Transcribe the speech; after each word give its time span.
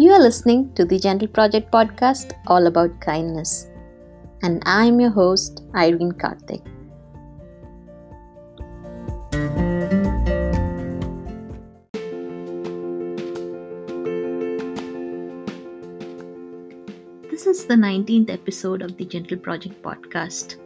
You 0.00 0.12
are 0.12 0.18
listening 0.18 0.72
to 0.76 0.86
the 0.86 0.98
Gentle 0.98 1.28
Project 1.28 1.70
podcast 1.70 2.32
all 2.46 2.66
about 2.66 3.02
kindness. 3.02 3.68
And 4.40 4.62
I'm 4.64 4.98
your 4.98 5.10
host, 5.10 5.62
Irene 5.74 6.12
Karthik. 6.12 6.64
This 17.30 17.46
is 17.46 17.66
the 17.66 17.74
19th 17.74 18.30
episode 18.30 18.80
of 18.80 18.96
the 18.96 19.04
Gentle 19.04 19.36
Project 19.36 19.82
podcast, 19.82 20.56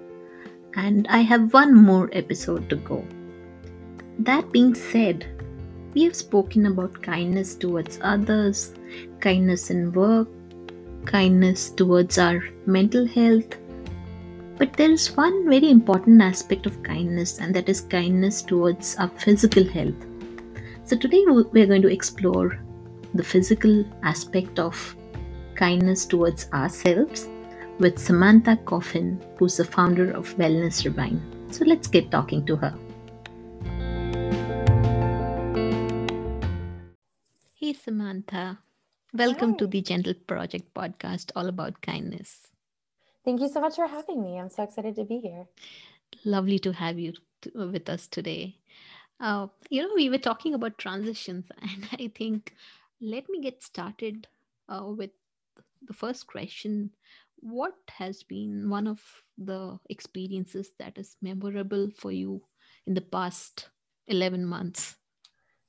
and 0.76 1.08
I 1.08 1.22
have 1.22 1.52
one 1.52 1.74
more 1.74 2.08
episode 2.12 2.70
to 2.70 2.76
go. 2.76 3.04
That 4.20 4.52
being 4.52 4.76
said, 4.76 5.26
we 5.94 6.02
have 6.02 6.16
spoken 6.16 6.66
about 6.66 7.00
kindness 7.02 7.54
towards 7.54 8.00
others, 8.02 8.74
kindness 9.20 9.70
in 9.70 9.92
work, 9.92 10.28
kindness 11.04 11.70
towards 11.70 12.18
our 12.18 12.42
mental 12.66 13.06
health. 13.06 13.56
But 14.58 14.72
there 14.74 14.90
is 14.90 15.16
one 15.16 15.48
very 15.48 15.70
important 15.70 16.20
aspect 16.20 16.66
of 16.66 16.82
kindness, 16.82 17.38
and 17.38 17.54
that 17.54 17.68
is 17.68 17.80
kindness 17.80 18.42
towards 18.42 18.96
our 18.96 19.08
physical 19.08 19.64
health. 19.64 19.94
So, 20.84 20.96
today 20.96 21.24
we're 21.26 21.66
going 21.66 21.82
to 21.82 21.92
explore 21.92 22.60
the 23.14 23.24
physical 23.24 23.84
aspect 24.02 24.58
of 24.58 24.96
kindness 25.54 26.04
towards 26.06 26.50
ourselves 26.52 27.28
with 27.78 27.98
Samantha 27.98 28.56
Coffin, 28.64 29.22
who's 29.38 29.56
the 29.56 29.64
founder 29.64 30.10
of 30.10 30.36
Wellness 30.36 30.84
Rewind. 30.84 31.20
So, 31.50 31.64
let's 31.64 31.86
get 31.86 32.10
talking 32.10 32.44
to 32.46 32.56
her. 32.56 32.74
Hey, 37.64 37.72
Samantha. 37.72 38.58
Welcome 39.14 39.52
Hi. 39.52 39.56
to 39.56 39.66
the 39.66 39.80
Gentle 39.80 40.12
Project 40.12 40.74
podcast, 40.74 41.30
all 41.34 41.48
about 41.48 41.80
kindness. 41.80 42.48
Thank 43.24 43.40
you 43.40 43.48
so 43.48 43.58
much 43.62 43.76
for 43.76 43.86
having 43.86 44.22
me. 44.22 44.38
I'm 44.38 44.50
so 44.50 44.64
excited 44.64 44.96
to 44.96 45.04
be 45.04 45.18
here. 45.18 45.46
Lovely 46.26 46.58
to 46.58 46.74
have 46.74 46.98
you 46.98 47.14
t- 47.40 47.52
with 47.54 47.88
us 47.88 48.06
today. 48.06 48.58
Uh, 49.18 49.46
you 49.70 49.80
know, 49.80 49.94
we 49.94 50.10
were 50.10 50.18
talking 50.18 50.52
about 50.52 50.76
transitions, 50.76 51.46
and 51.62 51.88
I 51.98 52.12
think 52.14 52.52
let 53.00 53.30
me 53.30 53.40
get 53.40 53.62
started 53.62 54.28
uh, 54.68 54.84
with 54.84 55.12
the 55.86 55.94
first 55.94 56.26
question. 56.26 56.90
What 57.36 57.76
has 57.88 58.22
been 58.24 58.68
one 58.68 58.86
of 58.86 59.00
the 59.38 59.78
experiences 59.88 60.72
that 60.78 60.98
is 60.98 61.16
memorable 61.22 61.88
for 61.96 62.12
you 62.12 62.42
in 62.86 62.92
the 62.92 63.00
past 63.00 63.70
11 64.06 64.44
months? 64.44 64.96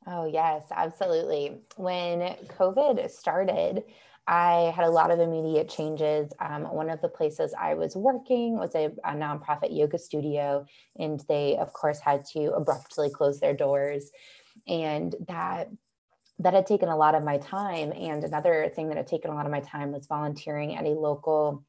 Oh, 0.07 0.25
yes, 0.25 0.63
absolutely. 0.71 1.61
When 1.77 2.19
COVID 2.57 3.09
started, 3.09 3.83
I 4.27 4.73
had 4.75 4.85
a 4.85 4.91
lot 4.91 5.11
of 5.11 5.19
immediate 5.19 5.69
changes. 5.69 6.31
Um, 6.39 6.63
one 6.63 6.89
of 6.89 7.01
the 7.01 7.09
places 7.09 7.53
I 7.59 7.73
was 7.75 7.95
working 7.95 8.57
was 8.57 8.73
a, 8.75 8.85
a, 9.03 9.13
nonprofit 9.13 9.75
yoga 9.75 9.97
studio, 9.97 10.65
and 10.97 11.23
they, 11.27 11.57
of 11.57 11.73
course, 11.73 11.99
had 11.99 12.25
to 12.33 12.53
abruptly 12.53 13.09
close 13.09 13.39
their 13.39 13.53
doors. 13.53 14.11
And 14.67 15.15
that 15.27 15.69
that 16.39 16.53
had 16.53 16.65
taken 16.65 16.89
a 16.89 16.97
lot 16.97 17.15
of 17.15 17.23
my 17.23 17.37
time. 17.37 17.93
And 17.93 18.23
another 18.23 18.69
thing 18.75 18.89
that 18.89 18.97
had 18.97 19.07
taken 19.07 19.31
a 19.31 19.35
lot 19.35 19.45
of 19.45 19.51
my 19.51 19.61
time 19.61 19.91
was 19.91 20.07
volunteering 20.07 20.75
at 20.75 20.85
a 20.85 20.89
local 20.89 21.63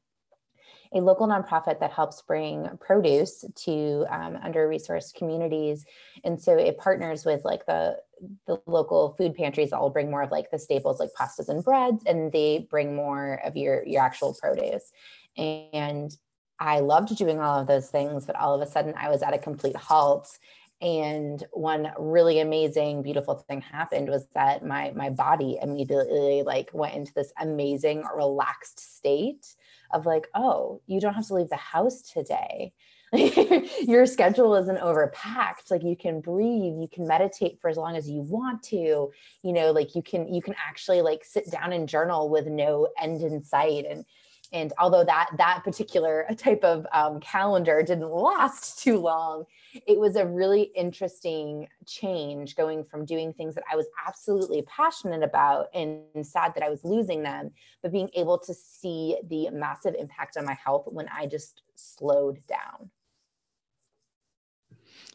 a 0.93 1.01
local 1.01 1.27
nonprofit 1.27 1.79
that 1.79 1.91
helps 1.91 2.21
bring 2.21 2.69
produce 2.79 3.43
to 3.55 4.05
um, 4.09 4.37
under 4.41 4.69
resourced 4.69 5.15
communities 5.15 5.85
and 6.23 6.41
so 6.41 6.57
it 6.57 6.77
partners 6.77 7.25
with 7.25 7.43
like 7.43 7.65
the 7.65 7.97
the 8.45 8.59
local 8.65 9.15
food 9.17 9.35
pantries 9.35 9.71
all 9.71 9.89
bring 9.89 10.09
more 10.09 10.21
of 10.21 10.31
like 10.31 10.49
the 10.51 10.59
staples 10.59 10.99
like 10.99 11.09
pastas 11.19 11.49
and 11.49 11.63
breads 11.63 12.03
and 12.05 12.31
they 12.31 12.67
bring 12.69 12.95
more 12.95 13.39
of 13.43 13.55
your 13.55 13.85
your 13.85 14.01
actual 14.01 14.33
produce 14.33 14.91
and 15.37 16.17
i 16.59 16.79
loved 16.79 17.15
doing 17.15 17.39
all 17.39 17.59
of 17.59 17.67
those 17.67 17.89
things 17.89 18.25
but 18.25 18.35
all 18.35 18.55
of 18.55 18.67
a 18.67 18.71
sudden 18.71 18.93
i 18.97 19.09
was 19.09 19.21
at 19.21 19.33
a 19.33 19.37
complete 19.37 19.75
halt 19.75 20.37
and 20.79 21.43
one 21.51 21.91
really 21.97 22.39
amazing 22.39 23.01
beautiful 23.01 23.35
thing 23.35 23.61
happened 23.61 24.09
was 24.09 24.27
that 24.35 24.63
my 24.63 24.91
my 24.95 25.09
body 25.09 25.57
immediately 25.61 26.43
like 26.43 26.69
went 26.71 26.93
into 26.93 27.11
this 27.15 27.33
amazing 27.39 28.03
relaxed 28.15 28.79
state 28.79 29.55
of 29.91 30.05
like, 30.05 30.27
oh, 30.35 30.81
you 30.85 30.99
don't 30.99 31.13
have 31.13 31.27
to 31.27 31.33
leave 31.33 31.49
the 31.49 31.55
house 31.55 32.01
today. 32.01 32.73
Your 33.13 34.05
schedule 34.05 34.55
isn't 34.55 34.79
overpacked. 34.79 35.71
Like 35.71 35.83
you 35.83 35.95
can 35.95 36.19
breathe, 36.19 36.73
you 36.79 36.89
can 36.91 37.07
meditate 37.07 37.59
for 37.61 37.69
as 37.69 37.77
long 37.77 37.95
as 37.95 38.09
you 38.09 38.21
want 38.21 38.63
to. 38.63 39.11
You 39.43 39.53
know, 39.53 39.71
like 39.71 39.95
you 39.95 40.01
can 40.01 40.33
you 40.33 40.41
can 40.41 40.55
actually 40.57 41.01
like 41.01 41.23
sit 41.23 41.49
down 41.49 41.71
and 41.71 41.87
journal 41.87 42.29
with 42.29 42.47
no 42.47 42.89
end 43.01 43.21
in 43.21 43.41
sight. 43.41 43.85
And 43.89 44.03
and 44.51 44.73
although 44.77 45.05
that 45.05 45.29
that 45.37 45.63
particular 45.63 46.25
type 46.37 46.65
of 46.65 46.85
um, 46.91 47.21
calendar 47.21 47.81
didn't 47.81 48.09
last 48.09 48.79
too 48.83 48.99
long, 48.99 49.45
it 49.85 49.97
was 49.97 50.17
a 50.17 50.25
really 50.25 50.63
interesting 50.75 51.69
change 51.85 52.57
going 52.57 52.83
from 52.83 53.05
doing 53.05 53.31
things 53.31 53.55
that 53.55 53.63
I 53.71 53.77
was 53.77 53.87
absolutely 54.05 54.63
passionate 54.63 55.23
about 55.23 55.67
and 55.73 56.01
sad 56.23 56.53
that 56.55 56.63
I 56.63 56.69
was 56.69 56.83
losing 56.83 57.23
them, 57.23 57.51
but 57.81 57.93
being 57.93 58.09
able 58.15 58.37
to 58.39 58.53
see 58.53 59.17
the 59.29 59.49
massive 59.51 59.95
impact 59.97 60.35
on 60.35 60.43
my 60.43 60.57
health 60.61 60.87
when 60.87 61.07
I 61.07 61.25
just 61.25 61.61
slowed 61.75 62.45
down. 62.47 62.89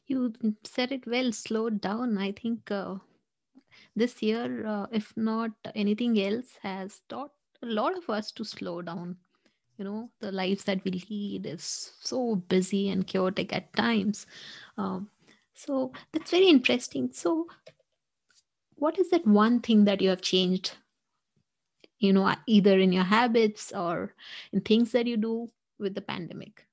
You 0.06 0.32
said 0.64 0.92
it 0.92 1.06
well, 1.06 1.32
slowed 1.32 1.80
down. 1.80 2.16
I 2.18 2.32
think 2.32 2.70
uh, 2.70 2.96
this 3.96 4.22
year, 4.22 4.66
uh, 4.66 4.86
if 4.92 5.16
not 5.16 5.50
anything 5.74 6.18
else, 6.20 6.56
has 6.62 7.00
taught 7.08 7.32
a 7.62 7.66
lot 7.66 7.96
of 7.96 8.08
us 8.10 8.30
to 8.32 8.44
slow 8.44 8.82
down. 8.82 9.16
You 9.78 9.84
know 9.84 10.10
the 10.20 10.30
lives 10.30 10.64
that 10.64 10.84
we 10.84 10.92
lead 11.10 11.46
is 11.46 11.64
so 12.00 12.36
busy 12.36 12.90
and 12.90 13.06
chaotic 13.06 13.52
at 13.52 13.72
times. 13.74 14.26
Um, 14.76 15.10
so 15.54 15.92
that's 16.12 16.30
very 16.30 16.48
interesting. 16.48 17.10
So 17.12 17.48
what 18.76 18.98
is 18.98 19.10
that 19.10 19.26
one 19.26 19.60
thing 19.60 19.84
that 19.84 20.00
you 20.02 20.10
have 20.10 20.20
changed 20.20 20.76
you 21.98 22.12
know 22.12 22.34
either 22.46 22.78
in 22.78 22.92
your 22.92 23.04
habits 23.04 23.72
or 23.72 24.14
in 24.52 24.60
things 24.60 24.92
that 24.92 25.06
you 25.06 25.16
do 25.16 25.48
with 25.78 25.94
the 25.94 26.00
pandemic 26.02 26.66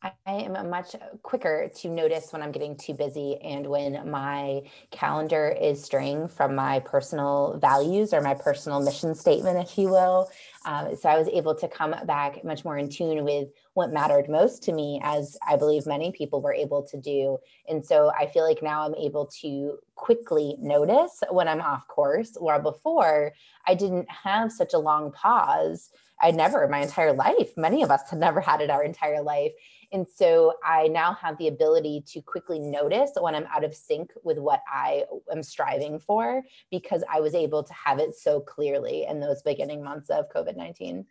I 0.00 0.12
am 0.26 0.70
much 0.70 0.94
quicker 1.24 1.68
to 1.78 1.88
notice 1.88 2.32
when 2.32 2.40
I'm 2.40 2.52
getting 2.52 2.76
too 2.76 2.94
busy 2.94 3.36
and 3.42 3.66
when 3.66 4.08
my 4.08 4.62
calendar 4.92 5.48
is 5.60 5.82
straying 5.82 6.28
from 6.28 6.54
my 6.54 6.78
personal 6.80 7.58
values 7.60 8.14
or 8.14 8.20
my 8.20 8.34
personal 8.34 8.80
mission 8.80 9.16
statement, 9.16 9.58
if 9.58 9.76
you 9.76 9.88
will. 9.88 10.30
Um, 10.64 10.94
so 10.94 11.08
I 11.08 11.18
was 11.18 11.26
able 11.28 11.56
to 11.56 11.66
come 11.66 11.96
back 12.06 12.44
much 12.44 12.64
more 12.64 12.78
in 12.78 12.88
tune 12.88 13.24
with 13.24 13.48
what 13.74 13.92
mattered 13.92 14.28
most 14.28 14.62
to 14.64 14.72
me, 14.72 15.00
as 15.02 15.36
I 15.48 15.56
believe 15.56 15.84
many 15.84 16.12
people 16.12 16.42
were 16.42 16.54
able 16.54 16.84
to 16.84 16.96
do. 16.96 17.38
And 17.68 17.84
so 17.84 18.12
I 18.16 18.26
feel 18.26 18.44
like 18.44 18.62
now 18.62 18.86
I'm 18.86 18.94
able 18.94 19.26
to 19.40 19.78
quickly 19.96 20.54
notice 20.60 21.24
when 21.30 21.48
I'm 21.48 21.60
off 21.60 21.88
course, 21.88 22.36
where 22.38 22.60
before 22.60 23.32
I 23.66 23.74
didn't 23.74 24.08
have 24.08 24.52
such 24.52 24.74
a 24.74 24.78
long 24.78 25.10
pause. 25.10 25.90
I 26.20 26.30
never, 26.32 26.64
in 26.64 26.70
my 26.70 26.80
entire 26.80 27.12
life, 27.12 27.56
many 27.56 27.82
of 27.82 27.90
us 27.90 28.02
have 28.10 28.18
never 28.18 28.40
had 28.40 28.60
it 28.60 28.70
our 28.70 28.82
entire 28.82 29.22
life. 29.22 29.52
And 29.92 30.06
so 30.12 30.54
I 30.64 30.88
now 30.88 31.14
have 31.14 31.38
the 31.38 31.48
ability 31.48 32.04
to 32.08 32.20
quickly 32.20 32.58
notice 32.58 33.12
when 33.18 33.34
I'm 33.34 33.46
out 33.46 33.64
of 33.64 33.74
sync 33.74 34.12
with 34.22 34.38
what 34.38 34.62
I 34.70 35.04
am 35.32 35.42
striving 35.42 35.98
for 35.98 36.42
because 36.70 37.02
I 37.10 37.20
was 37.20 37.34
able 37.34 37.62
to 37.62 37.72
have 37.72 37.98
it 37.98 38.14
so 38.14 38.40
clearly 38.40 39.06
in 39.08 39.20
those 39.20 39.42
beginning 39.42 39.82
months 39.82 40.10
of 40.10 40.28
COVID 40.34 40.56
19. 40.56 41.06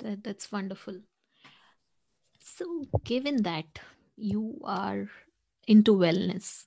That, 0.00 0.24
that's 0.24 0.50
wonderful. 0.50 1.00
So, 2.40 2.84
given 3.04 3.42
that 3.42 3.78
you 4.16 4.58
are 4.64 5.08
into 5.68 5.94
wellness, 5.94 6.64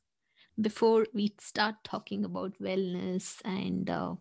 before 0.61 1.05
we 1.13 1.33
start 1.39 1.75
talking 1.83 2.25
about 2.25 2.57
wellness 2.61 3.41
and 3.45 3.89
uh, 3.89 4.15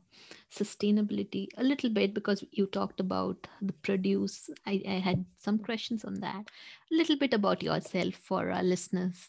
sustainability 0.51 1.49
a 1.57 1.63
little 1.63 1.91
bit 1.91 2.15
because 2.15 2.45
you 2.53 2.67
talked 2.67 3.01
about 3.01 3.47
the 3.63 3.73
produce. 3.73 4.51
I, 4.67 4.83
I, 4.89 4.93
had 4.93 5.25
some 5.39 5.59
questions 5.59 6.05
on 6.05 6.15
that. 6.21 6.51
A 6.93 6.95
little 6.95 7.17
bit 7.17 7.35
about 7.35 7.63
yourself 7.63 8.15
for 8.15 8.51
our 8.51 8.63
listeners. 8.63 9.29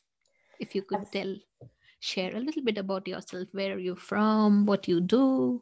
If 0.60 0.76
you 0.76 0.84
could 0.84 1.12
tell 1.12 1.36
share 2.00 2.36
a 2.36 2.40
little 2.40 2.64
bit 2.64 2.78
about 2.78 3.08
yourself 3.08 3.48
where 3.52 3.76
are 3.76 3.80
you 3.80 3.96
from 3.96 4.66
what 4.66 4.88
you 4.88 5.00
do 5.00 5.62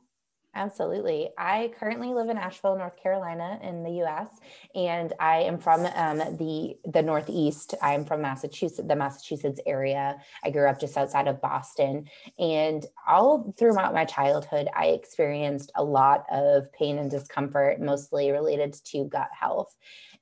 Absolutely. 0.55 1.29
I 1.37 1.71
currently 1.79 2.11
live 2.11 2.29
in 2.29 2.37
Asheville, 2.37 2.75
North 2.75 2.97
Carolina, 3.01 3.59
in 3.61 3.83
the 3.83 3.91
U.S., 3.97 4.29
and 4.73 5.13
I 5.19 5.41
am 5.41 5.59
from 5.59 5.85
um, 5.85 6.17
the 6.37 6.75
the 6.85 7.03
Northeast. 7.03 7.75
I'm 7.83 8.03
from 8.03 8.23
Massachusetts, 8.23 8.87
the 8.87 8.95
Massachusetts 8.95 9.59
area. 9.67 10.17
I 10.43 10.49
grew 10.49 10.67
up 10.67 10.79
just 10.79 10.97
outside 10.97 11.27
of 11.27 11.39
Boston, 11.39 12.09
and 12.39 12.83
all 13.07 13.53
throughout 13.59 13.93
my 13.93 14.05
childhood, 14.05 14.69
I 14.75 14.87
experienced 14.87 15.71
a 15.75 15.83
lot 15.83 16.25
of 16.31 16.71
pain 16.73 16.97
and 16.97 17.11
discomfort, 17.11 17.79
mostly 17.79 18.31
related 18.31 18.73
to 18.85 19.05
gut 19.05 19.29
health. 19.39 19.75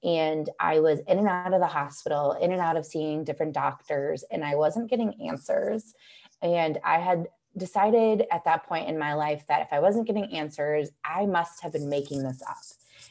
And 0.04 0.50
I 0.60 0.82
was 0.82 1.00
in 1.08 1.20
and 1.20 1.28
out 1.28 1.54
of 1.54 1.62
the 1.62 1.68
hospital, 1.68 2.34
in 2.34 2.52
and 2.52 2.62
out 2.62 2.76
of 2.76 2.86
seeing 2.86 3.24
different 3.24 3.54
doctors, 3.54 4.26
and 4.30 4.44
I 4.44 4.56
wasn't 4.56 4.90
getting 4.90 5.30
answers. 5.30 5.96
And 6.42 6.78
I 6.84 7.00
had 7.00 7.28
decided 7.58 8.26
at 8.32 8.46
that 8.46 8.66
point 8.66 8.88
in 8.88 8.98
my 8.98 9.14
life 9.14 9.44
that 9.48 9.62
if 9.62 9.74
I 9.74 9.80
wasn't 9.80 10.08
getting 10.08 10.34
answers, 10.34 10.90
I 11.04 11.26
must 11.26 11.62
have 11.62 11.74
been 11.74 11.90
making 11.90 12.24
this 12.24 12.42
up. 12.48 12.58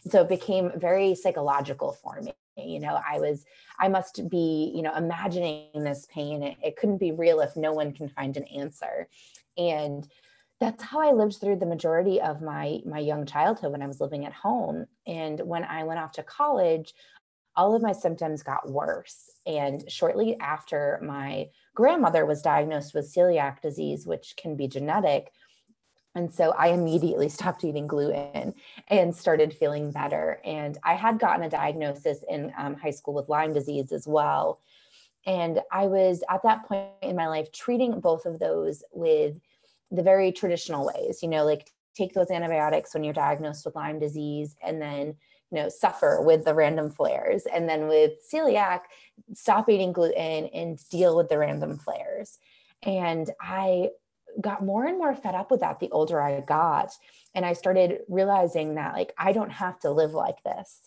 And 0.04 0.12
so 0.12 0.22
it 0.22 0.28
became 0.28 0.72
very 0.76 1.14
psychological 1.14 1.92
for 1.92 2.20
me. 2.20 2.32
You 2.56 2.80
know, 2.80 3.00
I 3.08 3.18
was, 3.18 3.44
I 3.78 3.88
must 3.88 4.28
be, 4.30 4.72
you 4.74 4.82
know, 4.82 4.94
imagining 4.94 5.68
this 5.74 6.06
pain. 6.10 6.42
It, 6.42 6.56
it 6.62 6.76
couldn't 6.76 6.98
be 6.98 7.12
real 7.12 7.40
if 7.40 7.56
no 7.56 7.72
one 7.72 7.92
can 7.92 8.08
find 8.08 8.36
an 8.36 8.44
answer. 8.44 9.08
And 9.58 10.08
that's 10.58 10.82
how 10.82 11.00
I 11.00 11.12
lived 11.12 11.36
through 11.36 11.56
the 11.56 11.66
majority 11.66 12.20
of 12.20 12.40
my 12.40 12.80
my 12.86 12.98
young 12.98 13.26
childhood 13.26 13.72
when 13.72 13.82
I 13.82 13.86
was 13.86 14.00
living 14.00 14.24
at 14.24 14.32
home. 14.32 14.86
And 15.06 15.40
when 15.40 15.64
I 15.64 15.84
went 15.84 16.00
off 16.00 16.12
to 16.12 16.22
college, 16.22 16.94
all 17.56 17.74
of 17.74 17.82
my 17.82 17.92
symptoms 17.92 18.42
got 18.42 18.70
worse. 18.70 19.32
And 19.46 19.90
shortly 19.90 20.38
after 20.40 20.98
my 21.02 21.48
grandmother 21.76 22.26
was 22.26 22.42
diagnosed 22.42 22.92
with 22.94 23.12
celiac 23.14 23.60
disease, 23.60 24.04
which 24.04 24.34
can 24.36 24.56
be 24.56 24.66
genetic, 24.66 25.30
and 26.16 26.32
so 26.32 26.52
I 26.52 26.68
immediately 26.68 27.28
stopped 27.36 27.62
eating 27.62 27.86
gluten 27.86 28.54
and 28.88 29.14
started 29.14 29.54
feeling 29.54 29.92
better. 29.92 30.40
And 30.44 30.76
I 30.82 30.94
had 30.94 31.20
gotten 31.20 31.44
a 31.44 31.50
diagnosis 31.50 32.24
in 32.28 32.52
um, 32.58 32.74
high 32.74 32.90
school 32.90 33.14
with 33.14 33.28
Lyme 33.28 33.52
disease 33.52 33.92
as 33.92 34.08
well. 34.08 34.58
And 35.26 35.60
I 35.70 35.86
was 35.86 36.24
at 36.30 36.42
that 36.42 36.66
point 36.66 36.88
in 37.02 37.14
my 37.14 37.28
life 37.28 37.52
treating 37.52 38.00
both 38.00 38.26
of 38.26 38.38
those 38.38 38.82
with 38.92 39.36
the 39.90 40.02
very 40.02 40.32
traditional 40.32 40.86
ways, 40.86 41.22
you 41.22 41.28
know, 41.28 41.44
like 41.44 41.70
take 41.94 42.14
those 42.14 42.30
antibiotics 42.30 42.94
when 42.94 43.04
you're 43.04 43.12
diagnosed 43.12 43.64
with 43.64 43.76
Lyme 43.76 43.98
disease 43.98 44.56
and 44.64 44.80
then, 44.80 45.16
you 45.50 45.62
know, 45.62 45.68
suffer 45.68 46.20
with 46.20 46.44
the 46.44 46.54
random 46.54 46.90
flares. 46.90 47.44
And 47.46 47.68
then 47.68 47.88
with 47.88 48.12
celiac, 48.32 48.80
stop 49.32 49.68
eating 49.68 49.92
gluten 49.92 50.46
and 50.46 50.78
deal 50.90 51.16
with 51.16 51.28
the 51.28 51.38
random 51.38 51.78
flares. 51.78 52.38
And 52.82 53.30
I 53.40 53.90
got 54.40 54.64
more 54.64 54.84
and 54.84 54.98
more 54.98 55.14
fed 55.14 55.34
up 55.34 55.50
with 55.50 55.60
that 55.60 55.80
the 55.80 55.90
older 55.90 56.20
I 56.20 56.40
got. 56.40 56.92
And 57.34 57.44
I 57.44 57.52
started 57.52 58.00
realizing 58.08 58.74
that, 58.74 58.94
like, 58.94 59.12
I 59.18 59.32
don't 59.32 59.52
have 59.52 59.78
to 59.80 59.90
live 59.90 60.12
like 60.12 60.42
this 60.42 60.80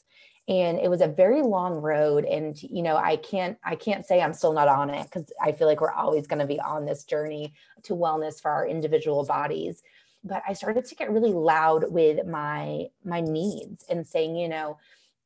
and 0.50 0.80
it 0.80 0.90
was 0.90 1.02
a 1.02 1.08
very 1.08 1.44
long 1.44 1.76
road 1.76 2.26
and 2.26 2.62
you 2.64 2.82
know 2.82 2.98
i 2.98 3.16
can't 3.16 3.58
i 3.64 3.76
can't 3.76 4.06
say 4.06 4.20
i'm 4.20 4.34
still 4.34 4.52
not 4.52 4.68
on 4.68 4.90
it 4.90 5.04
because 5.04 5.32
i 5.42 5.52
feel 5.52 5.68
like 5.68 5.80
we're 5.80 5.92
always 5.92 6.28
going 6.28 6.40
to 6.40 6.46
be 6.46 6.60
on 6.60 6.86
this 6.86 7.06
journey 7.06 7.54
to 7.84 7.96
wellness 7.96 8.42
for 8.42 8.52
our 8.52 8.68
individual 8.68 9.24
bodies 9.24 9.84
but 10.24 10.42
i 10.48 10.54
started 10.54 10.86
to 10.86 10.96
get 10.96 11.12
really 11.12 11.34
loud 11.34 11.86
with 11.92 12.26
my 12.26 12.86
my 13.04 13.22
needs 13.22 13.86
and 13.90 14.06
saying 14.06 14.36
you 14.36 14.48
know 14.48 14.78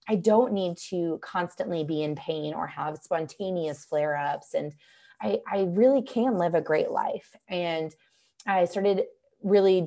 i 0.08 0.16
don't 0.16 0.54
need 0.54 0.78
to 0.78 1.20
constantly 1.22 1.84
be 1.84 2.04
in 2.04 2.16
pain 2.16 2.54
or 2.54 2.68
have 2.68 2.98
spontaneous 2.98 3.86
flare-ups. 3.86 4.54
And 4.54 4.74
i 5.22 5.40
i 5.48 5.62
really 5.70 6.02
can 6.02 6.38
live 6.38 6.56
a 6.56 6.62
great 6.62 6.92
life. 6.92 7.36
And 7.48 7.94
i 8.46 8.66
started 8.66 9.06
really 9.44 9.82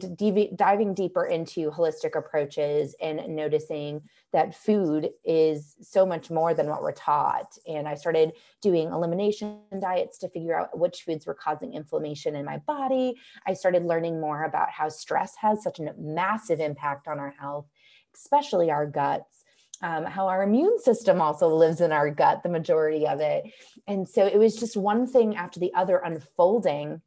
diving 0.54 0.92
deeper 0.94 1.24
into 1.24 1.70
holistic 1.70 2.16
approaches 2.16 2.94
and 3.00 3.26
noticing 3.34 4.02
that 4.32 4.54
food 4.54 5.10
is 5.24 5.76
so 5.80 6.04
much 6.04 6.30
more 6.30 6.52
than 6.52 6.68
what 6.68 6.82
we're 6.82 6.92
taught. 6.92 7.56
And 7.66 7.88
I 7.88 7.94
started 7.94 8.32
doing 8.60 8.92
elimination 8.92 9.60
diets 9.80 10.18
to 10.18 10.28
figure 10.28 10.58
out 10.58 10.78
which 10.78 11.02
foods 11.02 11.26
were 11.26 11.34
causing 11.34 11.72
inflammation 11.72 12.36
in 12.36 12.44
my 12.44 12.58
body. 12.58 13.14
I 13.46 13.54
started 13.54 13.84
learning 13.84 14.20
more 14.20 14.44
about 14.44 14.70
how 14.70 14.90
stress 14.90 15.34
has 15.40 15.62
such 15.62 15.80
a 15.80 15.94
massive 15.98 16.60
impact 16.60 17.08
on 17.08 17.18
our 17.18 17.34
health, 17.40 17.66
especially 18.14 18.70
our 18.70 18.86
guts. 18.86 19.44
Um, 19.82 20.06
how 20.06 20.26
our 20.28 20.42
immune 20.42 20.78
system 20.78 21.20
also 21.20 21.54
lives 21.54 21.82
in 21.82 21.92
our 21.92 22.08
gut, 22.08 22.42
the 22.42 22.48
majority 22.48 23.06
of 23.06 23.20
it. 23.20 23.44
And 23.86 24.08
so 24.08 24.24
it 24.24 24.38
was 24.38 24.56
just 24.56 24.74
one 24.74 25.06
thing 25.06 25.36
after 25.36 25.60
the 25.60 25.74
other 25.74 25.98
unfolding 25.98 27.02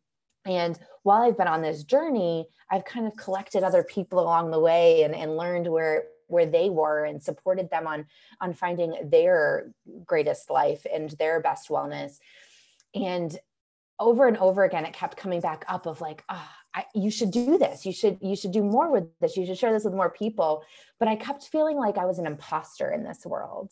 and 0.49 0.79
while 1.03 1.21
I've 1.21 1.37
been 1.37 1.47
on 1.47 1.61
this 1.61 1.83
journey, 1.83 2.47
I've 2.71 2.85
kind 2.85 3.07
of 3.07 3.15
collected 3.15 3.63
other 3.63 3.83
people 3.83 4.19
along 4.19 4.51
the 4.51 4.59
way 4.59 5.03
and, 5.03 5.15
and 5.15 5.37
learned 5.37 5.67
where 5.67 6.05
where 6.27 6.45
they 6.45 6.69
were 6.69 7.05
and 7.05 7.21
supported 7.21 7.69
them 7.69 7.87
on 7.87 8.05
on 8.41 8.53
finding 8.53 9.09
their 9.09 9.71
greatest 10.05 10.49
life 10.49 10.85
and 10.91 11.11
their 11.11 11.41
best 11.41 11.69
wellness. 11.69 12.19
And 12.93 13.37
over 13.99 14.27
and 14.27 14.37
over 14.37 14.63
again, 14.63 14.85
it 14.85 14.93
kept 14.93 15.17
coming 15.17 15.41
back 15.41 15.65
up 15.67 15.85
of 15.85 15.99
like, 15.99 16.23
ah, 16.29 16.55
oh, 16.77 16.81
you 16.95 17.11
should 17.11 17.31
do 17.31 17.57
this. 17.57 17.85
You 17.85 17.91
should 17.91 18.17
you 18.21 18.35
should 18.35 18.51
do 18.51 18.63
more 18.63 18.91
with 18.91 19.07
this. 19.19 19.35
You 19.35 19.45
should 19.45 19.57
share 19.57 19.73
this 19.73 19.83
with 19.83 19.93
more 19.93 20.09
people. 20.09 20.63
But 20.99 21.07
I 21.07 21.15
kept 21.15 21.43
feeling 21.43 21.77
like 21.77 21.97
I 21.97 22.05
was 22.05 22.19
an 22.19 22.27
imposter 22.27 22.91
in 22.91 23.03
this 23.03 23.25
world, 23.25 23.71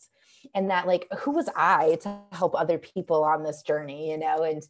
and 0.54 0.70
that 0.70 0.86
like, 0.86 1.06
who 1.20 1.30
was 1.30 1.48
I 1.56 1.98
to 2.02 2.18
help 2.32 2.54
other 2.54 2.78
people 2.78 3.24
on 3.24 3.42
this 3.42 3.62
journey? 3.62 4.10
You 4.10 4.18
know, 4.18 4.42
and 4.42 4.62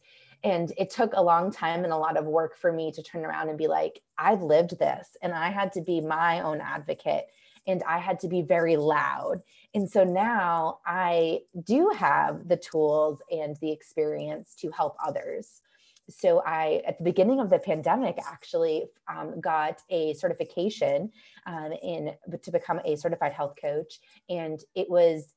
and 0.43 0.71
it 0.77 0.89
took 0.89 1.13
a 1.13 1.21
long 1.21 1.51
time 1.51 1.83
and 1.83 1.93
a 1.93 1.97
lot 1.97 2.17
of 2.17 2.25
work 2.25 2.57
for 2.57 2.71
me 2.71 2.91
to 2.93 3.03
turn 3.03 3.25
around 3.25 3.49
and 3.49 3.57
be 3.57 3.67
like, 3.67 4.01
I've 4.17 4.41
lived 4.41 4.79
this 4.79 5.17
and 5.21 5.33
I 5.33 5.49
had 5.49 5.73
to 5.73 5.81
be 5.81 6.01
my 6.01 6.41
own 6.41 6.61
advocate 6.61 7.25
and 7.67 7.83
I 7.83 7.99
had 7.99 8.19
to 8.21 8.27
be 8.27 8.41
very 8.41 8.77
loud. 8.77 9.41
And 9.73 9.89
so 9.89 10.03
now 10.03 10.79
I 10.85 11.41
do 11.63 11.91
have 11.95 12.47
the 12.47 12.57
tools 12.57 13.21
and 13.29 13.55
the 13.61 13.71
experience 13.71 14.55
to 14.59 14.71
help 14.71 14.95
others. 15.05 15.61
So 16.09 16.41
I, 16.43 16.81
at 16.87 16.97
the 16.97 17.03
beginning 17.03 17.39
of 17.39 17.49
the 17.49 17.59
pandemic, 17.59 18.17
actually 18.25 18.85
um, 19.07 19.39
got 19.39 19.81
a 19.89 20.13
certification 20.15 21.11
um, 21.45 21.71
in 21.83 22.13
to 22.41 22.51
become 22.51 22.79
a 22.83 22.95
certified 22.95 23.33
health 23.33 23.53
coach, 23.61 23.99
and 24.27 24.59
it 24.73 24.89
was 24.89 25.33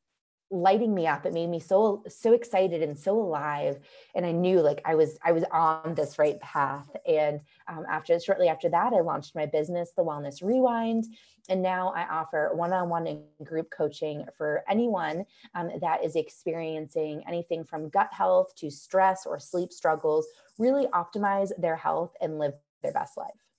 lighting 0.52 0.94
me 0.94 1.06
up. 1.06 1.24
It 1.24 1.32
made 1.32 1.48
me 1.48 1.58
so 1.58 2.04
so 2.06 2.34
excited 2.34 2.82
and 2.82 2.96
so 2.96 3.18
alive. 3.18 3.80
And 4.14 4.26
i 4.26 4.32
knew 4.32 4.60
like 4.60 4.82
i 4.84 4.94
was 4.94 5.18
i 5.24 5.32
was 5.32 5.44
on 5.50 5.94
this 5.94 6.18
right 6.18 6.38
path. 6.40 6.94
And 7.06 7.40
um, 7.66 7.86
after 7.90 8.20
shortly 8.20 8.48
after 8.48 8.68
that 8.68 8.92
i 8.92 9.00
launched 9.00 9.34
my 9.34 9.46
business 9.46 9.92
the 9.96 10.04
wellness 10.04 10.42
rewind. 10.42 11.06
And 11.48 11.62
now 11.62 11.92
i 11.96 12.06
offer 12.06 12.50
one-on-one 12.54 13.06
and 13.06 13.22
group 13.42 13.70
coaching 13.70 14.26
for 14.36 14.62
anyone 14.68 15.24
um, 15.54 15.70
that 15.80 16.04
is 16.04 16.16
experiencing 16.16 17.24
anything 17.26 17.64
from 17.64 17.88
gut 17.88 18.10
health 18.12 18.54
to 18.56 18.70
stress 18.70 19.24
or 19.24 19.38
sleep 19.38 19.72
struggles 19.72 20.26
really 20.58 20.86
optimize 20.88 21.50
their 21.58 21.76
health 21.76 22.14
and 22.20 22.38
live 22.38 22.52
their 22.82 22.92
best 22.92 23.16
life 23.16 23.51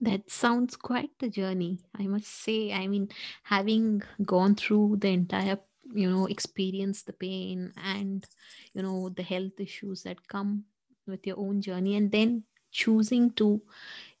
that 0.00 0.30
sounds 0.30 0.76
quite 0.76 1.10
the 1.18 1.28
journey, 1.28 1.78
I 1.98 2.06
must 2.06 2.26
say. 2.26 2.72
I 2.72 2.86
mean, 2.86 3.08
having 3.42 4.02
gone 4.24 4.54
through 4.54 4.96
the 5.00 5.08
entire, 5.08 5.58
you 5.92 6.10
know, 6.10 6.26
experience 6.26 7.02
the 7.02 7.12
pain 7.12 7.72
and, 7.76 8.26
you 8.74 8.82
know, 8.82 9.08
the 9.08 9.22
health 9.22 9.58
issues 9.58 10.02
that 10.02 10.28
come 10.28 10.64
with 11.06 11.26
your 11.26 11.38
own 11.38 11.60
journey, 11.60 11.96
and 11.96 12.10
then 12.10 12.44
choosing 12.70 13.30
to, 13.32 13.62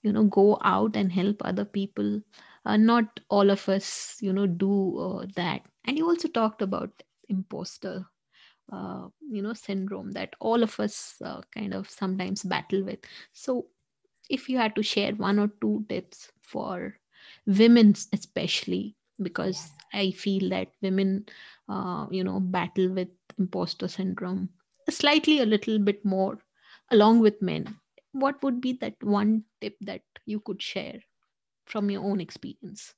you 0.02 0.12
know, 0.12 0.24
go 0.24 0.58
out 0.62 0.96
and 0.96 1.12
help 1.12 1.36
other 1.44 1.64
people. 1.64 2.20
Uh, 2.64 2.76
not 2.76 3.20
all 3.28 3.50
of 3.50 3.68
us, 3.68 4.16
you 4.20 4.32
know, 4.32 4.46
do 4.46 4.98
uh, 4.98 5.26
that. 5.36 5.62
And 5.84 5.98
you 5.98 6.06
also 6.08 6.28
talked 6.28 6.62
about 6.62 7.02
imposter 7.28 8.06
uh, 8.72 9.08
you 9.30 9.42
know 9.42 9.52
syndrome 9.52 10.10
that 10.12 10.34
all 10.40 10.62
of 10.62 10.78
us 10.80 11.16
uh, 11.24 11.40
kind 11.52 11.74
of 11.74 11.88
sometimes 11.90 12.42
battle 12.42 12.82
with 12.82 12.98
so 13.32 13.66
if 14.30 14.48
you 14.48 14.58
had 14.58 14.74
to 14.74 14.82
share 14.82 15.12
one 15.14 15.38
or 15.38 15.50
two 15.60 15.84
tips 15.88 16.30
for 16.42 16.94
women 17.46 17.94
especially 18.12 18.96
because 19.22 19.70
i 19.92 20.10
feel 20.10 20.48
that 20.50 20.68
women 20.82 21.24
uh, 21.68 22.06
you 22.10 22.24
know 22.24 22.40
battle 22.40 22.88
with 22.88 23.08
imposter 23.38 23.88
syndrome 23.88 24.48
slightly 24.90 25.40
a 25.40 25.46
little 25.46 25.78
bit 25.78 26.04
more 26.04 26.38
along 26.90 27.20
with 27.20 27.40
men. 27.42 27.76
What 28.12 28.42
would 28.42 28.60
be 28.60 28.74
that 28.74 29.02
one 29.02 29.44
tip 29.60 29.76
that 29.80 30.02
you 30.26 30.40
could 30.40 30.62
share 30.62 31.00
from 31.66 31.90
your 31.90 32.04
own 32.04 32.20
experience? 32.20 32.94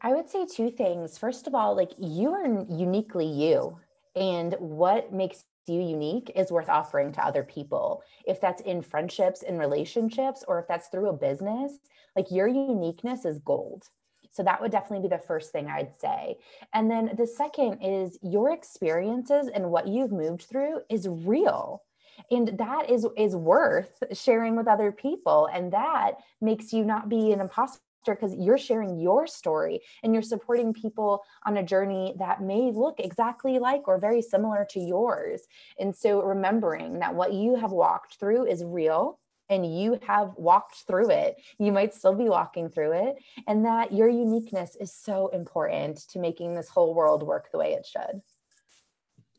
I 0.00 0.12
would 0.14 0.28
say 0.28 0.46
two 0.46 0.70
things. 0.70 1.18
First 1.18 1.46
of 1.46 1.54
all 1.54 1.74
like 1.74 1.92
you 1.98 2.32
are 2.32 2.46
uniquely 2.68 3.26
you 3.26 3.78
and 4.14 4.54
what 4.58 5.12
makes 5.12 5.44
you 5.66 5.80
unique 5.80 6.30
is 6.34 6.50
worth 6.50 6.68
offering 6.68 7.12
to 7.12 7.24
other 7.24 7.42
people. 7.42 8.02
If 8.26 8.40
that's 8.40 8.62
in 8.62 8.82
friendships 8.82 9.42
and 9.42 9.58
relationships, 9.58 10.44
or 10.48 10.58
if 10.58 10.68
that's 10.68 10.88
through 10.88 11.08
a 11.08 11.12
business, 11.12 11.78
like 12.16 12.30
your 12.30 12.48
uniqueness 12.48 13.24
is 13.24 13.38
gold. 13.38 13.84
So 14.32 14.42
that 14.42 14.60
would 14.60 14.72
definitely 14.72 15.08
be 15.08 15.14
the 15.14 15.22
first 15.22 15.52
thing 15.52 15.68
I'd 15.68 15.94
say. 16.00 16.38
And 16.72 16.90
then 16.90 17.12
the 17.16 17.26
second 17.26 17.80
is 17.82 18.18
your 18.22 18.52
experiences 18.52 19.48
and 19.52 19.70
what 19.70 19.86
you've 19.86 20.12
moved 20.12 20.42
through 20.42 20.80
is 20.88 21.06
real. 21.06 21.82
And 22.30 22.58
that 22.58 22.90
is 22.90 23.06
is 23.16 23.36
worth 23.36 24.02
sharing 24.12 24.56
with 24.56 24.68
other 24.68 24.90
people. 24.92 25.48
And 25.52 25.72
that 25.72 26.12
makes 26.40 26.72
you 26.72 26.84
not 26.84 27.08
be 27.08 27.32
an 27.32 27.40
imposter 27.40 27.80
because 28.04 28.34
you're 28.34 28.58
sharing 28.58 28.98
your 28.98 29.26
story 29.26 29.80
and 30.02 30.12
you're 30.12 30.22
supporting 30.22 30.72
people 30.72 31.22
on 31.44 31.56
a 31.56 31.62
journey 31.62 32.14
that 32.18 32.42
may 32.42 32.70
look 32.70 32.98
exactly 32.98 33.58
like 33.58 33.88
or 33.88 33.98
very 33.98 34.22
similar 34.22 34.66
to 34.70 34.80
yours. 34.80 35.42
And 35.78 35.94
so 35.94 36.22
remembering 36.22 36.98
that 37.00 37.14
what 37.14 37.32
you 37.32 37.56
have 37.56 37.72
walked 37.72 38.18
through 38.18 38.46
is 38.46 38.64
real 38.64 39.18
and 39.48 39.78
you 39.78 39.98
have 40.06 40.32
walked 40.36 40.76
through 40.86 41.10
it. 41.10 41.36
You 41.58 41.72
might 41.72 41.94
still 41.94 42.14
be 42.14 42.28
walking 42.28 42.70
through 42.70 42.92
it, 42.92 43.16
and 43.46 43.66
that 43.66 43.92
your 43.92 44.08
uniqueness 44.08 44.76
is 44.80 44.94
so 44.94 45.28
important 45.28 45.98
to 46.10 46.18
making 46.18 46.54
this 46.54 46.70
whole 46.70 46.94
world 46.94 47.22
work 47.22 47.50
the 47.52 47.58
way 47.58 47.74
it 47.74 47.84
should. 47.84 48.22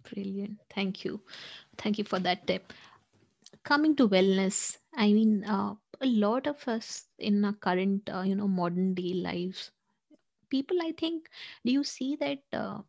Brilliant. 0.04 0.60
Thank 0.70 1.04
you. 1.04 1.22
Thank 1.78 1.98
you 1.98 2.04
for 2.04 2.20
that 2.20 2.46
tip. 2.46 2.74
Coming 3.64 3.96
to 3.96 4.08
wellness 4.08 4.78
I 4.96 5.12
mean, 5.14 5.44
uh, 5.44 5.76
a 6.02 6.06
lot 6.06 6.48
of 6.48 6.68
us 6.68 7.08
in 7.20 7.44
our 7.46 7.54
current, 7.54 8.10
uh, 8.14 8.22
you 8.22 8.36
know, 8.36 8.48
modern 8.48 8.94
day 8.94 9.14
lives, 9.14 9.72
people, 10.50 10.78
I 10.82 10.94
think, 10.94 11.30
do 11.66 11.72
you 11.72 11.84
see 11.84 12.16
that 12.18 12.44
uh, 12.54 12.82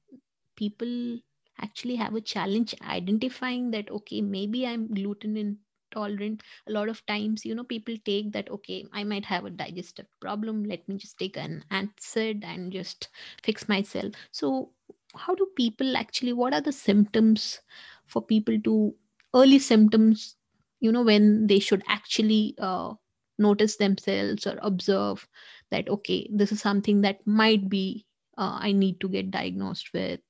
people 0.57 1.19
actually 1.61 1.97
have 1.97 2.15
a 2.15 2.21
challenge 2.21 2.75
identifying 2.83 3.71
that, 3.73 3.91
okay, 3.91 4.21
maybe 4.21 4.67
I'm 4.67 4.89
gluten 4.93 5.37
intolerant. 5.37 6.43
A 6.67 6.73
lot 6.73 6.89
of 6.89 7.05
times, 7.07 7.45
you 7.45 7.55
know, 7.55 7.65
people 7.65 7.97
take 8.05 8.33
that, 8.33 8.51
okay, 8.51 8.87
I 8.93 9.05
might 9.05 9.25
have 9.27 9.45
a 9.45 9.51
digestive 9.51 10.07
problem. 10.21 10.65
Let 10.65 10.89
me 10.89 10.97
just 10.97 11.19
take 11.19 11.37
an 11.37 11.65
acid 11.71 12.45
and 12.45 12.73
just 12.73 13.09
fix 13.43 13.69
myself. 13.69 14.15
So, 14.33 14.73
how 15.15 15.35
do 15.35 15.47
people 15.57 15.97
actually, 15.97 16.33
what 16.33 16.53
are 16.55 16.61
the 16.61 16.73
symptoms 16.73 17.61
for 18.07 18.21
people 18.23 18.61
to, 18.63 18.95
early 19.35 19.59
symptoms 19.61 20.37
you 20.85 20.93
know 20.93 21.03
when 21.03 21.47
they 21.47 21.59
should 21.59 21.83
actually 21.89 22.55
uh, 22.59 22.93
notice 23.39 23.77
themselves 23.77 24.47
or 24.47 24.59
observe 24.61 25.27
that 25.71 25.89
okay 25.89 26.29
this 26.31 26.53
is 26.53 26.61
something 26.61 27.01
that 27.01 27.27
might 27.27 27.69
be 27.71 28.05
uh, 28.37 28.59
i 28.61 28.71
need 28.73 29.01
to 29.01 29.09
get 29.09 29.31
diagnosed 29.31 29.91
with. 29.95 30.21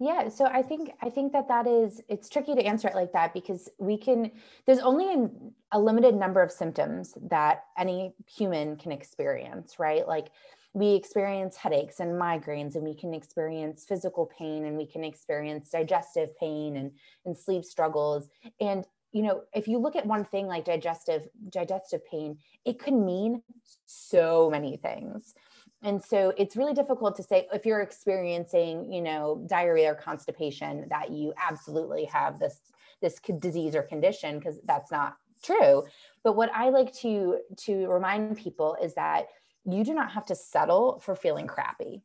Yeah 0.00 0.28
so 0.28 0.46
i 0.46 0.62
think 0.62 0.90
i 1.02 1.10
think 1.10 1.32
that 1.32 1.48
that 1.48 1.66
is 1.66 2.02
it's 2.08 2.28
tricky 2.28 2.54
to 2.54 2.62
answer 2.62 2.88
it 2.88 2.94
like 2.94 3.12
that 3.12 3.34
because 3.34 3.68
we 3.78 3.96
can 3.98 4.30
there's 4.66 4.78
only 4.78 5.12
an, 5.12 5.54
a 5.72 5.80
limited 5.80 6.14
number 6.14 6.40
of 6.40 6.52
symptoms 6.52 7.14
that 7.30 7.64
any 7.76 8.14
human 8.26 8.76
can 8.76 8.92
experience 8.92 9.78
right? 9.78 10.06
Like 10.06 10.30
we 10.74 10.94
experience 10.94 11.56
headaches 11.56 12.00
and 12.00 12.12
migraines 12.12 12.74
and 12.74 12.84
we 12.84 12.94
can 12.94 13.14
experience 13.14 13.84
physical 13.84 14.26
pain 14.26 14.66
and 14.66 14.76
we 14.76 14.86
can 14.86 15.02
experience 15.02 15.70
digestive 15.70 16.36
pain 16.38 16.76
and, 16.76 16.92
and 17.24 17.36
sleep 17.36 17.64
struggles. 17.64 18.28
And 18.60 18.84
you 19.12 19.22
know 19.22 19.42
if 19.54 19.66
you 19.66 19.78
look 19.78 19.96
at 19.96 20.04
one 20.04 20.24
thing 20.24 20.46
like 20.46 20.66
digestive 20.66 21.28
digestive 21.48 22.04
pain 22.04 22.36
it 22.66 22.78
could 22.78 22.92
mean 22.92 23.42
so 23.86 24.50
many 24.50 24.76
things. 24.76 25.34
And 25.82 26.02
so 26.02 26.34
it's 26.36 26.56
really 26.56 26.74
difficult 26.74 27.16
to 27.16 27.22
say 27.22 27.46
if 27.52 27.64
you're 27.64 27.80
experiencing 27.80 28.92
you 28.92 29.00
know 29.00 29.42
diarrhea 29.48 29.92
or 29.92 29.94
constipation 29.94 30.86
that 30.90 31.10
you 31.10 31.32
absolutely 31.42 32.04
have 32.04 32.38
this 32.38 32.60
this 33.00 33.18
disease 33.38 33.74
or 33.74 33.82
condition 33.82 34.38
because 34.38 34.60
that's 34.64 34.90
not 34.90 35.16
true. 35.42 35.84
But 36.22 36.36
what 36.36 36.50
i 36.54 36.68
like 36.68 36.92
to 36.96 37.38
to 37.64 37.86
remind 37.86 38.36
people 38.36 38.76
is 38.82 38.94
that 38.94 39.28
you 39.64 39.84
do 39.84 39.94
not 39.94 40.12
have 40.12 40.26
to 40.26 40.34
settle 40.34 41.00
for 41.00 41.14
feeling 41.14 41.46
crappy. 41.46 42.02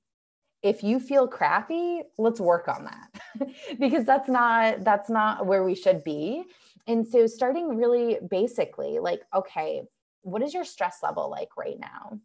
If 0.62 0.84
you 0.84 1.00
feel 1.00 1.28
crappy 1.28 2.04
let's 2.18 2.40
work 2.40 2.68
on 2.68 2.86
that 2.86 3.50
because 3.80 4.06
that's 4.06 4.30
not 4.30 4.84
that's 4.84 5.10
not 5.10 5.46
where 5.46 5.64
we 5.64 5.76
should 5.76 6.04
be. 6.04 6.44
And 6.88 7.06
so 7.06 7.28
starting 7.28 7.78
really 7.78 8.18
basically 8.30 9.00
like 9.00 9.22
okay 9.36 9.84
what 10.22 10.42
is 10.42 10.54
your 10.54 10.64
stress 10.64 11.00
level 11.04 11.30
like 11.30 11.58
right 11.58 11.80
now? 11.80 12.20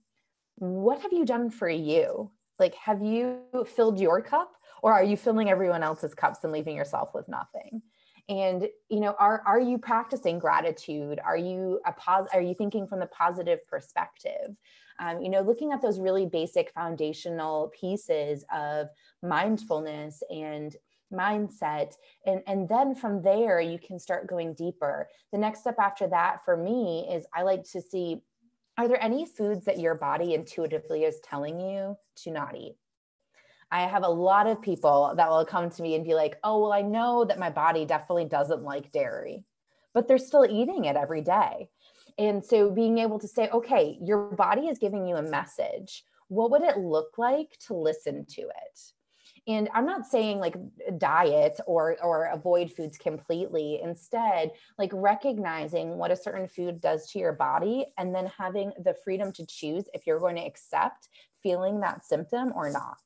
What 0.57 1.03
have 1.03 1.13
you 1.13 1.25
done 1.25 1.51
for 1.51 1.69
you? 1.69 2.31
Like 2.59 2.75
have 2.75 3.03
you 3.03 3.41
filled 3.67 4.01
your 4.01 4.21
cup 4.23 4.53
or 4.83 4.93
are 4.93 5.05
you 5.05 5.17
filling 5.17 5.51
everyone 5.51 5.83
else's 5.83 6.15
cups 6.15 6.45
and 6.45 6.53
leaving 6.53 6.77
yourself 6.77 7.11
with 7.15 7.29
nothing 7.29 7.83
and 8.29 8.69
you 8.89 9.01
know 9.01 9.15
are 9.19 9.43
are 9.47 9.61
you 9.61 9.79
practicing 9.79 10.39
gratitude? 10.39 11.19
Are 11.25 11.37
you 11.37 11.81
a 11.87 11.93
pos- 11.93 12.29
are 12.33 12.43
you 12.43 12.55
thinking 12.55 12.87
from 12.87 13.01
the 13.01 13.07
positive 13.07 13.67
perspective? 13.67 14.57
Um, 15.01 15.23
you 15.23 15.29
know 15.29 15.41
looking 15.41 15.73
at 15.73 15.81
those 15.81 16.01
really 16.01 16.27
basic 16.27 16.71
foundational 16.73 17.73
pieces 17.79 18.45
of 18.53 18.89
mindfulness 19.23 20.23
and 20.31 20.77
mindset. 21.13 21.95
And 22.27 22.43
and 22.47 22.69
then 22.69 22.95
from 22.95 23.23
there 23.23 23.61
you 23.61 23.79
can 23.79 23.99
start 23.99 24.27
going 24.27 24.55
deeper. 24.55 25.09
The 25.33 25.39
next 25.39 25.61
step 25.61 25.77
after 25.79 26.07
that 26.09 26.45
for 26.45 26.57
me 26.57 27.09
is 27.11 27.27
i 27.35 27.43
like 27.43 27.65
to 27.73 27.81
see 27.81 28.23
are 28.77 28.87
there 28.87 29.03
any 29.03 29.27
foods 29.27 29.65
that 29.65 29.81
your 29.81 29.97
body 29.97 30.35
intuitively 30.35 31.03
is 31.03 31.19
telling 31.25 31.59
you 31.59 31.97
to 32.15 32.31
not 32.31 32.57
eat 32.57 32.77
I 33.71 33.83
have 33.83 34.03
a 34.03 34.09
lot 34.09 34.47
of 34.47 34.63
people 34.63 35.13
that 35.17 35.29
will 35.29 35.45
come 35.45 35.71
to 35.71 35.83
me 35.83 35.95
and 35.95 36.05
be 36.05 36.15
like, 36.15 36.39
oh, 36.43 36.63
well, 36.63 36.73
I 36.73 36.83
know 36.83 37.25
that 37.25 37.39
my 37.39 37.51
body 37.51 37.85
definitely 37.85 38.25
doesn't 38.25 38.63
like 38.63 38.93
dairy, 38.93 39.45
but 39.93 40.09
they're 40.09 40.19
still 40.19 40.47
eating 40.49 40.87
it 40.87 40.97
every 40.97 41.21
day. 41.21 41.69
And 42.19 42.45
so 42.45 42.71
being 42.71 42.99
able 42.99 43.19
to 43.21 43.29
say, 43.29 43.49
okay, 43.51 43.99
your 44.03 44.35
body 44.35 44.69
is 44.69 44.79
giving 44.79 45.07
you 45.07 45.17
a 45.17 45.23
message. 45.23 46.05
What 46.29 46.51
would 46.51 46.63
it 46.63 46.79
look 46.79 47.19
like 47.19 47.59
to 47.67 47.75
listen 47.75 48.25
to 48.31 48.43
it? 48.43 48.81
And 49.47 49.71
I'm 49.73 49.87
not 49.87 50.07
saying 50.07 50.41
like 50.41 50.57
diet 50.99 51.59
or 51.67 51.97
or 52.03 52.27
avoid 52.27 52.71
foods 52.71 52.99
completely. 52.99 53.81
Instead, 53.83 54.53
like 54.79 54.91
recognizing 54.93 55.97
what 55.97 56.11
a 56.11 56.17
certain 56.17 56.49
food 56.49 56.83
does 56.83 57.11
to 57.11 57.19
your 57.19 57.33
body 57.33 57.87
and 57.97 58.15
then 58.15 58.31
having 58.37 58.73
the 58.85 58.95
freedom 59.05 59.33
to 59.33 59.47
choose 59.47 59.85
if 59.95 60.07
you're 60.07 60.21
going 60.21 60.37
to 60.37 60.45
accept 60.45 61.09
feeling 61.43 61.81
that 61.81 62.05
symptom 62.05 62.53
or 62.55 62.71
not. 62.71 63.01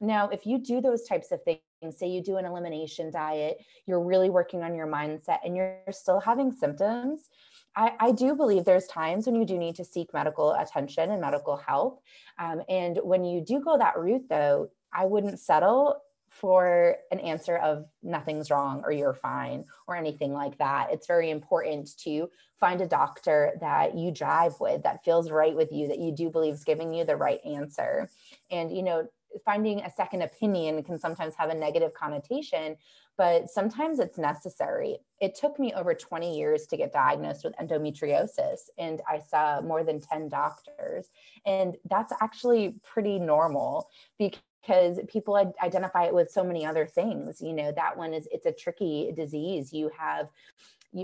Now, 0.00 0.28
if 0.28 0.46
you 0.46 0.58
do 0.58 0.80
those 0.80 1.04
types 1.04 1.32
of 1.32 1.42
things, 1.42 1.60
say 1.90 2.08
you 2.08 2.22
do 2.22 2.36
an 2.36 2.44
elimination 2.44 3.10
diet, 3.10 3.58
you're 3.86 4.02
really 4.02 4.30
working 4.30 4.62
on 4.62 4.74
your 4.74 4.86
mindset 4.86 5.38
and 5.44 5.56
you're 5.56 5.78
still 5.90 6.20
having 6.20 6.52
symptoms, 6.52 7.28
I, 7.74 7.92
I, 8.00 8.12
do 8.12 8.34
believe 8.34 8.64
there's 8.64 8.86
times 8.86 9.26
when 9.26 9.34
you 9.34 9.44
do 9.44 9.58
need 9.58 9.76
to 9.76 9.84
seek 9.84 10.14
medical 10.14 10.54
attention 10.54 11.10
and 11.10 11.20
medical 11.20 11.56
help. 11.58 12.02
Um, 12.38 12.62
and 12.70 12.98
when 13.02 13.24
you 13.24 13.42
do 13.42 13.60
go 13.60 13.76
that 13.76 13.98
route, 13.98 14.28
though, 14.30 14.70
I 14.92 15.04
wouldn't 15.04 15.38
settle 15.38 16.00
for 16.30 16.96
an 17.10 17.20
answer 17.20 17.56
of 17.56 17.86
nothing's 18.02 18.50
wrong 18.50 18.82
or 18.84 18.92
you're 18.92 19.14
fine 19.14 19.64
or 19.86 19.96
anything 19.96 20.32
like 20.32 20.58
that. 20.58 20.88
It's 20.90 21.06
very 21.06 21.30
important 21.30 21.96
to 22.00 22.30
find 22.58 22.80
a 22.80 22.86
doctor 22.86 23.52
that 23.60 23.96
you 23.96 24.10
drive 24.10 24.54
with, 24.60 24.82
that 24.82 25.04
feels 25.04 25.30
right 25.30 25.54
with 25.54 25.72
you, 25.72 25.88
that 25.88 25.98
you 25.98 26.12
do 26.12 26.30
believe 26.30 26.54
is 26.54 26.64
giving 26.64 26.92
you 26.92 27.04
the 27.04 27.16
right 27.16 27.40
answer. 27.44 28.10
And, 28.50 28.74
you 28.74 28.82
know, 28.82 29.08
finding 29.44 29.80
a 29.80 29.90
second 29.90 30.22
opinion 30.22 30.82
can 30.82 30.98
sometimes 30.98 31.34
have 31.36 31.50
a 31.50 31.54
negative 31.54 31.94
connotation, 31.94 32.76
but 33.16 33.48
sometimes 33.48 33.98
it's 33.98 34.18
necessary. 34.18 34.98
It 35.20 35.34
took 35.34 35.58
me 35.58 35.72
over 35.74 35.94
20 35.94 36.36
years 36.36 36.66
to 36.66 36.76
get 36.76 36.92
diagnosed 36.92 37.44
with 37.44 37.56
endometriosis, 37.56 38.68
and 38.78 39.00
I 39.08 39.18
saw 39.18 39.60
more 39.60 39.84
than 39.84 40.00
10 40.00 40.28
doctors. 40.28 41.10
And 41.46 41.76
that's 41.88 42.12
actually 42.20 42.76
pretty 42.84 43.18
normal 43.18 43.88
because 44.18 45.00
people 45.08 45.36
identify 45.62 46.04
it 46.04 46.14
with 46.14 46.30
so 46.30 46.44
many 46.44 46.66
other 46.66 46.86
things. 46.86 47.40
You 47.40 47.54
know, 47.54 47.72
that 47.72 47.96
one 47.96 48.12
is 48.12 48.28
it's 48.30 48.46
a 48.46 48.52
tricky 48.52 49.12
disease. 49.16 49.72
You 49.72 49.90
have 49.98 50.28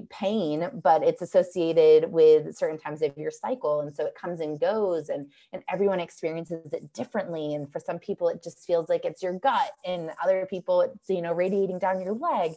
pain, 0.00 0.68
but 0.82 1.04
it's 1.04 1.22
associated 1.22 2.10
with 2.10 2.56
certain 2.56 2.78
times 2.78 3.02
of 3.02 3.16
your 3.16 3.30
cycle. 3.30 3.80
And 3.80 3.94
so 3.94 4.06
it 4.06 4.14
comes 4.14 4.40
and 4.40 4.58
goes 4.58 5.10
and, 5.10 5.30
and 5.52 5.62
everyone 5.70 6.00
experiences 6.00 6.72
it 6.72 6.92
differently. 6.92 7.54
And 7.54 7.70
for 7.70 7.78
some 7.78 7.98
people, 7.98 8.28
it 8.28 8.42
just 8.42 8.64
feels 8.66 8.88
like 8.88 9.04
it's 9.04 9.22
your 9.22 9.38
gut 9.38 9.70
and 9.84 10.10
other 10.22 10.46
people, 10.48 10.80
it's, 10.80 11.08
you 11.08 11.22
know, 11.22 11.32
radiating 11.32 11.78
down 11.78 12.00
your 12.00 12.14
leg, 12.14 12.52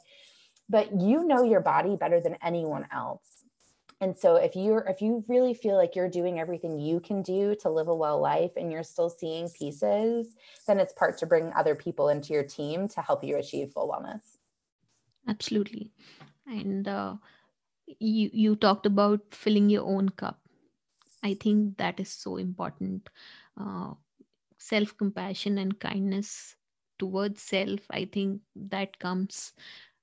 but 0.70 1.00
you 1.00 1.26
know 1.26 1.44
your 1.44 1.62
body 1.62 1.96
better 1.96 2.22
than 2.22 2.38
anyone 2.42 2.88
else. 2.92 3.44
And 4.02 4.16
so 4.16 4.36
if 4.36 4.56
you're, 4.56 4.86
if 4.90 5.02
you 5.02 5.24
really 5.28 5.54
feel 5.54 5.76
like 5.76 5.96
you're 5.96 6.10
doing 6.10 6.40
everything 6.40 6.78
you 6.78 7.00
can 7.00 7.22
do 7.22 7.56
to 7.62 7.70
live 7.70 7.88
a 7.88 7.96
well 7.96 8.20
life 8.20 8.52
and 8.58 8.72
you're 8.72 8.84
still 8.84 9.10
seeing 9.10 9.50
pieces, 9.50 10.36
then 10.68 10.80
it's 10.80 10.94
part 10.94 11.18
to 11.20 11.26
bring 11.26 11.54
other 11.54 11.76
people 11.76 12.10
into 12.10 12.34
your 12.34 12.44
team 12.44 12.88
to 12.90 13.02
help 13.02 13.24
you 13.24 13.38
achieve 13.38 13.72
full 13.72 13.90
wellness. 13.90 14.38
Absolutely 15.28 15.92
and 16.48 16.88
uh, 16.88 17.18
you 18.00 18.30
you 18.34 18.56
talked 18.56 18.86
about 18.86 19.34
filling 19.34 19.70
your 19.70 19.86
own 19.86 20.10
cup. 20.10 20.42
I 21.24 21.34
think 21.36 21.78
that 21.78 22.00
is 22.00 22.10
so 22.10 22.38
important. 22.38 23.10
Uh, 23.58 23.96
self 24.60 24.98
compassion 24.98 25.58
and 25.60 25.80
kindness 25.80 26.56
towards 27.00 27.42
self 27.42 27.82
i 27.92 28.06
think 28.06 28.42
that 28.56 29.00
comes 29.00 29.54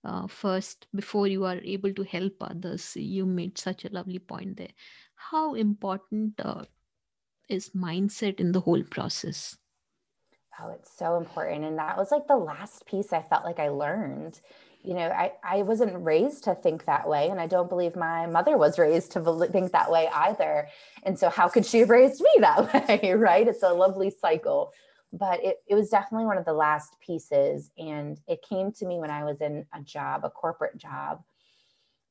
uh, 0.05 0.27
first 0.29 0.87
before 0.95 1.27
you 1.29 1.45
are 1.45 1.59
able 1.63 1.95
to 1.95 2.03
help 2.05 2.35
others. 2.43 2.97
You 2.97 3.27
made 3.27 3.59
such 3.59 3.85
a 3.85 3.91
lovely 3.91 4.19
point 4.21 4.59
there. 4.59 4.73
How 5.17 5.55
important 5.55 6.41
uh, 6.41 6.65
is 7.49 7.71
mindset 7.71 8.41
in 8.41 8.53
the 8.53 8.61
whole 8.63 8.83
process 8.85 9.59
oh 10.61 10.71
it's 10.71 10.91
so 10.97 11.17
important 11.17 11.65
and 11.65 11.79
that 11.79 11.97
was 11.97 12.11
like 12.11 12.27
the 12.27 12.37
last 12.37 12.87
piece 12.87 13.13
i 13.13 13.23
felt 13.23 13.45
like 13.45 13.59
i 13.59 13.69
learned 13.69 14.41
you 14.85 14.95
know, 14.95 15.09
I, 15.09 15.33
I 15.45 15.63
wasn't 15.63 16.05
raised 16.05 16.45
to 16.45 16.55
think 16.55 16.87
that 16.87 17.09
way. 17.09 17.29
And 17.29 17.41
I 17.41 17.47
don't 17.47 17.69
believe 17.69 17.95
my 17.95 18.27
mother 18.27 18.59
was 18.59 18.79
raised 18.79 19.13
to 19.13 19.49
think 19.51 19.73
that 19.73 19.91
way 19.91 20.09
either. 20.13 20.69
And 21.05 21.19
so, 21.19 21.31
how 21.31 21.49
could 21.49 21.65
she 21.65 21.79
have 21.81 21.91
raised 21.91 22.21
me 22.21 22.31
that 22.41 22.89
way? 23.03 23.13
right? 23.15 23.47
It's 23.47 23.63
a 23.63 23.73
lovely 23.73 24.11
cycle. 24.11 24.73
But 25.13 25.45
it, 25.45 25.59
it 25.69 25.75
was 25.75 25.91
definitely 25.91 26.27
one 26.27 26.39
of 26.39 26.45
the 26.45 26.55
last 26.55 26.97
pieces. 27.01 27.71
And 27.79 28.19
it 28.27 28.41
came 28.49 28.73
to 28.73 28.87
me 28.87 28.99
when 28.99 29.11
I 29.11 29.25
was 29.25 29.41
in 29.41 29.67
a 29.75 29.81
job, 29.83 30.23
a 30.25 30.31
corporate 30.31 30.79
job, 30.79 31.23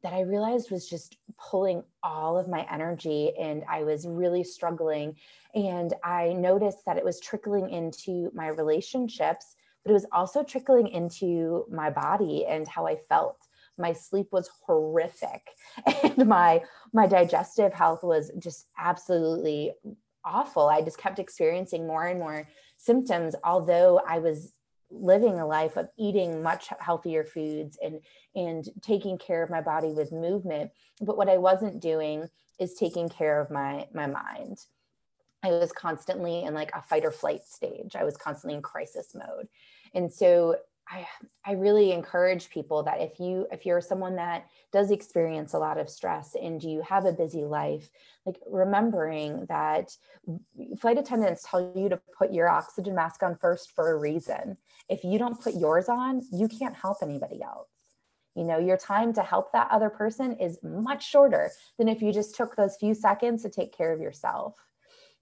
that 0.03 0.13
I 0.13 0.22
realized 0.22 0.72
was 0.72 0.89
just 0.89 1.17
pulling 1.38 1.84
all 2.01 2.38
of 2.38 2.48
my 2.48 2.65
energy. 2.72 3.34
And 3.39 3.63
I 3.70 3.84
was 3.84 4.08
really 4.08 4.43
struggling. 4.43 5.15
And 5.53 5.93
I 6.03 6.34
noticed 6.34 6.86
that 6.86 6.98
it 6.98 7.05
was 7.05 7.20
trickling 7.20 7.70
into 7.70 8.31
my 8.34 8.48
relationships 8.48 9.55
but 9.84 9.91
it 9.91 9.93
was 9.93 10.05
also 10.12 10.43
trickling 10.43 10.88
into 10.88 11.65
my 11.72 11.89
body 11.89 12.46
and 12.46 12.67
how 12.67 12.86
I 12.88 12.98
felt. 13.10 13.38
my 13.77 13.93
sleep 13.93 14.27
was 14.31 14.50
horrific 14.65 15.48
and 16.03 16.27
my 16.27 16.62
my 16.93 17.08
digestive 17.08 17.74
health 17.74 18.03
was 18.03 18.29
just 18.38 18.67
absolutely 18.77 19.72
awful 20.25 20.67
i 20.67 20.81
just 20.81 21.00
kept 21.00 21.20
experiencing 21.20 21.88
more 21.88 22.05
and 22.05 22.20
more 22.20 22.48
symptoms 22.77 23.34
although 23.43 24.01
i 24.08 24.20
was 24.20 24.53
living 24.92 25.40
a 25.40 25.46
life 25.46 25.78
of 25.78 25.90
eating 25.98 26.44
much 26.44 26.70
healthier 26.80 27.24
foods 27.24 27.78
and 27.84 28.02
and 28.36 28.70
taking 28.82 29.18
care 29.18 29.44
of 29.44 29.50
my 29.50 29.62
body 29.62 29.92
with 29.94 30.12
movement. 30.12 30.72
But 31.00 31.18
what 31.18 31.30
i 31.30 31.38
wasn't 31.38 31.82
doing 31.82 32.30
is 32.60 32.74
taking 32.74 33.10
care 33.10 33.40
of 33.40 33.50
my 33.50 33.88
my 33.94 34.08
mind. 34.08 34.60
I 35.44 35.50
was 35.50 35.72
constantly 35.72 36.44
in 36.44 36.54
like 36.54 36.72
a 36.76 36.82
fight 36.82 37.06
or 37.06 37.12
flight 37.12 37.44
stage. 37.46 37.96
I 37.96 38.04
was 38.04 38.18
constantly 38.18 38.56
in 38.56 38.62
crisis 38.62 39.16
mode. 39.16 39.48
And 39.94 40.14
so 40.14 40.58
I, 40.92 41.08
I 41.46 41.54
really 41.54 41.92
encourage 41.94 42.50
people 42.50 42.84
that 42.84 43.00
if 43.00 43.20
you 43.20 43.48
if 43.52 43.66
you're 43.66 43.82
someone 43.82 44.16
that 44.18 44.48
does 44.74 44.92
experience 44.92 45.54
a 45.54 45.60
lot 45.60 45.78
of 45.78 45.90
stress 45.90 46.36
and 46.36 46.62
you 46.62 46.82
have 46.82 47.06
a 47.06 47.14
busy 47.14 47.46
life 47.46 47.90
like 48.26 48.36
remembering 48.46 49.46
that 49.48 49.96
flight 50.80 50.98
attendants 50.98 51.46
tell 51.50 51.72
you 51.76 51.88
to 51.90 52.00
put 52.18 52.34
your 52.34 52.50
oxygen 52.50 52.94
mask 52.94 53.24
on 53.24 53.38
first 53.38 53.72
for 53.72 53.92
a 53.92 53.98
reason. 53.98 54.58
If 54.90 55.04
you 55.04 55.18
don't 55.18 55.40
put 55.40 55.56
yours 55.56 55.88
on 55.88 56.22
you 56.32 56.48
can't 56.48 56.76
help 56.76 56.98
anybody 57.02 57.42
else. 57.42 57.70
You 58.36 58.44
know 58.44 58.60
your 58.60 58.78
time 58.78 59.14
to 59.14 59.24
help 59.24 59.54
that 59.54 59.72
other 59.72 59.90
person 59.90 60.34
is 60.34 60.60
much 60.62 61.08
shorter 61.08 61.52
than 61.78 61.88
if 61.88 62.02
you 62.02 62.12
just 62.12 62.36
took 62.36 62.56
those 62.56 62.76
few 62.78 62.94
seconds 62.94 63.44
to 63.44 63.50
take 63.50 63.76
care 63.76 63.94
of 63.94 64.02
yourself. 64.02 64.56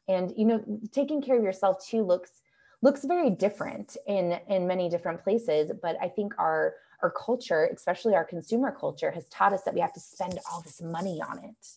And 0.07 0.33
you 0.35 0.45
know 0.45 0.63
taking 0.91 1.21
care 1.21 1.37
of 1.37 1.43
yourself 1.43 1.85
too 1.85 2.01
looks 2.01 2.41
looks 2.81 3.03
very 3.03 3.29
different 3.29 3.97
in 4.07 4.39
in 4.47 4.67
many 4.67 4.89
different 4.89 5.23
places 5.23 5.71
but 5.81 5.95
i 6.01 6.07
think 6.07 6.33
our 6.37 6.75
our 7.01 7.11
culture 7.11 7.69
especially 7.73 8.15
our 8.15 8.23
consumer 8.23 8.75
culture 8.77 9.11
has 9.11 9.27
taught 9.29 9.53
us 9.53 9.63
that 9.63 9.73
we 9.73 9.79
have 9.79 9.93
to 9.93 9.99
spend 9.99 10.39
all 10.51 10.61
this 10.61 10.81
money 10.81 11.21
on 11.21 11.39
it. 11.39 11.67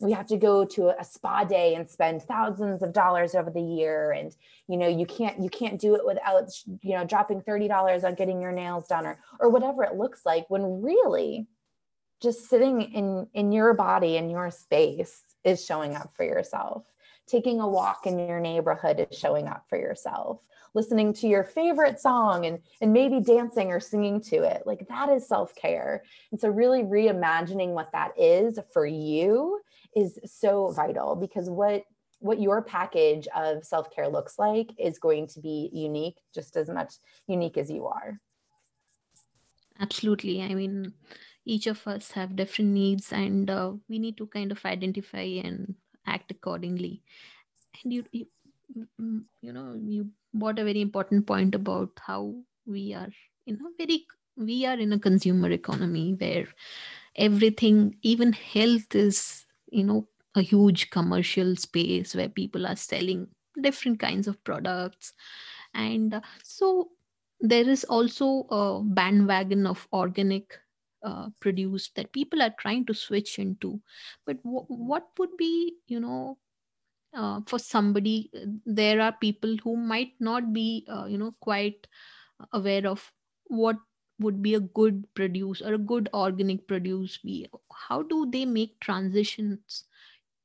We 0.00 0.12
have 0.12 0.26
to 0.28 0.36
go 0.36 0.64
to 0.64 0.90
a 0.98 1.04
spa 1.04 1.42
day 1.42 1.74
and 1.74 1.88
spend 1.88 2.22
thousands 2.22 2.82
of 2.82 2.92
dollars 2.92 3.34
over 3.34 3.50
the 3.50 3.62
year 3.62 4.12
and 4.12 4.34
you 4.68 4.76
know 4.76 4.86
you 4.86 5.06
can't 5.06 5.40
you 5.40 5.50
can't 5.50 5.80
do 5.80 5.96
it 5.96 6.06
without 6.06 6.50
you 6.82 6.96
know 6.96 7.04
dropping 7.04 7.42
$30 7.42 8.04
on 8.04 8.14
getting 8.14 8.40
your 8.40 8.52
nails 8.52 8.86
done 8.86 9.06
or 9.06 9.18
or 9.40 9.48
whatever 9.48 9.82
it 9.82 9.96
looks 9.96 10.24
like 10.24 10.48
when 10.48 10.82
really 10.82 11.48
just 12.20 12.48
sitting 12.48 12.80
in 12.82 13.26
in 13.34 13.50
your 13.50 13.74
body 13.74 14.16
in 14.16 14.30
your 14.30 14.52
space 14.52 15.22
is 15.42 15.64
showing 15.64 15.96
up 15.96 16.12
for 16.16 16.24
yourself 16.24 16.84
taking 17.28 17.60
a 17.60 17.68
walk 17.68 18.06
in 18.06 18.18
your 18.18 18.40
neighborhood 18.40 19.06
is 19.10 19.18
showing 19.18 19.46
up 19.46 19.64
for 19.68 19.78
yourself. 19.78 20.40
Listening 20.74 21.12
to 21.14 21.28
your 21.28 21.44
favorite 21.44 22.00
song 22.00 22.46
and 22.46 22.58
and 22.80 22.92
maybe 22.92 23.20
dancing 23.20 23.70
or 23.70 23.80
singing 23.80 24.20
to 24.22 24.36
it. 24.42 24.62
Like 24.66 24.86
that 24.88 25.08
is 25.08 25.26
self-care. 25.26 26.02
And 26.30 26.40
so 26.40 26.48
really 26.48 26.82
reimagining 26.82 27.70
what 27.70 27.92
that 27.92 28.12
is 28.18 28.58
for 28.72 28.86
you 28.86 29.60
is 29.96 30.18
so 30.24 30.72
vital 30.72 31.16
because 31.16 31.48
what 31.48 31.84
what 32.20 32.40
your 32.40 32.62
package 32.62 33.28
of 33.34 33.64
self-care 33.64 34.08
looks 34.08 34.38
like 34.38 34.72
is 34.78 34.98
going 34.98 35.28
to 35.28 35.40
be 35.40 35.70
unique 35.72 36.18
just 36.34 36.56
as 36.56 36.68
much 36.68 36.94
unique 37.28 37.56
as 37.56 37.70
you 37.70 37.86
are. 37.86 38.20
Absolutely. 39.80 40.42
I 40.42 40.54
mean 40.54 40.92
each 41.46 41.66
of 41.66 41.86
us 41.86 42.10
have 42.10 42.36
different 42.36 42.72
needs 42.72 43.10
and 43.10 43.48
uh, 43.48 43.72
we 43.88 43.98
need 43.98 44.18
to 44.18 44.26
kind 44.26 44.52
of 44.52 44.62
identify 44.66 45.22
and 45.42 45.74
act 46.08 46.30
accordingly. 46.30 47.02
And 47.82 47.92
you, 47.92 48.04
you 48.12 48.26
mm, 49.00 49.24
you 49.42 49.52
know 49.52 49.74
you 49.80 50.08
brought 50.34 50.58
a 50.58 50.64
very 50.64 50.80
important 50.80 51.26
point 51.26 51.54
about 51.54 51.90
how 52.06 52.34
we 52.66 52.94
are 52.94 53.08
you 53.46 53.56
know 53.56 53.70
very 53.78 54.06
we 54.36 54.66
are 54.66 54.78
in 54.78 54.92
a 54.92 54.98
consumer 54.98 55.50
economy 55.50 56.14
where 56.18 56.46
everything 57.16 57.96
even 58.02 58.32
health 58.32 58.94
is 58.94 59.46
you 59.70 59.84
know 59.84 60.06
a 60.34 60.42
huge 60.42 60.90
commercial 60.90 61.56
space 61.56 62.14
where 62.14 62.28
people 62.28 62.66
are 62.66 62.76
selling 62.76 63.26
different 63.60 63.98
kinds 63.98 64.28
of 64.28 64.42
products. 64.44 65.12
And 65.74 66.14
uh, 66.14 66.20
so 66.42 66.90
there 67.40 67.68
is 67.68 67.84
also 67.84 68.46
a 68.50 68.82
bandwagon 68.84 69.66
of 69.66 69.86
organic 69.92 70.58
uh, 71.02 71.30
produced 71.40 71.94
that 71.96 72.12
people 72.12 72.42
are 72.42 72.54
trying 72.58 72.84
to 72.86 72.94
switch 72.94 73.38
into. 73.38 73.80
But 74.26 74.42
w- 74.44 74.66
what 74.68 75.08
would 75.18 75.36
be 75.36 75.76
you 75.88 76.00
know 76.00 76.38
uh, 77.14 77.40
for 77.46 77.58
somebody 77.58 78.30
uh, 78.36 78.46
there 78.66 79.00
are 79.00 79.12
people 79.12 79.56
who 79.62 79.76
might 79.76 80.12
not 80.20 80.52
be 80.52 80.86
uh, 80.88 81.06
you 81.06 81.18
know 81.18 81.32
quite 81.40 81.86
aware 82.52 82.86
of 82.86 83.12
what 83.46 83.76
would 84.20 84.42
be 84.42 84.54
a 84.54 84.60
good 84.60 85.06
produce 85.14 85.62
or 85.62 85.74
a 85.74 85.78
good 85.78 86.08
organic 86.14 86.66
produce 86.68 87.18
be. 87.18 87.48
How 87.72 88.02
do 88.02 88.30
they 88.30 88.44
make 88.46 88.80
transitions 88.80 89.84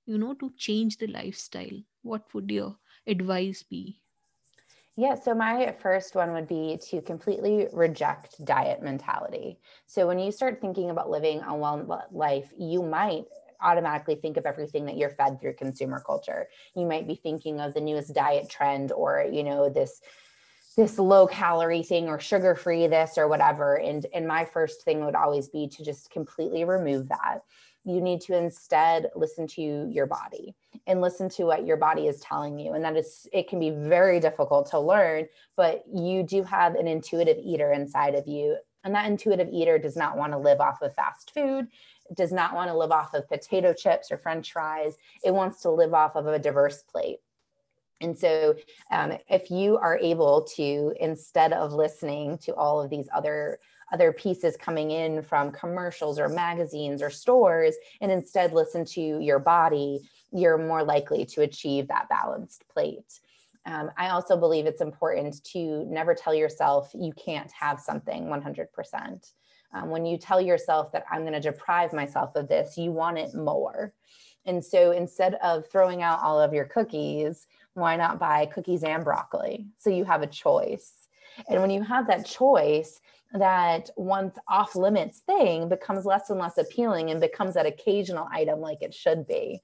you 0.08 0.18
know 0.20 0.36
to 0.36 0.52
change 0.58 0.98
the 1.00 1.08
lifestyle? 1.08 1.82
What 2.04 2.34
would 2.36 2.52
your 2.52 2.78
advice 3.08 3.63
be 3.63 4.03
yeah, 4.95 5.15
so 5.15 5.34
my 5.34 5.73
first 5.79 6.15
one 6.15 6.34
would 6.34 6.47
be 6.47 6.79
to 6.89 7.01
completely 7.01 7.67
reject 7.73 8.43
diet 8.45 8.84
mentality. 8.84 9.58
So 9.88 10.06
when 10.06 10.19
you 10.19 10.32
start 10.32 10.62
thinking 10.62 10.91
about 10.91 11.10
living 11.10 11.41
a 11.41 11.56
well 11.56 12.08
life, 12.12 12.51
you 12.58 12.84
might 12.84 13.25
automatically 13.60 14.15
think 14.15 14.38
of 14.38 14.45
everything 14.45 14.86
that 14.86 14.97
you're 14.97 15.10
fed 15.10 15.39
through 15.39 15.56
consumer 15.56 16.03
culture. 16.06 16.47
You 16.75 16.86
might 16.86 17.08
be 17.08 17.15
thinking 17.15 17.60
of 17.60 17.73
the 17.73 17.82
newest 17.82 18.13
diet 18.13 18.49
trend 18.49 18.91
or, 18.91 19.25
you 19.32 19.43
know, 19.43 19.69
this 19.69 20.01
this 20.75 20.97
low 20.97 21.27
calorie 21.27 21.84
thing 21.84 22.08
or 22.08 22.19
sugar 22.19 22.56
free 22.56 22.88
this 22.88 23.17
or 23.17 23.27
whatever 23.27 23.75
and 23.75 24.08
and 24.13 24.27
my 24.27 24.43
first 24.43 24.82
thing 24.82 25.06
would 25.06 25.13
always 25.13 25.47
be 25.47 25.67
to 25.67 25.84
just 25.84 26.10
completely 26.10 26.63
remove 26.63 27.10
that 27.10 27.39
you 27.86 28.02
need 28.02 28.22
to 28.22 28.38
instead 28.38 29.10
listen 29.15 29.46
to 29.48 29.88
your 29.89 30.06
body 30.06 30.56
and 30.88 31.02
listen 31.02 31.30
to 31.30 31.43
what 31.43 31.65
your 31.65 31.78
body 31.78 32.08
is 32.08 32.19
telling 32.19 32.58
you. 32.58 32.74
And 32.74 32.84
that 32.84 32.96
is 32.96 33.28
it 33.32 33.48
can 33.48 33.60
be 33.60 33.69
very 33.69 34.19
difficult 34.19 34.69
to 34.72 34.80
learn 34.80 35.28
but 35.56 35.84
you 35.93 36.24
do 36.24 36.43
have 36.43 36.76
an 36.76 36.88
intuitive 36.88 37.38
eater 37.38 37.72
inside 37.72 38.15
of 38.15 38.28
you. 38.28 38.58
And 38.84 38.96
that 38.96 39.06
intuitive 39.06 39.50
eater 39.52 39.78
does 39.78 39.96
not 39.96 40.17
want 40.17 40.34
to 40.34 40.38
live 40.38 40.60
off 40.60 40.82
of 40.82 40.93
fast 40.96 41.32
food 41.34 41.67
does 42.13 42.32
not 42.32 42.54
want 42.54 42.69
to 42.69 42.78
live 42.78 42.91
off 42.91 43.13
of 43.13 43.28
potato 43.28 43.74
chips 43.74 44.12
or 44.12 44.17
french 44.17 44.52
fries. 44.52 44.98
It 45.24 45.34
wants 45.34 45.62
to 45.62 45.72
live 45.72 45.93
off 45.93 46.15
of 46.15 46.28
a 46.28 46.39
diverse 46.39 46.84
plate. 46.84 47.19
And 48.02 48.17
so, 48.17 48.56
um, 48.91 49.17
if 49.30 49.50
you 49.50 49.78
are 49.78 49.98
able 49.98 50.41
to, 50.56 50.93
instead 51.00 51.54
of 51.54 51.72
listening 51.72 52.38
to 52.39 52.54
all 52.54 52.82
of 52.82 52.89
these 52.89 53.08
other 53.15 53.60
other 53.93 54.12
pieces 54.12 54.58
coming 54.58 54.91
in 54.91 55.21
from 55.21 55.51
commercials 55.51 56.19
or 56.19 56.27
magazines 56.27 57.01
or 57.01 57.10
stores, 57.10 57.75
and 58.01 58.12
instead 58.12 58.51
listen 58.51 58.84
to 58.84 59.19
your 59.19 59.39
body, 59.39 60.01
you're 60.32 60.58
more 60.58 60.84
likely 60.84 61.25
to 61.25 61.41
achieve 61.41 61.88
that 61.88 62.10
balanced 62.10 62.67
plate. 62.67 63.19
Um, 63.65 63.91
I 63.97 64.10
also 64.10 64.36
believe 64.36 64.65
it's 64.65 64.82
important 64.82 65.41
to 65.45 65.86
never 65.86 66.13
tell 66.13 66.34
yourself 66.34 66.91
you 66.93 67.13
can't 67.13 67.51
have 67.51 67.79
something 67.79 68.25
100%. 68.25 69.32
Um, 69.73 69.89
when 69.89 70.06
you 70.06 70.17
tell 70.17 70.41
yourself 70.41 70.91
that 70.91 71.06
I'm 71.10 71.21
going 71.21 71.34
to 71.34 71.39
deprive 71.39 71.93
myself 71.93 72.36
of 72.36 72.47
this, 72.47 72.77
you 72.77 72.91
want 72.91 73.17
it 73.17 73.34
more. 73.34 73.93
And 74.45 74.63
so 74.63 74.91
instead 74.91 75.36
of 75.36 75.67
throwing 75.71 76.01
out 76.01 76.19
all 76.21 76.41
of 76.41 76.53
your 76.53 76.65
cookies, 76.65 77.47
why 77.73 77.95
not 77.95 78.19
buy 78.19 78.45
cookies 78.47 78.84
and 78.84 79.03
broccoli? 79.03 79.67
So 79.77 79.89
you 79.89 80.03
have 80.03 80.21
a 80.21 80.27
choice. 80.27 80.91
And 81.49 81.62
when 81.62 81.71
you 81.71 81.82
have 81.82 82.08
that 82.08 82.25
choice, 82.25 82.99
that 83.34 83.89
once 83.98 84.38
off 84.48 84.76
limits 84.76 85.19
thing 85.19 85.67
becomes 85.67 86.06
less 86.06 86.30
and 86.30 86.39
less 86.39 86.58
appealing 86.58 87.10
and 87.10 87.19
becomes 87.19 87.56
that 87.56 87.65
occasional 87.65 88.28
item 88.32 88.60
like 88.60 88.82
it 88.82 88.93
should 88.93 89.28
be. 89.28 89.62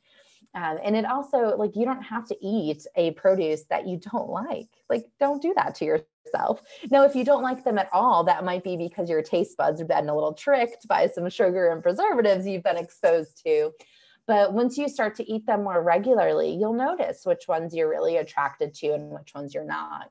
Um, 0.55 0.79
and 0.83 0.95
it 0.95 1.05
also, 1.05 1.55
like, 1.57 1.75
you 1.75 1.85
don't 1.85 2.01
have 2.01 2.25
to 2.29 2.37
eat 2.41 2.87
a 2.95 3.11
produce 3.11 3.65
that 3.69 3.87
you 3.87 3.99
don't 4.11 4.29
like. 4.29 4.69
Like, 4.89 5.05
don't 5.19 5.41
do 5.41 5.53
that 5.55 5.75
to 5.75 5.85
yourself. 5.85 6.61
Now, 6.89 7.03
if 7.03 7.15
you 7.15 7.23
don't 7.23 7.43
like 7.43 7.63
them 7.63 7.77
at 7.77 7.89
all, 7.93 8.23
that 8.23 8.43
might 8.43 8.63
be 8.63 8.75
because 8.75 9.09
your 9.09 9.21
taste 9.21 9.57
buds 9.57 9.79
have 9.79 9.87
been 9.87 10.09
a 10.09 10.15
little 10.15 10.33
tricked 10.33 10.87
by 10.87 11.07
some 11.07 11.29
sugar 11.29 11.69
and 11.69 11.83
preservatives 11.83 12.47
you've 12.47 12.63
been 12.63 12.77
exposed 12.77 13.43
to. 13.45 13.71
But 14.25 14.53
once 14.53 14.77
you 14.77 14.89
start 14.89 15.15
to 15.15 15.31
eat 15.31 15.45
them 15.45 15.63
more 15.63 15.81
regularly, 15.83 16.51
you'll 16.55 16.73
notice 16.73 17.21
which 17.25 17.47
ones 17.47 17.75
you're 17.75 17.89
really 17.89 18.17
attracted 18.17 18.73
to 18.75 18.93
and 18.93 19.11
which 19.11 19.33
ones 19.35 19.53
you're 19.53 19.65
not. 19.65 20.09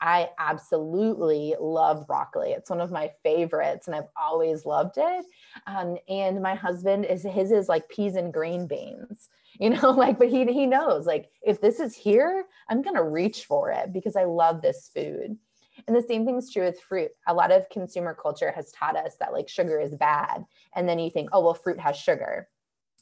I 0.00 0.30
absolutely 0.38 1.54
love 1.58 2.06
broccoli. 2.06 2.50
It's 2.50 2.70
one 2.70 2.80
of 2.80 2.90
my 2.90 3.10
favorites, 3.22 3.86
and 3.86 3.96
I've 3.96 4.08
always 4.20 4.66
loved 4.66 4.96
it. 4.98 5.24
Um, 5.66 5.96
and 6.08 6.42
my 6.42 6.54
husband 6.54 7.06
is 7.06 7.22
his 7.22 7.50
is 7.52 7.68
like 7.68 7.88
peas 7.88 8.16
and 8.16 8.32
green 8.32 8.66
beans, 8.66 9.28
you 9.60 9.70
know, 9.70 9.90
like, 9.90 10.18
but 10.18 10.28
he 10.28 10.44
he 10.46 10.66
knows 10.66 11.06
like 11.06 11.30
if 11.42 11.60
this 11.60 11.80
is 11.80 11.94
here, 11.94 12.44
I'm 12.68 12.82
gonna 12.82 13.02
reach 13.02 13.44
for 13.44 13.70
it 13.70 13.92
because 13.92 14.16
I 14.16 14.24
love 14.24 14.62
this 14.62 14.90
food. 14.94 15.36
And 15.86 15.94
the 15.94 16.02
same 16.02 16.24
thing's 16.24 16.50
true 16.50 16.64
with 16.64 16.80
fruit. 16.80 17.10
A 17.26 17.34
lot 17.34 17.52
of 17.52 17.68
consumer 17.68 18.14
culture 18.14 18.50
has 18.50 18.72
taught 18.72 18.96
us 18.96 19.16
that 19.20 19.32
like 19.32 19.48
sugar 19.48 19.78
is 19.80 19.94
bad, 19.94 20.44
and 20.74 20.88
then 20.88 20.98
you 20.98 21.10
think, 21.10 21.30
oh 21.32 21.40
well, 21.40 21.54
fruit 21.54 21.80
has 21.80 21.96
sugar 21.96 22.48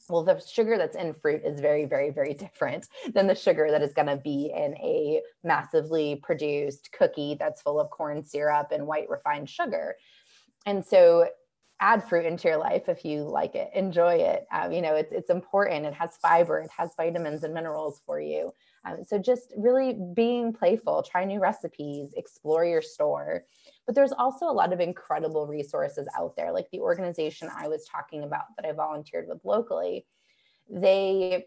well 0.09 0.23
the 0.23 0.39
sugar 0.39 0.77
that's 0.77 0.95
in 0.95 1.13
fruit 1.13 1.41
is 1.45 1.59
very 1.59 1.85
very 1.85 2.09
very 2.09 2.33
different 2.33 2.87
than 3.13 3.27
the 3.27 3.35
sugar 3.35 3.69
that 3.71 3.81
is 3.81 3.93
going 3.93 4.07
to 4.07 4.17
be 4.17 4.51
in 4.55 4.75
a 4.75 5.21
massively 5.43 6.17
produced 6.23 6.89
cookie 6.97 7.35
that's 7.39 7.61
full 7.61 7.79
of 7.79 7.89
corn 7.89 8.23
syrup 8.23 8.71
and 8.71 8.85
white 8.85 9.09
refined 9.09 9.49
sugar. 9.49 9.95
And 10.65 10.85
so 10.85 11.29
add 11.79 12.07
fruit 12.07 12.25
into 12.25 12.47
your 12.47 12.57
life 12.57 12.87
if 12.87 13.03
you 13.03 13.23
like 13.23 13.53
it. 13.55 13.69
Enjoy 13.73 14.15
it. 14.15 14.45
Um, 14.51 14.71
you 14.71 14.81
know 14.81 14.95
it's, 14.95 15.11
it's 15.11 15.29
important. 15.29 15.85
It 15.85 15.93
has 15.93 16.17
fiber. 16.17 16.59
It 16.59 16.71
has 16.75 16.91
vitamins 16.95 17.43
and 17.43 17.53
minerals 17.53 18.01
for 18.05 18.19
you 18.19 18.51
um, 18.85 19.03
so 19.03 19.17
just 19.17 19.53
really 19.57 19.97
being 20.13 20.53
playful 20.53 21.03
try 21.03 21.25
new 21.25 21.39
recipes 21.39 22.13
explore 22.15 22.65
your 22.65 22.81
store. 22.81 23.45
But 23.85 23.95
there's 23.95 24.13
also 24.13 24.45
a 24.45 24.51
lot 24.51 24.73
of 24.73 24.79
incredible 24.79 25.47
resources 25.47 26.07
out 26.17 26.35
there. 26.35 26.51
Like 26.51 26.69
the 26.71 26.79
organization 26.79 27.49
i 27.57 27.67
was 27.67 27.85
talking 27.85 28.23
about 28.23 28.45
that 28.55 28.67
i 28.67 28.71
volunteered 28.71 29.27
with 29.27 29.39
locally 29.43 30.05
they 30.69 31.45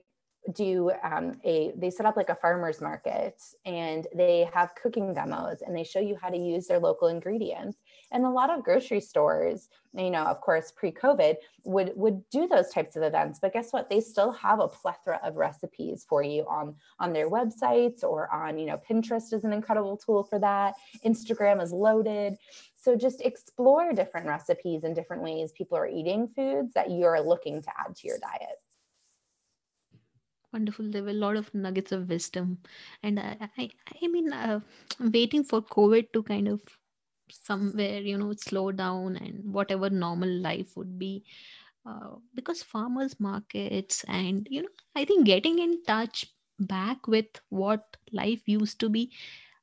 do 0.55 0.90
um, 1.03 1.38
a 1.44 1.72
they 1.77 1.90
set 1.90 2.07
up 2.07 2.16
like 2.16 2.31
a 2.31 2.35
farmers 2.35 2.81
market 2.81 3.40
and 3.66 4.07
they 4.14 4.48
have 4.55 4.74
cooking 4.81 5.12
demos 5.12 5.62
and 5.62 5.77
they 5.77 5.85
show 5.85 6.01
you 6.01 6.16
how 6.20 6.29
to 6.29 6.38
use 6.38 6.66
their 6.66 6.79
local 6.79 7.09
ingredients 7.09 7.79
and 8.12 8.25
a 8.25 8.31
lot 8.31 8.51
of 8.51 8.64
grocery 8.64 9.01
stores 9.01 9.68
you 9.94 10.11
know 10.11 10.25
of 10.25 10.40
course 10.40 10.73
pre-covid 10.77 11.37
would 11.64 11.92
would 11.97 12.23
do 12.31 12.47
those 12.47 12.68
types 12.68 12.97
of 12.97 13.03
events 13.03 13.38
but 13.40 13.53
guess 13.53 13.73
what? 13.73 13.88
They 13.88 14.01
still 14.01 14.33
have 14.33 14.61
a 14.61 14.68
plethora 14.68 15.21
of 15.23 15.37
recipes 15.37 16.05
for 16.09 16.23
you 16.23 16.44
on 16.49 16.75
on 16.99 17.12
their 17.12 17.31
websites 17.31 18.03
or 18.03 18.33
on 18.33 18.59
you 18.59 18.66
know 18.66 18.81
pinterest 18.88 19.33
is 19.33 19.44
an 19.44 19.53
incredible 19.53 19.97
tool 19.97 20.23
for 20.23 20.38
that. 20.38 20.75
Instagram 21.05 21.62
is 21.62 21.73
loaded. 21.73 22.37
So 22.75 22.97
just 22.97 23.21
explore 23.23 23.92
different 23.92 24.27
recipes 24.27 24.85
and 24.85 24.94
different 24.94 25.23
ways 25.23 25.53
people 25.53 25.77
are 25.77 25.88
eating 25.88 26.29
foods 26.29 26.73
that 26.75 26.90
you're 26.90 27.21
looking 27.21 27.62
to 27.62 27.71
add 27.79 27.97
to 27.97 28.07
your 28.09 28.18
diet. 28.18 28.59
Wonderful. 30.53 30.90
There 30.90 31.03
were 31.03 31.11
a 31.11 31.25
lot 31.27 31.37
of 31.37 31.53
nuggets 31.55 31.92
of 31.92 32.09
wisdom. 32.09 32.59
And 33.03 33.21
i 33.21 33.37
i, 33.59 33.71
I 34.03 34.07
mean 34.09 34.33
uh, 34.33 34.61
waiting 35.01 35.44
for 35.44 35.61
covid 35.62 36.12
to 36.12 36.23
kind 36.23 36.49
of 36.49 36.62
somewhere 37.33 38.01
you 38.01 38.17
know 38.19 38.33
slow 38.35 38.71
down 38.73 39.17
and 39.17 39.53
whatever 39.53 39.91
normal 39.91 40.29
life 40.31 40.77
would 40.77 40.99
be. 40.99 41.25
Uh, 41.87 42.17
because 42.35 42.62
farmers 42.62 43.19
markets 43.19 44.05
and 44.09 44.47
you 44.51 44.61
know 44.61 44.69
i 44.95 45.05
think 45.07 45.25
getting 45.25 45.59
in 45.59 45.83
touch 45.85 46.27
back 46.59 47.07
with 47.07 47.41
what 47.49 47.97
life 48.12 48.43
used 48.47 48.79
to 48.79 48.91
be 48.91 49.11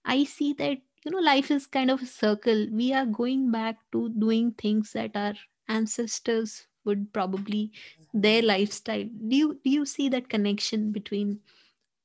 i 0.06 0.24
see 0.24 0.54
that 0.54 0.80
you 1.06 1.12
know 1.12 1.20
life 1.20 1.52
is 1.52 1.68
kind 1.68 1.92
of 1.92 2.02
a 2.02 2.06
circle. 2.08 2.68
We 2.72 2.94
are 2.94 3.06
going 3.06 3.52
back 3.52 3.78
to 3.92 4.10
doing 4.10 4.52
things 4.54 4.94
that 4.94 5.12
our 5.16 5.36
ancestors 5.68 6.68
would 6.84 7.14
probably 7.14 7.72
their 8.14 8.42
lifestyle. 8.42 9.04
Do 9.04 9.36
you 9.36 9.60
do 9.64 9.70
you 9.70 9.86
see 9.86 10.10
that 10.10 10.30
connection 10.30 10.92
between 10.92 11.42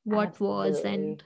what 0.05 0.38
Absolutely. 0.38 0.40
was 0.40 0.85
and 0.85 1.23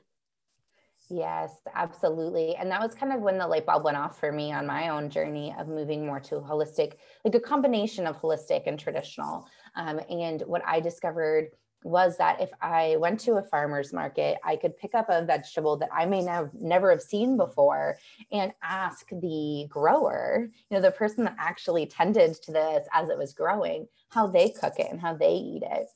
Yes, 1.11 1.53
absolutely. 1.75 2.57
And 2.57 2.71
that 2.71 2.81
was 2.81 2.95
kind 2.95 3.13
of 3.13 3.21
when 3.21 3.37
the 3.39 3.47
light 3.47 3.67
bulb 3.67 3.85
went 3.85 3.97
off 3.97 4.19
for 4.19 4.33
me 4.33 4.53
on 4.53 4.67
my 4.67 4.89
own 4.89 5.11
journey 5.11 5.55
of 5.59 5.69
moving 5.69 6.07
more 6.07 6.21
to 6.21 6.37
holistic, 6.37 6.95
like 7.25 7.35
a 7.35 7.41
combination 7.41 8.07
of 8.07 8.21
holistic 8.21 8.63
and 8.67 8.79
traditional. 8.79 9.47
Um, 9.77 10.01
and 10.09 10.41
what 10.47 10.63
I 10.67 10.81
discovered 10.81 11.51
was 11.83 12.17
that 12.17 12.41
if 12.41 12.49
I 12.63 12.97
went 12.99 13.21
to 13.21 13.35
a 13.35 13.43
farmer's 13.43 13.93
market, 13.93 14.39
I 14.43 14.57
could 14.57 14.79
pick 14.79 14.95
up 14.95 15.07
a 15.11 15.23
vegetable 15.23 15.77
that 15.77 15.91
I 15.93 16.07
may 16.07 16.23
nev- 16.23 16.55
never 16.55 16.89
have 16.91 17.03
seen 17.03 17.37
before 17.37 17.99
and 18.33 18.55
ask 18.63 19.07
the 19.11 19.67
grower, 19.69 20.49
you 20.71 20.77
know, 20.77 20.81
the 20.81 20.91
person 20.91 21.25
that 21.25 21.37
actually 21.39 21.85
tended 21.85 22.35
to 22.45 22.53
this 22.53 22.89
as 22.95 23.11
it 23.11 23.19
was 23.19 23.35
growing, 23.35 23.87
how 24.09 24.27
they 24.27 24.49
cook 24.49 24.79
it 24.79 24.91
and 24.91 24.99
how 25.03 25.15
they 25.15 25.35
eat 25.35 25.63
it. 25.63 25.91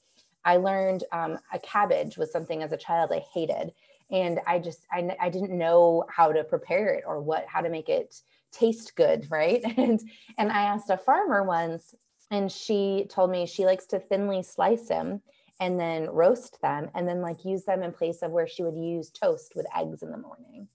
I 0.44 0.56
learned 0.56 1.04
um, 1.12 1.38
a 1.52 1.58
cabbage 1.58 2.18
was 2.18 2.30
something 2.30 2.62
as 2.62 2.72
a 2.72 2.76
child 2.76 3.10
I 3.12 3.22
hated. 3.34 3.72
And 4.10 4.40
I 4.46 4.58
just, 4.58 4.86
I, 4.90 5.16
I 5.20 5.28
didn't 5.28 5.56
know 5.56 6.04
how 6.08 6.32
to 6.32 6.44
prepare 6.44 6.94
it 6.94 7.04
or 7.06 7.20
what, 7.20 7.46
how 7.46 7.60
to 7.60 7.68
make 7.68 7.88
it 7.88 8.14
taste 8.52 8.96
good. 8.96 9.26
Right. 9.30 9.62
And, 9.76 10.00
and 10.38 10.50
I 10.50 10.62
asked 10.62 10.90
a 10.90 10.96
farmer 10.96 11.42
once 11.42 11.94
and 12.30 12.50
she 12.50 13.06
told 13.08 13.30
me 13.30 13.46
she 13.46 13.64
likes 13.64 13.86
to 13.86 13.98
thinly 13.98 14.42
slice 14.42 14.88
them 14.88 15.22
and 15.60 15.78
then 15.78 16.08
roast 16.10 16.60
them 16.60 16.90
and 16.94 17.08
then 17.08 17.20
like 17.20 17.44
use 17.44 17.64
them 17.64 17.82
in 17.82 17.92
place 17.92 18.22
of 18.22 18.30
where 18.30 18.46
she 18.46 18.62
would 18.62 18.76
use 18.76 19.10
toast 19.10 19.52
with 19.54 19.66
eggs 19.76 20.02
in 20.02 20.10
the 20.10 20.18
morning. 20.18 20.68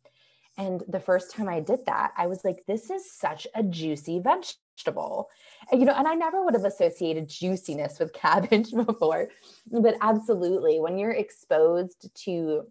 And 0.57 0.83
the 0.87 0.99
first 0.99 1.31
time 1.31 1.49
I 1.49 1.59
did 1.59 1.85
that, 1.87 2.11
I 2.15 2.27
was 2.27 2.45
like, 2.45 2.63
this 2.67 2.91
is 2.91 3.11
such 3.11 3.47
a 3.55 3.63
juicy 3.63 4.19
vegetable. 4.19 5.29
And, 5.71 5.79
you 5.79 5.87
know, 5.87 5.95
and 5.95 6.07
I 6.07 6.13
never 6.13 6.43
would 6.43 6.53
have 6.53 6.65
associated 6.65 7.27
juiciness 7.27 7.99
with 7.99 8.13
cabbage 8.13 8.71
before. 8.71 9.29
But 9.71 9.95
absolutely, 10.01 10.79
when 10.79 10.97
you're 10.97 11.11
exposed 11.11 12.09
to 12.25 12.67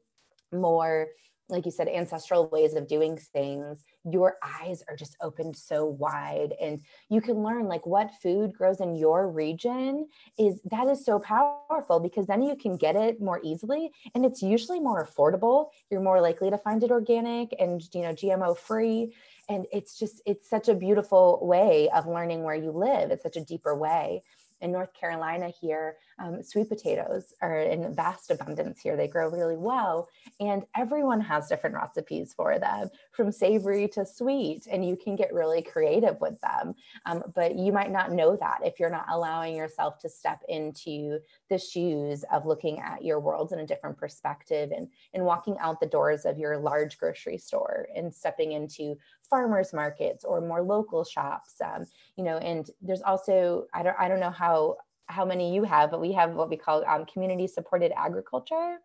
more 0.53 1.09
like 1.53 1.67
you 1.67 1.71
said, 1.71 1.87
ancestral 1.89 2.49
ways 2.49 2.75
of 2.75 2.89
doing 2.89 3.17
things, 3.17 3.85
your 4.11 4.37
eyes 4.43 4.83
are 4.89 4.97
just 4.97 5.17
opened 5.21 5.55
so 5.55 5.85
wide. 5.85 6.55
And 6.61 6.81
you 7.11 7.21
can 7.21 7.43
learn 7.43 7.67
like 7.67 7.87
what 7.87 8.11
food 8.23 8.55
grows 8.55 8.81
in 8.81 8.97
your 8.97 9.29
region 9.29 10.09
is 10.39 10.61
that 10.71 10.89
is 10.89 11.05
so 11.05 11.19
powerful 11.19 12.01
because 12.01 12.27
then 12.27 12.43
you 12.43 12.57
can 12.57 12.77
get 12.77 12.97
it 12.97 13.21
more 13.21 13.41
easily 13.45 13.91
and 14.15 14.25
it's 14.25 14.43
usually 14.43 14.81
more 14.81 15.07
affordable. 15.07 15.69
You're 15.91 16.01
more 16.01 16.21
likely 16.21 16.49
to 16.51 16.59
find 16.59 16.83
it 16.83 16.91
organic 16.91 17.55
and 17.59 17.83
you 17.93 18.03
know, 18.03 18.15
GMO 18.15 18.57
free. 18.57 19.15
And 19.49 19.67
it's 19.71 19.99
just, 19.99 20.23
it's 20.25 20.49
such 20.49 20.69
a 20.69 20.75
beautiful 20.75 21.39
way 21.43 21.91
of 21.91 22.07
learning 22.07 22.45
where 22.45 22.55
you 22.55 22.71
live. 22.71 23.11
It's 23.11 23.23
such 23.23 23.37
a 23.37 23.45
deeper 23.45 23.77
way 23.77 24.23
in 24.63 24.73
North 24.73 24.95
Carolina 24.95 25.49
here, 25.49 25.97
um, 26.19 26.43
sweet 26.43 26.69
potatoes 26.69 27.33
are 27.41 27.59
in 27.59 27.95
vast 27.95 28.31
abundance 28.31 28.81
here. 28.81 28.97
They 28.97 29.09
grow 29.09 29.31
really 29.31 29.57
well, 29.57 30.09
and 30.41 30.65
everyone 30.77 31.21
has 31.21 31.49
different 31.49 31.77
recipes 31.77 32.33
for 32.35 32.59
them, 32.59 32.91
from 33.13 33.33
savory 33.33 33.89
to 33.89 34.07
sweet, 34.07 34.67
and 34.71 34.87
you 34.87 34.97
can 34.97 35.17
get 35.17 35.33
really 35.33 35.63
creative 35.63 36.21
with 36.21 36.41
them. 36.41 36.75
Um, 37.07 37.23
but 37.35 37.57
you 37.57 37.73
might 37.73 37.91
not 37.91 38.13
know 38.13 38.37
that 38.37 38.61
if 38.65 38.79
you're 38.79 38.91
not 38.91 39.07
allowing 39.09 39.57
yourself 39.57 39.99
to 40.01 40.09
step 40.09 40.43
into 40.49 41.19
the 41.49 41.59
shoes 41.59 42.25
of 42.33 42.47
looking 42.47 42.81
at 42.81 43.05
your 43.05 43.21
world 43.21 43.53
in 43.53 43.61
a 43.61 43.67
different 43.67 43.97
perspective 43.97 44.71
and, 44.75 44.89
and 45.15 45.25
walking 45.25 45.57
out 45.61 45.81
the 45.81 45.87
doors 45.87 46.25
of 46.25 46.39
your 46.39 46.59
large 46.59 46.99
grocery 46.99 47.39
store 47.39 47.89
and 47.95 48.13
stepping 48.13 48.53
into 48.53 48.97
farmers 49.29 49.73
markets 49.73 50.25
or 50.25 50.41
more 50.41 50.63
local 50.63 51.05
shops 51.05 51.55
um, 51.65 51.87
you 52.17 52.25
know 52.25 52.37
and 52.39 52.71
there's 52.83 53.03
also 53.03 53.67
i 53.73 53.83
don't 53.83 53.97
i 53.99 54.09
don't 54.09 54.21
know 54.21 54.31
how 54.31 54.77
how 55.07 55.25
many 55.25 55.55
you 55.55 55.65
have 55.65 55.91
but 55.91 56.01
we 56.01 56.13
have 56.13 56.33
what 56.33 56.49
we 56.49 56.57
call 56.57 56.85
um, 56.87 57.05
community 57.07 57.47
supported 57.47 57.93
agriculture 57.97 58.79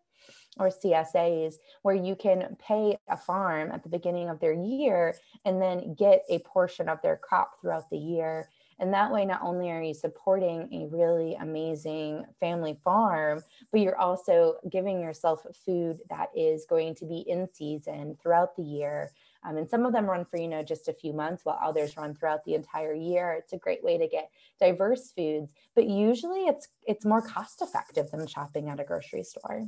or 0.60 0.70
CSAs, 0.70 1.56
where 1.84 1.96
you 1.96 2.16
can 2.16 2.58
pay 2.60 2.98
a 3.08 3.18
farm 3.18 3.72
at 3.72 3.84
the 3.84 3.90
beginning 3.90 4.30
of 4.30 4.40
their 4.40 4.54
year 4.54 5.16
and 5.46 5.62
then 5.62 5.94
get 5.94 6.24
a 6.30 6.40
portion 6.40 6.90
of 6.90 7.02
their 7.02 7.18
crop 7.18 7.62
throughout 7.62 7.90
the 7.90 7.98
year. 7.98 8.50
And 8.80 8.94
that 8.94 9.12
way, 9.12 9.26
not 9.26 9.42
only 9.42 9.72
are 9.72 9.82
you 9.82 9.94
supporting 9.94 10.70
a 10.72 10.96
really 10.96 11.36
amazing 11.36 12.26
family 12.40 12.80
farm, 12.84 13.44
but 13.72 13.82
you're 13.82 13.98
also 13.98 14.58
giving 14.72 15.02
yourself 15.02 15.46
food 15.66 16.00
that 16.10 16.30
is 16.36 16.66
going 16.70 16.96
to 16.96 17.06
be 17.06 17.24
in 17.28 17.48
season 17.52 18.18
throughout 18.22 18.56
the 18.56 18.64
year 18.64 19.12
um, 19.44 19.58
and 19.58 19.70
some 19.70 19.86
of 19.86 19.94
them 19.94 20.06
run 20.06 20.26
for, 20.26 20.38
you 20.38 20.48
know, 20.48 20.64
just 20.64 20.88
a 20.88 20.94
few 20.94 21.14
months 21.14 21.46
while 21.46 21.60
others 21.62 21.98
run 21.98 22.14
throughout 22.14 22.44
the 22.44 22.56
entire 22.56 22.94
year. 22.94 23.34
It's 23.34 23.54
a 23.54 23.58
great 23.58 23.84
way 23.84 23.98
to 23.98 24.08
get 24.08 24.30
diverse 24.60 25.12
foods, 25.12 25.54
but 25.76 25.88
usually 25.88 26.46
it's 26.46 26.68
it's 26.86 27.06
more 27.06 27.22
cost 27.22 27.62
effective 27.62 28.12
than 28.12 28.28
shopping 28.28 28.70
at 28.70 28.80
a 28.80 28.84
grocery 28.84 29.24
store. 29.24 29.68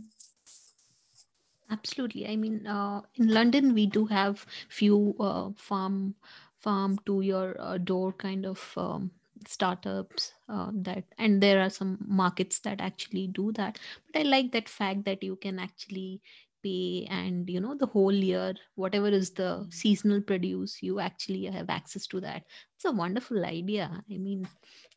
Absolutely. 1.71 2.27
I 2.27 2.35
mean, 2.35 2.65
uh, 2.65 3.01
in 3.15 3.27
London, 3.27 3.73
we 3.75 3.85
do 3.85 4.05
have 4.05 4.45
few 4.69 5.15
uh, 5.19 5.51
farm 5.55 6.15
farm 6.57 6.99
to 7.05 7.21
your 7.21 7.55
uh, 7.59 7.77
door 7.77 8.11
kind 8.11 8.45
of 8.45 8.73
um, 8.75 9.11
startups 9.47 10.33
uh, 10.49 10.71
that 10.73 11.03
and 11.17 11.41
there 11.41 11.61
are 11.61 11.69
some 11.69 11.97
markets 12.05 12.59
that 12.59 12.81
actually 12.81 13.27
do 13.27 13.51
that 13.53 13.79
but 14.11 14.19
i 14.19 14.23
like 14.23 14.51
that 14.51 14.67
fact 14.67 15.05
that 15.05 15.23
you 15.23 15.35
can 15.37 15.59
actually 15.59 16.21
pay 16.63 17.07
and 17.09 17.49
you 17.49 17.59
know 17.59 17.75
the 17.75 17.85
whole 17.85 18.13
year 18.13 18.53
whatever 18.75 19.07
is 19.07 19.31
the 19.31 19.67
seasonal 19.69 20.21
produce 20.21 20.81
you 20.81 20.99
actually 20.99 21.45
have 21.45 21.69
access 21.69 22.07
to 22.07 22.19
that. 22.21 22.43
It's 22.75 22.85
a 22.85 22.91
wonderful 22.91 23.45
idea. 23.45 24.03
I 24.11 24.17
mean 24.17 24.47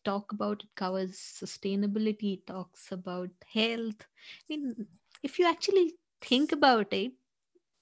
talk 0.05 0.33
about 0.33 0.63
it 0.63 0.75
covers 0.75 1.17
sustainability 1.17 2.45
talks 2.47 2.93
about 2.93 3.31
health. 3.53 4.01
I 4.01 4.45
mean 4.49 4.87
if 5.23 5.39
you 5.39 5.49
actually 5.49 5.95
think 6.21 6.53
about 6.53 6.93
it 6.93 7.13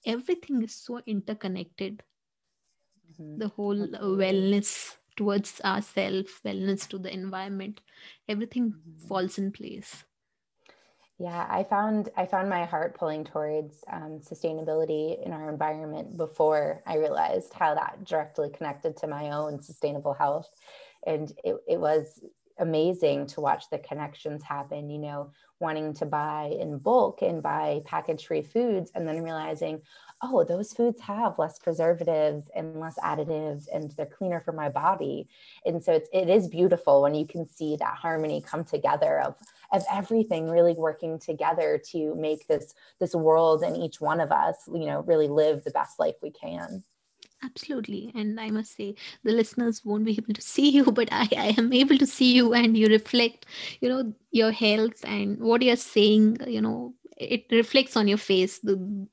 everything 0.06 0.62
is 0.62 0.74
so 0.74 1.00
interconnected. 1.06 2.02
Mm-hmm. 3.10 3.38
the 3.38 3.48
whole 3.48 3.88
wellness 4.20 4.96
towards 5.16 5.60
ourselves 5.62 6.30
wellness 6.44 6.86
to 6.88 6.98
the 6.98 7.12
environment 7.12 7.80
everything 8.28 8.70
mm-hmm. 8.70 9.08
falls 9.08 9.36
in 9.36 9.50
place 9.50 10.04
yeah, 11.20 11.46
I 11.50 11.64
found 11.64 12.08
I 12.16 12.24
found 12.24 12.48
my 12.48 12.64
heart 12.64 12.96
pulling 12.98 13.24
towards 13.24 13.84
um, 13.92 14.20
sustainability 14.20 15.22
in 15.22 15.34
our 15.34 15.50
environment 15.50 16.16
before 16.16 16.82
I 16.86 16.96
realized 16.96 17.52
how 17.52 17.74
that 17.74 18.04
directly 18.06 18.48
connected 18.48 18.96
to 18.96 19.06
my 19.06 19.30
own 19.30 19.60
sustainable 19.60 20.14
health, 20.14 20.48
and 21.06 21.30
it, 21.44 21.56
it 21.68 21.78
was 21.78 22.20
amazing 22.60 23.26
to 23.26 23.40
watch 23.40 23.64
the 23.70 23.78
connections 23.78 24.42
happen, 24.42 24.88
you 24.88 24.98
know, 24.98 25.30
wanting 25.58 25.92
to 25.94 26.06
buy 26.06 26.56
in 26.58 26.78
bulk 26.78 27.20
and 27.22 27.42
buy 27.42 27.82
package 27.84 28.26
free 28.26 28.42
foods 28.42 28.90
and 28.94 29.06
then 29.06 29.22
realizing, 29.22 29.80
oh, 30.22 30.44
those 30.44 30.72
foods 30.72 31.00
have 31.00 31.38
less 31.38 31.58
preservatives 31.58 32.48
and 32.54 32.80
less 32.80 32.98
additives 33.02 33.66
and 33.72 33.90
they're 33.92 34.06
cleaner 34.06 34.40
for 34.40 34.52
my 34.52 34.68
body. 34.68 35.28
And 35.66 35.82
so 35.82 35.92
it's, 35.92 36.08
it 36.12 36.28
is 36.28 36.48
beautiful 36.48 37.02
when 37.02 37.14
you 37.14 37.26
can 37.26 37.46
see 37.46 37.76
that 37.76 37.94
harmony 37.94 38.40
come 38.40 38.64
together 38.64 39.20
of, 39.20 39.34
of 39.72 39.82
everything 39.90 40.48
really 40.48 40.74
working 40.74 41.18
together 41.18 41.80
to 41.90 42.14
make 42.14 42.46
this, 42.46 42.74
this 42.98 43.14
world 43.14 43.62
and 43.62 43.76
each 43.76 44.00
one 44.00 44.20
of 44.20 44.32
us, 44.32 44.56
you 44.68 44.86
know, 44.86 45.00
really 45.00 45.28
live 45.28 45.64
the 45.64 45.70
best 45.70 45.98
life 45.98 46.16
we 46.22 46.30
can 46.30 46.84
absolutely 47.42 48.12
and 48.14 48.38
i 48.38 48.50
must 48.50 48.76
say 48.76 48.94
the 49.24 49.32
listeners 49.32 49.82
won't 49.84 50.04
be 50.04 50.12
able 50.12 50.34
to 50.34 50.42
see 50.42 50.70
you 50.70 50.84
but 50.92 51.08
I, 51.10 51.28
I 51.36 51.54
am 51.56 51.72
able 51.72 51.96
to 51.98 52.06
see 52.06 52.34
you 52.34 52.52
and 52.52 52.76
you 52.76 52.88
reflect 52.88 53.46
you 53.80 53.88
know 53.88 54.12
your 54.30 54.52
health 54.52 55.04
and 55.04 55.38
what 55.40 55.62
you're 55.62 55.76
saying 55.76 56.38
you 56.46 56.60
know 56.60 56.94
it 57.16 57.46
reflects 57.50 57.96
on 57.96 58.08
your 58.08 58.18
face 58.18 58.58
the 58.58 59.06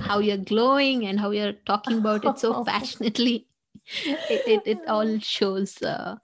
how 0.00 0.18
you're 0.18 0.36
glowing 0.36 1.06
and 1.06 1.18
how 1.18 1.30
you're 1.30 1.54
talking 1.66 1.98
about 1.98 2.24
it 2.24 2.38
so 2.38 2.64
passionately. 2.66 3.46
It, 4.04 4.42
it, 4.46 4.62
it 4.66 4.78
all 4.88 5.18
shows 5.18 5.80
uh, 5.82 6.16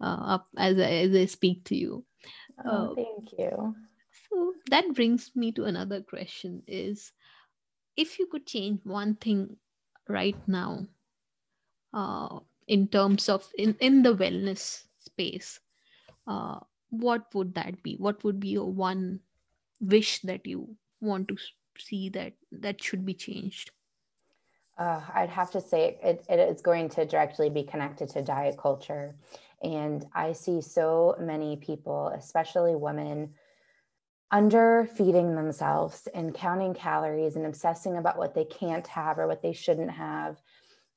uh, 0.00 0.04
up 0.04 0.48
as 0.56 0.78
I, 0.78 1.08
as 1.08 1.16
I 1.16 1.24
speak 1.26 1.64
to 1.64 1.76
you. 1.76 2.04
Oh, 2.64 2.92
uh, 2.92 2.94
thank 2.94 3.38
you. 3.38 3.74
so 4.30 4.54
that 4.70 4.94
brings 4.94 5.30
me 5.34 5.52
to 5.52 5.64
another 5.64 6.02
question 6.02 6.62
is 6.66 7.12
if 7.96 8.18
you 8.18 8.26
could 8.26 8.46
change 8.46 8.80
one 8.84 9.14
thing 9.16 9.56
right 10.08 10.36
now 10.46 10.86
uh, 11.92 12.38
in 12.66 12.88
terms 12.88 13.28
of 13.28 13.48
in, 13.58 13.76
in 13.80 14.02
the 14.02 14.14
wellness 14.14 14.84
space 14.98 15.60
uh, 16.26 16.58
what 16.90 17.22
would 17.34 17.54
that 17.54 17.82
be 17.82 17.96
what 17.96 18.22
would 18.24 18.40
be 18.40 18.48
your 18.48 18.70
one 18.70 19.20
wish 19.80 20.20
that 20.22 20.46
you 20.46 20.76
want 21.00 21.28
to 21.28 21.36
see 21.78 22.08
that 22.08 22.32
that 22.52 22.82
should 22.82 23.04
be 23.04 23.14
changed 23.14 23.70
uh, 24.76 25.00
I'd 25.14 25.30
have 25.30 25.50
to 25.52 25.60
say 25.60 25.98
it, 26.02 26.24
it 26.28 26.40
is 26.40 26.60
going 26.60 26.88
to 26.90 27.04
directly 27.04 27.48
be 27.48 27.62
connected 27.62 28.08
to 28.10 28.22
diet 28.22 28.58
culture. 28.58 29.14
And 29.62 30.04
I 30.14 30.32
see 30.32 30.60
so 30.60 31.16
many 31.20 31.56
people, 31.56 32.08
especially 32.08 32.74
women, 32.74 33.34
under 34.34 34.88
feeding 34.96 35.36
themselves 35.36 36.08
and 36.12 36.34
counting 36.34 36.74
calories 36.74 37.36
and 37.36 37.46
obsessing 37.46 37.98
about 37.98 38.18
what 38.18 38.34
they 38.34 38.44
can't 38.44 38.88
have 38.88 39.16
or 39.16 39.28
what 39.28 39.42
they 39.42 39.52
shouldn't 39.52 39.92
have. 39.92 40.42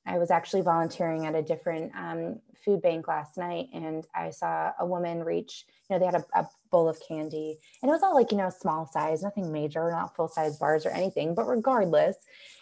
I 0.08 0.17
was 0.17 0.32
actually 0.32 0.63
volunteering 0.63 1.28
at 1.28 1.36
a 1.36 1.43
different 1.43 1.91
um, 1.95 2.39
food 2.65 2.82
bank 2.82 3.08
last 3.08 3.38
night 3.38 3.67
and 3.76 4.08
I 4.15 4.32
saw 4.32 4.71
a 4.80 4.88
woman 4.88 5.23
reach, 5.23 5.65
you 5.88 5.93
know, 5.93 6.00
they 6.00 6.06
had 6.08 6.15
a, 6.15 6.26
a, 6.34 6.47
bowl 6.71 6.89
of 6.89 7.00
candy 7.08 7.58
and 7.82 7.89
it 7.89 7.93
was 7.93 8.02
all 8.02 8.15
like, 8.15 8.32
you 8.32 8.38
know, 8.38 8.50
small 8.50 8.89
size, 8.91 9.21
nothing 9.21 9.52
major, 9.52 9.89
not 9.91 10.15
full 10.15 10.28
size 10.28 10.58
bars 10.58 10.86
or 10.86 10.89
anything. 10.89 11.36
But 11.36 11.45
regardless, 11.45 12.17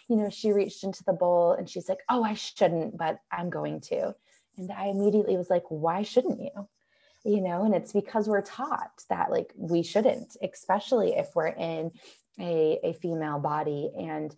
you 0.08 0.16
know, 0.16 0.28
she 0.28 0.52
reached 0.52 0.84
into 0.84 1.02
the 1.04 1.14
bowl 1.14 1.52
and 1.52 1.70
she's 1.70 1.88
like, 1.88 2.00
oh, 2.10 2.22
I 2.22 2.34
shouldn't, 2.34 2.98
but 2.98 3.18
I'm 3.32 3.48
going 3.48 3.80
to. 3.80 4.14
And 4.58 4.70
I 4.70 4.88
immediately 4.88 5.38
was 5.38 5.48
like, 5.48 5.64
why 5.70 6.02
shouldn't 6.02 6.38
you? 6.38 6.68
You 7.26 7.40
know 7.40 7.64
and 7.64 7.74
it's 7.74 7.92
because 7.92 8.28
we're 8.28 8.40
taught 8.40 9.02
that 9.10 9.30
like 9.30 9.52
we 9.56 9.82
shouldn't 9.82 10.36
especially 10.42 11.14
if 11.16 11.28
we're 11.34 11.48
in 11.48 11.90
a, 12.38 12.78
a 12.82 12.92
female 12.94 13.38
body. 13.38 13.90
And 13.98 14.34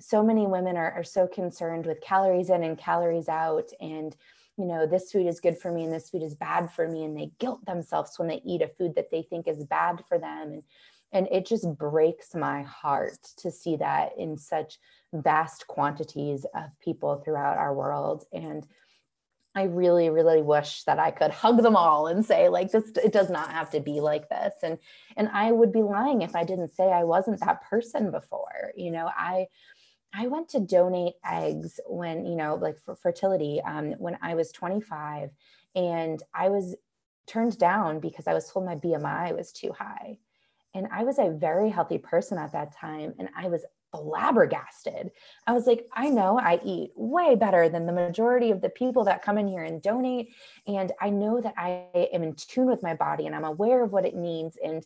so 0.00 0.22
many 0.22 0.46
women 0.46 0.76
are, 0.76 0.92
are 0.92 1.04
so 1.04 1.26
concerned 1.26 1.86
with 1.86 2.00
calories 2.00 2.50
in 2.50 2.62
and 2.62 2.78
calories 2.78 3.28
out 3.28 3.70
and 3.80 4.16
you 4.58 4.66
know 4.66 4.86
this 4.86 5.10
food 5.10 5.26
is 5.26 5.40
good 5.40 5.56
for 5.58 5.72
me 5.72 5.84
and 5.84 5.92
this 5.92 6.10
food 6.10 6.22
is 6.22 6.34
bad 6.34 6.70
for 6.70 6.86
me. 6.88 7.04
And 7.04 7.16
they 7.16 7.30
guilt 7.38 7.64
themselves 7.64 8.18
when 8.18 8.28
they 8.28 8.42
eat 8.44 8.62
a 8.62 8.68
food 8.68 8.94
that 8.96 9.10
they 9.10 9.22
think 9.22 9.48
is 9.48 9.64
bad 9.64 10.02
for 10.08 10.18
them. 10.18 10.52
And 10.52 10.62
and 11.14 11.28
it 11.30 11.46
just 11.46 11.68
breaks 11.76 12.34
my 12.34 12.62
heart 12.62 13.18
to 13.38 13.50
see 13.50 13.76
that 13.76 14.12
in 14.18 14.38
such 14.38 14.78
vast 15.12 15.66
quantities 15.66 16.46
of 16.54 16.70
people 16.82 17.16
throughout 17.16 17.58
our 17.58 17.74
world. 17.74 18.24
And 18.32 18.66
I 19.54 19.64
really, 19.64 20.08
really 20.08 20.40
wish 20.40 20.84
that 20.84 20.98
I 20.98 21.10
could 21.10 21.30
hug 21.30 21.62
them 21.62 21.76
all 21.76 22.06
and 22.06 22.24
say, 22.24 22.48
like, 22.48 22.70
this, 22.70 22.90
it 23.04 23.12
does 23.12 23.28
not 23.28 23.50
have 23.50 23.70
to 23.70 23.80
be 23.80 24.00
like 24.00 24.28
this. 24.28 24.54
And, 24.62 24.78
and 25.16 25.28
I 25.32 25.52
would 25.52 25.72
be 25.72 25.82
lying 25.82 26.22
if 26.22 26.34
I 26.34 26.44
didn't 26.44 26.74
say 26.74 26.90
I 26.90 27.04
wasn't 27.04 27.40
that 27.40 27.62
person 27.68 28.10
before. 28.10 28.72
You 28.76 28.90
know, 28.92 29.10
I, 29.14 29.48
I 30.14 30.28
went 30.28 30.48
to 30.50 30.60
donate 30.60 31.14
eggs 31.24 31.80
when, 31.86 32.24
you 32.24 32.34
know, 32.34 32.54
like 32.54 32.78
for 32.78 32.96
fertility, 32.96 33.60
um, 33.62 33.92
when 33.92 34.18
I 34.22 34.34
was 34.34 34.52
25 34.52 35.30
and 35.74 36.22
I 36.34 36.48
was 36.48 36.74
turned 37.26 37.58
down 37.58 38.00
because 38.00 38.26
I 38.26 38.34
was 38.34 38.50
told 38.50 38.64
my 38.64 38.76
BMI 38.76 39.36
was 39.36 39.52
too 39.52 39.72
high. 39.72 40.18
And 40.74 40.88
I 40.90 41.04
was 41.04 41.18
a 41.18 41.30
very 41.30 41.68
healthy 41.68 41.98
person 41.98 42.38
at 42.38 42.52
that 42.52 42.74
time. 42.74 43.14
And 43.18 43.28
I 43.36 43.48
was 43.48 43.64
flabbergasted. 43.92 45.10
I 45.46 45.52
was 45.52 45.66
like, 45.66 45.86
I 45.92 46.08
know 46.08 46.38
I 46.38 46.60
eat 46.64 46.90
way 46.96 47.36
better 47.36 47.68
than 47.68 47.86
the 47.86 47.92
majority 47.92 48.50
of 48.50 48.60
the 48.60 48.70
people 48.70 49.04
that 49.04 49.22
come 49.22 49.38
in 49.38 49.46
here 49.46 49.62
and 49.62 49.80
donate. 49.80 50.34
And 50.66 50.92
I 51.00 51.10
know 51.10 51.40
that 51.40 51.54
I 51.56 51.86
am 52.12 52.22
in 52.22 52.34
tune 52.34 52.66
with 52.66 52.82
my 52.82 52.94
body 52.94 53.26
and 53.26 53.34
I'm 53.34 53.44
aware 53.44 53.84
of 53.84 53.92
what 53.92 54.06
it 54.06 54.16
needs. 54.16 54.56
And 54.62 54.84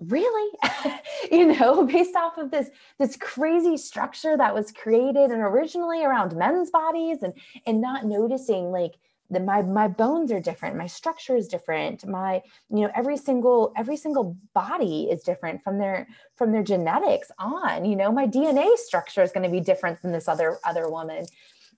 really 0.00 0.52
you 1.32 1.56
know 1.56 1.86
based 1.90 2.14
off 2.16 2.36
of 2.36 2.50
this 2.50 2.68
this 2.98 3.16
crazy 3.16 3.78
structure 3.78 4.36
that 4.36 4.54
was 4.54 4.70
created 4.70 5.30
and 5.30 5.40
originally 5.40 6.04
around 6.04 6.36
men's 6.36 6.70
bodies 6.70 7.22
and 7.22 7.32
and 7.66 7.80
not 7.80 8.04
noticing 8.04 8.70
like 8.70 8.92
the, 9.30 9.40
my 9.40 9.62
my 9.62 9.88
bones 9.88 10.30
are 10.30 10.40
different 10.40 10.76
my 10.76 10.86
structure 10.86 11.36
is 11.36 11.48
different 11.48 12.06
my 12.06 12.42
you 12.70 12.80
know 12.80 12.90
every 12.94 13.16
single 13.16 13.72
every 13.76 13.96
single 13.96 14.36
body 14.54 15.08
is 15.10 15.22
different 15.22 15.62
from 15.62 15.78
their 15.78 16.06
from 16.36 16.52
their 16.52 16.62
genetics 16.62 17.30
on 17.38 17.84
you 17.84 17.96
know 17.96 18.12
my 18.12 18.26
dna 18.26 18.76
structure 18.76 19.22
is 19.22 19.32
going 19.32 19.42
to 19.42 19.50
be 19.50 19.60
different 19.60 20.00
than 20.02 20.12
this 20.12 20.28
other 20.28 20.58
other 20.64 20.88
woman 20.88 21.24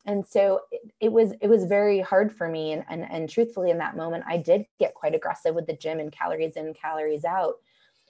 and 0.06 0.26
so 0.26 0.60
it, 0.70 0.80
it, 1.00 1.12
was 1.12 1.32
it 1.40 1.48
was 1.48 1.64
very 1.64 2.00
hard 2.00 2.32
for 2.32 2.48
me 2.48 2.72
and, 2.72 2.84
and 2.88 3.02
and 3.10 3.28
truthfully 3.28 3.70
in 3.70 3.78
that 3.78 3.96
moment 3.96 4.24
i 4.26 4.36
did 4.36 4.64
get 4.78 4.94
quite 4.94 5.14
aggressive 5.14 5.54
with 5.54 5.66
the 5.66 5.76
gym 5.76 6.00
and 6.00 6.12
calories 6.12 6.56
in 6.56 6.74
calories 6.74 7.24
out 7.24 7.54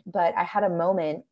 but 0.07 0.37
i 0.37 0.43
had 0.43 0.65
a 0.65 0.71
moment 0.71 1.25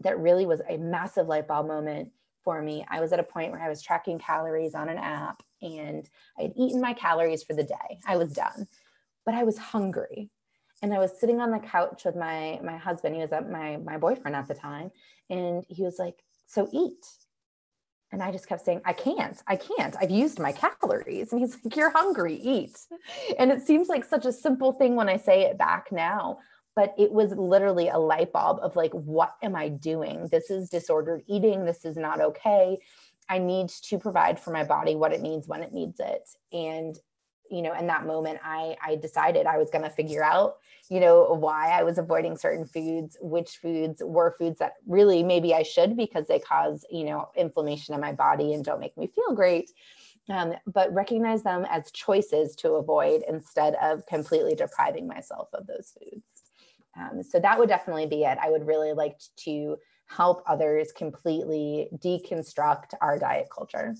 that 0.00 0.18
really 0.18 0.46
was 0.46 0.60
a 0.68 0.76
massive 0.78 1.26
light 1.26 1.46
bulb 1.46 1.66
moment 1.66 2.10
for 2.42 2.62
me. 2.62 2.84
I 2.88 3.00
was 3.00 3.12
at 3.12 3.20
a 3.20 3.24
point 3.24 3.52
where 3.52 3.60
I 3.60 3.68
was 3.68 3.82
tracking 3.82 4.18
calories 4.18 4.74
on 4.74 4.88
an 4.88 4.98
app 4.98 5.42
and 5.62 6.08
I 6.38 6.42
had 6.42 6.52
eaten 6.56 6.80
my 6.80 6.94
calories 6.94 7.42
for 7.42 7.54
the 7.54 7.64
day. 7.64 8.00
I 8.06 8.16
was 8.16 8.32
done, 8.32 8.66
but 9.24 9.34
I 9.34 9.44
was 9.44 9.58
hungry. 9.58 10.30
And 10.82 10.94
I 10.94 10.98
was 10.98 11.18
sitting 11.20 11.40
on 11.40 11.50
the 11.50 11.58
couch 11.58 12.04
with 12.04 12.16
my 12.16 12.58
my 12.64 12.78
husband. 12.78 13.14
He 13.14 13.20
was 13.20 13.32
at 13.32 13.50
my 13.50 13.76
my 13.76 13.98
boyfriend 13.98 14.34
at 14.34 14.48
the 14.48 14.54
time, 14.54 14.90
and 15.28 15.64
he 15.68 15.82
was 15.82 15.98
like, 15.98 16.24
"So 16.46 16.68
eat." 16.72 17.04
And 18.12 18.22
I 18.22 18.32
just 18.32 18.48
kept 18.48 18.64
saying, 18.64 18.80
I 18.84 18.92
can't, 18.92 19.40
I 19.46 19.54
can't. 19.54 19.94
I've 20.00 20.10
used 20.10 20.40
my 20.40 20.50
calories. 20.50 21.30
And 21.30 21.40
he's 21.40 21.56
like, 21.64 21.76
You're 21.76 21.90
hungry, 21.90 22.34
eat. 22.34 22.76
And 23.38 23.52
it 23.52 23.64
seems 23.64 23.88
like 23.88 24.04
such 24.04 24.26
a 24.26 24.32
simple 24.32 24.72
thing 24.72 24.96
when 24.96 25.08
I 25.08 25.16
say 25.16 25.42
it 25.42 25.58
back 25.58 25.92
now 25.92 26.38
but 26.76 26.94
it 26.96 27.12
was 27.12 27.32
literally 27.32 27.88
a 27.88 27.98
light 27.98 28.32
bulb 28.32 28.58
of 28.62 28.76
like 28.76 28.92
what 28.92 29.34
am 29.42 29.54
i 29.56 29.68
doing 29.68 30.28
this 30.30 30.50
is 30.50 30.68
disordered 30.68 31.22
eating 31.26 31.64
this 31.64 31.84
is 31.84 31.96
not 31.96 32.20
okay 32.20 32.78
i 33.30 33.38
need 33.38 33.70
to 33.70 33.98
provide 33.98 34.38
for 34.38 34.50
my 34.50 34.64
body 34.64 34.94
what 34.94 35.12
it 35.12 35.22
needs 35.22 35.48
when 35.48 35.62
it 35.62 35.72
needs 35.72 35.98
it. 36.00 36.28
And 36.52 36.98
you 37.50 37.62
know 37.62 37.74
in 37.74 37.88
that 37.88 38.06
moment 38.06 38.38
i 38.44 38.76
i 38.84 38.94
decided 38.94 39.44
i 39.44 39.58
was 39.58 39.70
going 39.70 39.82
to 39.82 39.90
figure 39.90 40.22
out 40.22 40.58
you 40.88 41.00
know 41.00 41.24
why 41.34 41.70
i 41.70 41.82
was 41.82 41.98
avoiding 41.98 42.36
certain 42.36 42.64
foods 42.64 43.16
which 43.20 43.56
foods 43.56 44.00
were 44.04 44.36
foods 44.38 44.60
that 44.60 44.74
really 44.86 45.22
maybe 45.24 45.52
i 45.52 45.62
should 45.62 45.96
because 45.96 46.28
they 46.28 46.38
cause 46.38 46.84
you 46.90 47.02
know 47.04 47.28
inflammation 47.36 47.92
in 47.92 48.00
my 48.00 48.12
body 48.12 48.54
and 48.54 48.64
don't 48.64 48.80
make 48.80 48.96
me 48.96 49.08
feel 49.08 49.34
great. 49.34 49.70
Um, 50.28 50.54
but 50.64 50.94
recognize 50.94 51.42
them 51.42 51.66
as 51.68 51.90
choices 51.90 52.54
to 52.56 52.74
avoid 52.74 53.22
instead 53.28 53.74
of 53.82 54.06
completely 54.06 54.54
depriving 54.54 55.08
myself 55.08 55.48
of 55.52 55.66
those 55.66 55.92
foods. 55.98 56.22
Um, 56.96 57.24
so 57.24 57.40
that 57.40 57.58
would 57.58 57.68
definitely 57.68 58.06
be 58.06 58.22
it. 58.22 58.38
I 58.40 58.48
would 58.50 58.64
really 58.64 58.92
like 58.92 59.18
to 59.38 59.76
help 60.16 60.42
others 60.46 60.92
completely 60.92 61.88
deconstruct 61.98 62.94
our 63.00 63.18
diet 63.18 63.48
culture. 63.50 63.98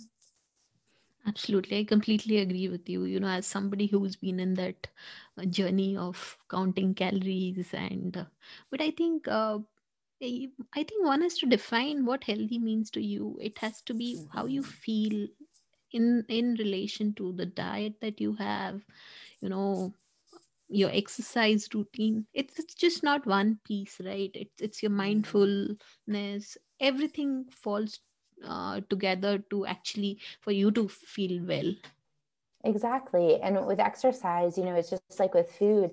Absolutely. 1.27 1.79
I 1.81 1.85
completely 1.85 2.39
agree 2.39 2.69
with 2.69 2.89
you. 2.89 3.05
You 3.05 3.21
know, 3.21 3.29
as 3.29 3.47
somebody 3.47 3.87
who's 3.87 4.17
been 4.17 4.41
in 4.41 4.55
that 4.55 4.89
uh, 5.37 5.45
journey 5.45 5.97
of 5.97 6.39
counting 6.49 6.95
calories 6.95 7.73
and, 7.75 8.17
uh, 8.17 8.25
but 8.71 8.81
I 8.81 8.91
think, 8.91 9.29
uh, 9.29 9.59
I 10.23 10.85
think 10.85 11.05
one 11.07 11.23
has 11.23 11.39
to 11.39 11.47
define 11.47 12.05
what 12.07 12.25
healthy 12.25 12.59
means 12.59 12.91
to 12.93 13.03
you. 13.03 13.39
It 13.41 13.59
has 13.59 13.83
to 13.83 13.95
be 13.95 14.27
how 14.33 14.47
you 14.47 14.63
feel 14.63 15.29
in 15.93 16.25
in 16.29 16.55
relation 16.55 17.15
to 17.15 17.33
the 17.33 17.47
diet 17.47 18.01
that 18.01 18.21
you 18.21 18.35
have 18.35 18.85
you 19.41 19.49
know 19.49 19.95
your 20.71 20.91
exercise 20.93 21.69
routine 21.75 22.27
it's, 22.33 22.59
it's 22.59 22.75
just 22.75 23.03
not 23.03 23.27
one 23.27 23.59
piece 23.65 24.01
right 24.05 24.31
it's, 24.35 24.61
it's 24.61 24.83
your 24.83 24.91
mm-hmm. 24.91 24.99
mindfulness 24.99 26.57
everything 26.81 27.45
falls 27.51 28.01
uh, 28.47 28.81
together 28.89 29.39
to 29.51 29.67
actually 29.67 30.19
for 30.41 30.53
you 30.53 30.71
to 30.71 30.89
feel 30.89 31.45
well 31.45 31.73
Exactly. 32.65 33.41
And 33.41 33.67
with 33.67 33.81
exercise, 33.81 34.59
you 34.59 34.65
know, 34.65 34.75
it's 34.75 34.91
just 34.91 35.19
like 35.19 35.35
with 35.35 35.51
food, 35.51 35.93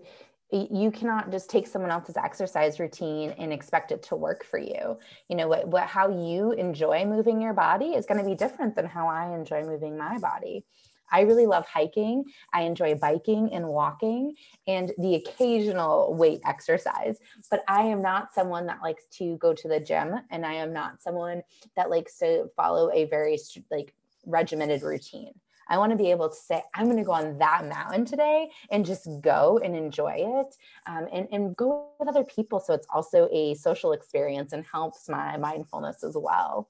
you 0.52 0.92
cannot 0.92 1.30
just 1.30 1.50
take 1.50 1.68
someone 1.68 1.92
else's 1.92 2.16
exercise 2.16 2.80
routine 2.80 3.34
and 3.38 3.52
expect 3.52 3.92
it 3.92 4.02
to 4.04 4.16
work 4.16 4.46
for 4.46 4.58
you. 4.58 4.98
You 5.28 5.36
know, 5.36 5.48
what, 5.48 5.68
what 5.68 5.88
how 5.88 6.10
you 6.10 6.54
enjoy 6.54 7.06
moving 7.06 7.42
your 7.42 7.54
body 7.54 7.88
is 7.88 8.06
going 8.06 8.22
to 8.22 8.30
be 8.30 8.36
different 8.36 8.76
than 8.76 8.86
how 8.86 9.08
I 9.08 9.36
enjoy 9.36 9.63
moving 9.63 9.98
my 9.98 10.18
body. 10.20 10.63
I 11.12 11.22
really 11.22 11.46
love 11.46 11.65
hiking. 11.65 12.26
I 12.54 12.63
enjoy 12.63 12.96
biking 12.96 13.54
and 13.54 13.67
walking 13.67 14.36
and 14.67 14.91
the 14.98 15.15
occasional 15.15 16.13
weight 16.15 16.41
exercise. 16.46 17.20
But 17.50 17.63
I 17.67 17.84
am 17.84 18.02
not 18.02 18.34
someone 18.34 18.65
that 18.67 18.82
likes 18.82 19.06
to 19.17 19.38
go 19.38 19.54
to 19.54 19.67
the 19.67 19.80
gym 19.80 20.15
and 20.32 20.46
I 20.46 20.54
am 20.54 20.74
not 20.74 21.02
someone 21.02 21.41
that 21.76 21.89
likes 21.89 22.17
to 22.20 22.50
follow 22.56 22.91
a 22.93 23.06
very 23.06 23.38
like 23.72 23.93
regimented 24.26 24.84
routine. 24.84 25.34
I 25.70 25.78
want 25.78 25.91
to 25.91 25.98
be 25.98 26.12
able 26.12 26.30
to 26.30 26.36
say, 26.36 26.63
I'm 26.74 26.86
going 26.86 26.98
to 26.98 27.04
go 27.04 27.12
on 27.12 27.38
that 27.39 27.67
mountain 27.67 28.06
today 28.06 28.50
and 28.72 28.86
just 28.86 29.08
go 29.22 29.60
and 29.63 29.76
enjoy 29.76 30.13
it 30.15 30.56
um, 30.86 31.08
and, 31.12 31.28
and 31.32 31.56
go 31.56 31.89
with 32.00 32.08
other 32.08 32.24
people. 32.24 32.60
So 32.60 32.74
it's 32.74 32.88
also 32.89 33.28
a 33.32 33.54
social 33.56 33.91
experience 33.91 34.54
and 34.54 34.65
helps 34.65 35.10
my 35.10 35.38
mindfulness 35.38 36.04
as 36.04 36.15
well. 36.15 36.70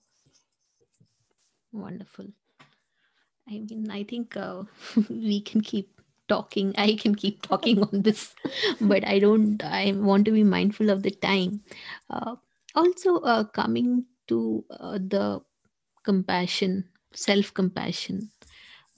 Wonderful. 1.72 2.28
I 3.50 3.60
mean, 3.60 3.90
I 3.92 4.04
think 4.04 4.36
uh, 4.38 4.64
we 5.10 5.42
can 5.42 5.62
keep 5.62 6.02
talking. 6.28 6.74
I 6.78 6.96
can 6.96 7.16
keep 7.16 7.42
talking 7.42 7.82
on 7.84 8.02
this, 8.02 8.36
but 8.82 9.08
I 9.08 9.20
don't, 9.20 9.64
I 9.64 9.94
want 9.94 10.26
to 10.26 10.32
be 10.32 10.44
mindful 10.44 10.90
of 10.90 11.04
the 11.04 11.12
time. 11.12 11.62
Uh, 12.10 12.36
also, 12.76 13.18
uh, 13.20 13.46
coming 13.46 14.06
to 14.28 14.66
uh, 14.72 15.00
the 15.00 15.42
compassion, 16.04 16.90
self 17.14 17.54
compassion 17.54 18.32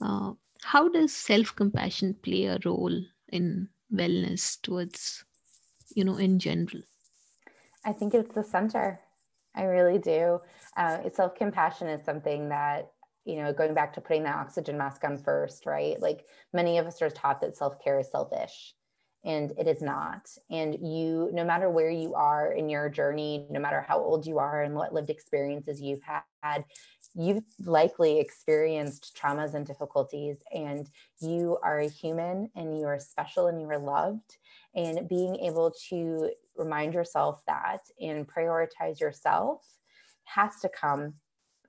uh, 0.00 0.32
how 0.62 0.88
does 0.88 1.14
self 1.14 1.54
compassion 1.54 2.14
play 2.22 2.44
a 2.46 2.58
role 2.64 3.02
in 3.28 3.68
wellness 3.92 4.60
towards, 4.62 5.24
you 5.94 6.04
know, 6.04 6.16
in 6.16 6.38
general? 6.38 6.82
I 7.84 7.92
think 7.92 8.14
it's 8.14 8.34
the 8.34 8.44
center. 8.44 9.00
I 9.54 9.64
really 9.64 9.98
do. 9.98 10.40
Uh, 10.76 11.08
self 11.10 11.34
compassion 11.34 11.88
is 11.88 12.04
something 12.04 12.48
that, 12.50 12.92
you 13.24 13.36
know, 13.36 13.52
going 13.52 13.74
back 13.74 13.92
to 13.94 14.00
putting 14.00 14.24
that 14.24 14.36
oxygen 14.36 14.78
mask 14.78 15.04
on 15.04 15.18
first, 15.18 15.66
right? 15.66 16.00
Like 16.00 16.24
many 16.52 16.78
of 16.78 16.86
us 16.86 17.02
are 17.02 17.10
taught 17.10 17.40
that 17.40 17.56
self 17.56 17.82
care 17.82 17.98
is 17.98 18.10
selfish 18.10 18.74
and 19.24 19.52
it 19.58 19.68
is 19.68 19.82
not. 19.82 20.28
And 20.50 20.74
you, 20.80 21.28
no 21.32 21.44
matter 21.44 21.68
where 21.68 21.90
you 21.90 22.14
are 22.14 22.52
in 22.52 22.68
your 22.68 22.88
journey, 22.88 23.46
no 23.50 23.60
matter 23.60 23.84
how 23.86 23.98
old 23.98 24.26
you 24.26 24.38
are 24.38 24.62
and 24.62 24.74
what 24.74 24.94
lived 24.94 25.10
experiences 25.10 25.80
you've 25.80 26.00
had, 26.42 26.64
you've 27.14 27.44
likely 27.64 28.18
experienced 28.18 29.18
traumas 29.20 29.54
and 29.54 29.66
difficulties, 29.66 30.38
and 30.52 30.88
you 31.20 31.58
are 31.62 31.80
a 31.80 31.88
human 31.88 32.50
and 32.56 32.78
you 32.78 32.86
are 32.86 32.98
special 32.98 33.48
and 33.48 33.60
you 33.60 33.68
are 33.68 33.78
loved. 33.78 34.38
And 34.74 35.08
being 35.08 35.36
able 35.36 35.74
to 35.90 36.30
remind 36.56 36.94
yourself 36.94 37.42
that 37.46 37.80
and 38.00 38.26
prioritize 38.26 39.00
yourself 39.00 39.66
has 40.24 40.60
to 40.60 40.68
come 40.68 41.14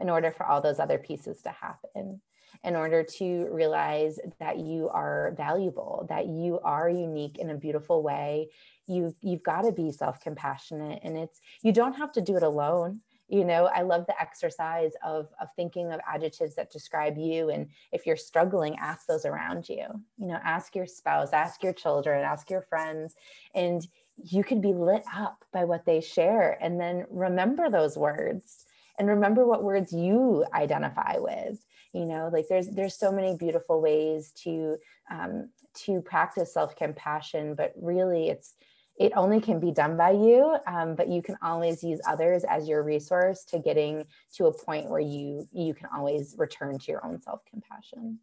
in 0.01 0.09
order 0.09 0.31
for 0.31 0.45
all 0.45 0.61
those 0.61 0.79
other 0.79 0.97
pieces 0.97 1.41
to 1.43 1.49
happen 1.49 2.21
in 2.63 2.75
order 2.75 3.03
to 3.03 3.47
realize 3.51 4.19
that 4.39 4.59
you 4.59 4.89
are 4.89 5.33
valuable, 5.35 6.05
that 6.09 6.27
you 6.27 6.59
are 6.63 6.89
unique 6.89 7.37
in 7.37 7.49
a 7.49 7.55
beautiful 7.55 8.03
way. 8.03 8.49
You 8.87 9.15
you've 9.21 9.43
got 9.43 9.61
to 9.61 9.71
be 9.71 9.91
self-compassionate 9.91 10.99
and 11.03 11.17
it's 11.17 11.39
you 11.63 11.71
don't 11.71 11.93
have 11.93 12.11
to 12.13 12.21
do 12.21 12.35
it 12.35 12.43
alone. 12.43 13.01
You 13.27 13.45
know, 13.45 13.67
I 13.67 13.83
love 13.83 14.05
the 14.07 14.21
exercise 14.21 14.91
of, 15.05 15.29
of 15.39 15.47
thinking 15.55 15.93
of 15.93 16.01
adjectives 16.05 16.55
that 16.55 16.69
describe 16.69 17.17
you. 17.17 17.49
And 17.49 17.69
if 17.93 18.05
you're 18.05 18.17
struggling, 18.17 18.75
ask 18.77 19.07
those 19.07 19.23
around 19.23 19.69
you. 19.69 19.85
You 20.17 20.27
know, 20.27 20.39
ask 20.43 20.75
your 20.75 20.85
spouse, 20.85 21.31
ask 21.31 21.63
your 21.63 21.71
children, 21.71 22.25
ask 22.25 22.49
your 22.49 22.63
friends. 22.63 23.15
And 23.55 23.87
you 24.21 24.43
could 24.43 24.61
be 24.61 24.73
lit 24.73 25.03
up 25.15 25.45
by 25.53 25.63
what 25.63 25.85
they 25.85 26.01
share. 26.01 26.57
And 26.61 26.77
then 26.77 27.05
remember 27.09 27.69
those 27.69 27.97
words 27.97 28.65
and 28.97 29.07
remember 29.07 29.45
what 29.45 29.63
words 29.63 29.91
you 29.93 30.45
identify 30.53 31.17
with 31.17 31.63
you 31.93 32.05
know 32.05 32.29
like 32.31 32.47
there's 32.47 32.67
there's 32.69 32.97
so 32.97 33.11
many 33.11 33.35
beautiful 33.37 33.81
ways 33.81 34.31
to 34.31 34.77
um, 35.09 35.49
to 35.73 36.01
practice 36.01 36.53
self-compassion 36.53 37.55
but 37.55 37.73
really 37.75 38.29
it's 38.29 38.53
it 38.97 39.13
only 39.15 39.39
can 39.39 39.59
be 39.59 39.71
done 39.71 39.97
by 39.97 40.11
you 40.11 40.57
um, 40.67 40.95
but 40.95 41.07
you 41.07 41.21
can 41.21 41.37
always 41.41 41.83
use 41.83 41.99
others 42.07 42.43
as 42.43 42.67
your 42.67 42.83
resource 42.83 43.43
to 43.45 43.59
getting 43.59 44.05
to 44.33 44.45
a 44.45 44.53
point 44.53 44.89
where 44.89 44.99
you 44.99 45.47
you 45.51 45.73
can 45.73 45.87
always 45.95 46.35
return 46.37 46.77
to 46.77 46.91
your 46.91 47.05
own 47.05 47.21
self-compassion. 47.21 48.19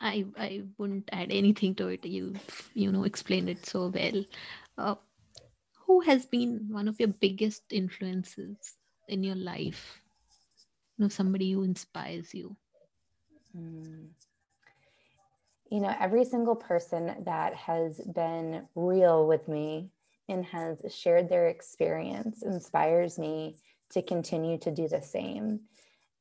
I 0.00 0.24
i 0.38 0.62
wouldn't 0.78 1.08
add 1.12 1.30
anything 1.30 1.74
to 1.76 1.88
it. 1.88 2.06
You 2.06 2.34
you 2.74 2.92
know 2.92 3.04
explained 3.04 3.50
it 3.50 3.66
so 3.66 3.88
well. 3.88 4.24
Uh, 4.78 4.94
who 5.90 5.98
has 5.98 6.24
been 6.24 6.68
one 6.70 6.86
of 6.86 7.00
your 7.00 7.08
biggest 7.08 7.64
influences 7.72 8.76
in 9.08 9.24
your 9.24 9.34
life? 9.34 10.00
You 10.96 11.02
know 11.02 11.08
somebody 11.08 11.50
who 11.50 11.64
inspires 11.64 12.32
you. 12.32 12.56
Mm. 13.56 14.10
you 15.68 15.80
know 15.80 15.92
every 15.98 16.24
single 16.24 16.54
person 16.54 17.24
that 17.24 17.52
has 17.56 18.00
been 18.14 18.68
real 18.76 19.26
with 19.26 19.48
me 19.48 19.90
and 20.28 20.44
has 20.44 20.76
shared 20.88 21.28
their 21.28 21.48
experience 21.48 22.44
inspires 22.44 23.18
me 23.18 23.56
to 23.90 24.00
continue 24.00 24.58
to 24.58 24.70
do 24.70 24.86
the 24.86 25.02
same. 25.02 25.58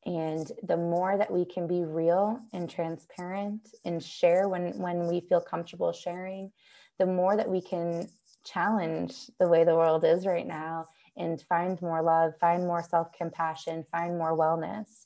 And 0.04 0.52
the 0.64 0.78
more 0.78 1.16
that 1.16 1.32
we 1.32 1.46
can 1.46 1.68
be 1.68 1.84
real 1.84 2.40
and 2.54 2.68
transparent 2.68 3.62
and 3.86 4.04
share 4.04 4.50
when 4.50 4.64
when 4.86 5.06
we 5.06 5.20
feel 5.30 5.42
comfortable 5.42 5.94
sharing 5.94 6.52
the 6.98 7.06
more 7.06 7.36
that 7.38 7.50
we 7.50 7.62
can 7.62 8.10
challenge 8.52 9.30
the 9.40 9.48
way 9.48 9.64
the 9.64 9.76
world 9.76 10.04
is 10.04 10.26
right 10.26 10.48
now 10.48 10.86
and 11.18 11.42
find 11.42 11.82
more 11.82 12.02
love, 12.02 12.34
find 12.40 12.64
more 12.64 12.84
self 12.84 13.12
compassion, 13.14 13.86
find 13.92 14.18
more 14.18 14.38
wellness. 14.38 15.06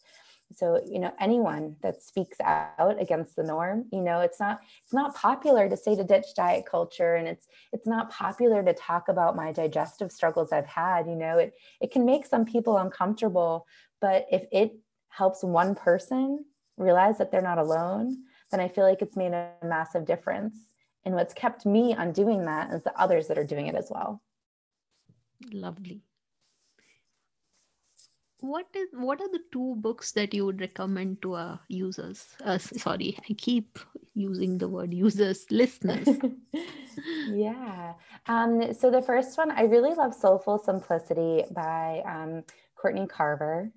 So, 0.55 0.81
you 0.85 0.99
know, 0.99 1.11
anyone 1.19 1.75
that 1.81 2.03
speaks 2.03 2.37
out 2.41 3.01
against 3.01 3.35
the 3.35 3.43
norm, 3.43 3.85
you 3.91 4.01
know, 4.01 4.19
it's 4.19 4.39
not 4.39 4.61
it's 4.83 4.93
not 4.93 5.15
popular 5.15 5.67
to 5.67 5.75
say 5.75 5.95
to 5.95 6.03
ditch 6.03 6.27
diet 6.35 6.65
culture 6.69 7.15
and 7.15 7.27
it's 7.27 7.47
it's 7.71 7.87
not 7.87 8.11
popular 8.11 8.63
to 8.63 8.73
talk 8.73 9.07
about 9.09 9.35
my 9.35 9.51
digestive 9.51 10.11
struggles 10.11 10.51
I've 10.51 10.67
had, 10.67 11.07
you 11.07 11.15
know, 11.15 11.37
it 11.39 11.53
it 11.81 11.91
can 11.91 12.05
make 12.05 12.25
some 12.25 12.45
people 12.45 12.77
uncomfortable, 12.77 13.65
but 13.99 14.27
if 14.31 14.45
it 14.51 14.73
helps 15.09 15.43
one 15.43 15.75
person 15.75 16.45
realize 16.77 17.17
that 17.17 17.31
they're 17.31 17.41
not 17.41 17.57
alone, 17.57 18.17
then 18.51 18.59
I 18.59 18.67
feel 18.67 18.83
like 18.83 19.01
it's 19.01 19.15
made 19.15 19.33
a 19.33 19.51
massive 19.63 20.05
difference. 20.05 20.55
And 21.05 21.15
what's 21.15 21.33
kept 21.33 21.65
me 21.65 21.93
on 21.93 22.13
doing 22.13 22.45
that 22.45 22.71
is 22.71 22.83
the 22.83 22.97
others 22.99 23.27
that 23.27 23.37
are 23.37 23.43
doing 23.43 23.67
it 23.67 23.75
as 23.75 23.89
well. 23.89 24.21
Lovely. 25.51 26.01
What 28.39 28.67
is 28.75 28.89
what 28.91 29.21
are 29.21 29.31
the 29.31 29.39
two 29.53 29.75
books 29.77 30.11
that 30.13 30.33
you 30.33 30.45
would 30.45 30.59
recommend 30.59 31.21
to 31.21 31.35
our 31.35 31.59
users? 31.69 32.27
Uh, 32.43 32.57
sorry, 32.57 33.17
I 33.29 33.33
keep 33.33 33.79
using 34.15 34.57
the 34.57 34.67
word 34.67 34.93
users, 34.93 35.45
listeners. 35.51 36.07
yeah. 37.29 37.93
Um, 38.27 38.73
so 38.73 38.91
the 38.91 39.01
first 39.01 39.37
one, 39.37 39.49
I 39.51 39.63
really 39.63 39.93
love 39.93 40.13
Soulful 40.13 40.59
Simplicity 40.59 41.45
by 41.51 42.03
um, 42.05 42.43
Courtney 42.75 43.07
Carver. 43.07 43.71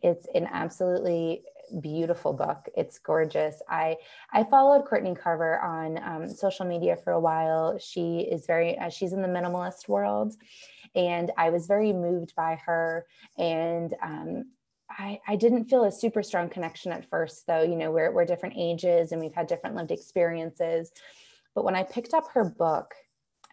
It's 0.00 0.28
an 0.34 0.48
absolutely 0.52 1.42
beautiful 1.80 2.32
book. 2.32 2.68
It's 2.76 2.98
gorgeous. 2.98 3.62
I 3.68 3.96
I 4.32 4.44
followed 4.44 4.84
Courtney 4.84 5.14
Carver 5.14 5.60
on 5.60 5.98
um, 6.02 6.28
social 6.28 6.66
media 6.66 6.96
for 6.96 7.12
a 7.12 7.20
while. 7.20 7.78
She 7.78 8.20
is 8.20 8.46
very 8.46 8.78
uh, 8.78 8.90
she's 8.90 9.12
in 9.12 9.22
the 9.22 9.28
minimalist 9.28 9.88
world, 9.88 10.34
and 10.94 11.30
I 11.36 11.50
was 11.50 11.66
very 11.66 11.92
moved 11.92 12.34
by 12.34 12.58
her. 12.66 13.06
And 13.38 13.94
um, 14.02 14.44
I, 14.90 15.20
I 15.26 15.36
didn't 15.36 15.64
feel 15.64 15.84
a 15.84 15.92
super 15.92 16.22
strong 16.22 16.48
connection 16.48 16.92
at 16.92 17.08
first, 17.08 17.46
though. 17.46 17.62
You 17.62 17.76
know, 17.76 17.90
we're 17.90 18.12
we're 18.12 18.24
different 18.24 18.54
ages 18.58 19.12
and 19.12 19.20
we've 19.20 19.34
had 19.34 19.46
different 19.46 19.76
lived 19.76 19.90
experiences. 19.90 20.92
But 21.54 21.64
when 21.64 21.76
I 21.76 21.82
picked 21.82 22.14
up 22.14 22.28
her 22.32 22.44
book, 22.44 22.94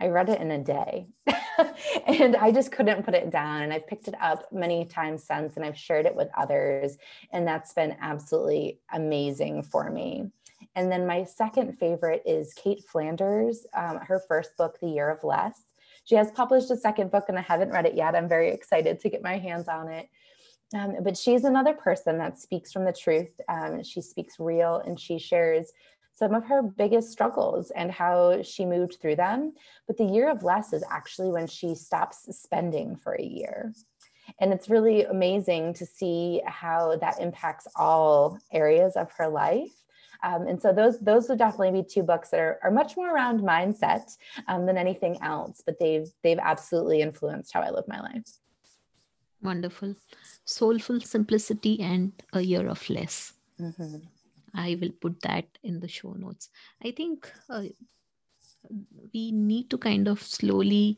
I 0.02 0.08
read 0.08 0.30
it 0.30 0.42
in 0.42 0.50
a 0.50 0.58
day 0.58 1.06
and 2.08 2.36
I 2.36 2.52
just 2.52 2.72
couldn't 2.72 3.04
put 3.06 3.14
it 3.14 3.30
down. 3.30 3.62
And 3.62 3.72
I've 3.72 3.86
picked 3.86 4.08
it 4.08 4.16
up 4.20 4.52
many 4.52 4.86
times 4.86 5.24
since 5.24 5.56
and 5.56 5.64
I've 5.64 5.78
shared 5.78 6.08
it 6.08 6.16
with 6.16 6.30
others. 6.36 6.98
And 7.32 7.48
that's 7.48 7.74
been 7.74 7.96
absolutely 8.02 8.80
amazing 8.92 9.62
for 9.62 9.92
me. 9.92 10.32
And 10.76 10.92
then 10.92 11.06
my 11.06 11.24
second 11.24 11.78
favorite 11.78 12.24
is 12.26 12.54
Cait 12.54 12.84
Flanders, 12.90 13.68
um, 13.76 13.98
her 13.98 14.22
first 14.28 14.58
book, 14.58 14.80
The 14.82 14.90
Year 14.90 15.10
of 15.10 15.24
Less. 15.24 15.64
She 16.06 16.16
has 16.16 16.32
published 16.32 16.72
a 16.72 16.78
second 16.78 17.12
book 17.12 17.26
and 17.28 17.38
I 17.38 17.42
haven't 17.42 17.72
read 17.72 17.86
it 17.86 17.94
yet. 17.94 18.16
I'm 18.16 18.28
very 18.28 18.50
excited 18.50 19.00
to 19.02 19.10
get 19.10 19.22
my 19.22 19.38
hands 19.38 19.68
on 19.68 19.88
it. 19.88 20.10
Um, 20.74 20.96
but 21.04 21.16
she's 21.16 21.44
another 21.44 21.74
person 21.74 22.18
that 22.18 22.40
speaks 22.40 22.72
from 22.72 22.86
the 22.86 22.94
truth. 22.94 23.40
Um, 23.50 23.84
she 23.84 24.02
speaks 24.02 24.40
real 24.40 24.82
and 24.84 25.00
she 25.00 25.20
shares 25.20 25.72
some 26.14 26.34
of 26.34 26.46
her 26.46 26.62
biggest 26.62 27.12
struggles 27.12 27.72
and 27.72 27.92
how 27.92 28.42
she 28.44 28.66
moved 28.66 28.98
through 29.02 29.16
them. 29.16 29.54
But 29.88 29.98
the 29.98 30.06
year 30.06 30.30
of 30.30 30.44
less 30.44 30.74
is 30.74 30.84
actually 30.90 31.30
when 31.30 31.48
she 31.48 31.76
stops 31.76 32.28
spending 32.38 32.96
for 32.96 33.14
a 33.14 33.24
year. 33.24 33.74
And 34.40 34.54
it's 34.54 34.70
really 34.70 35.04
amazing 35.04 35.74
to 35.76 35.86
see 35.86 36.42
how 36.46 36.96
that 36.98 37.20
impacts 37.20 37.68
all 37.76 38.38
areas 38.52 38.96
of 38.96 39.12
her 39.18 39.28
life. 39.28 39.72
Um, 40.24 40.48
and 40.48 40.62
so 40.62 40.72
those 40.72 41.00
those 41.00 41.28
would 41.28 41.40
definitely 41.40 41.82
be 41.82 41.88
two 41.88 42.04
books 42.04 42.30
that 42.30 42.40
are, 42.40 42.60
are 42.64 42.70
much 42.72 42.96
more 42.96 43.14
around 43.14 43.42
mindset 43.42 44.16
um, 44.48 44.68
than 44.68 44.78
anything 44.78 45.18
else, 45.24 45.64
but 45.66 45.80
they've 45.80 46.08
they've 46.22 46.38
absolutely 46.38 47.02
influenced 47.02 47.52
how 47.54 47.62
I 47.62 47.72
live 47.72 47.88
my 47.88 48.00
life. 48.00 48.30
Wonderful, 49.42 49.96
soulful 50.46 51.00
simplicity 51.02 51.82
and 51.82 52.12
a 52.34 52.42
year 52.42 52.68
of 52.68 52.88
less. 52.88 53.34
Mm-hmm. 53.60 53.98
I 54.54 54.78
will 54.80 54.92
put 54.92 55.22
that 55.22 55.46
in 55.64 55.80
the 55.80 55.88
show 55.88 56.14
notes. 56.14 56.50
I 56.84 56.92
think 56.92 57.32
uh, 57.50 57.64
we 59.14 59.32
need 59.32 59.70
to 59.70 59.78
kind 59.78 60.08
of 60.08 60.22
slowly 60.22 60.98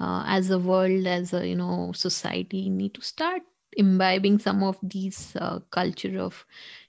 uh, 0.00 0.24
as 0.26 0.50
a 0.50 0.58
world 0.58 1.06
as 1.06 1.32
a 1.32 1.46
you 1.46 1.56
know 1.56 1.92
society 1.94 2.68
need 2.68 2.94
to 2.94 3.00
start 3.00 3.42
imbibing 3.76 4.38
some 4.38 4.62
of 4.62 4.78
these 4.82 5.34
uh, 5.36 5.58
culture 5.70 6.18
of 6.18 6.44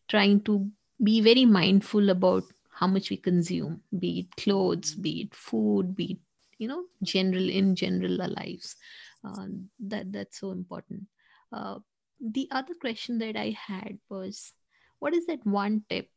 trying 0.07 0.41
to 0.41 0.69
be 1.03 1.21
very 1.21 1.45
mindful 1.45 2.09
about 2.09 2.43
how 2.69 2.87
much 2.87 3.09
we 3.09 3.17
consume 3.17 3.81
be 3.99 4.19
it 4.19 4.35
clothes 4.43 4.95
be 4.95 5.21
it 5.21 5.33
food 5.35 5.95
be 5.95 6.13
it 6.13 6.17
you 6.57 6.67
know 6.67 6.83
general 7.03 7.49
in 7.49 7.75
general 7.75 8.21
our 8.21 8.29
lives 8.29 8.75
uh, 9.23 9.45
that 9.79 10.11
that's 10.11 10.39
so 10.39 10.51
important 10.51 11.03
uh, 11.51 11.79
the 12.19 12.47
other 12.51 12.73
question 12.75 13.17
that 13.17 13.35
i 13.35 13.49
had 13.67 13.97
was 14.09 14.53
what 14.99 15.13
is 15.13 15.25
that 15.27 15.45
one 15.45 15.83
tip 15.89 16.09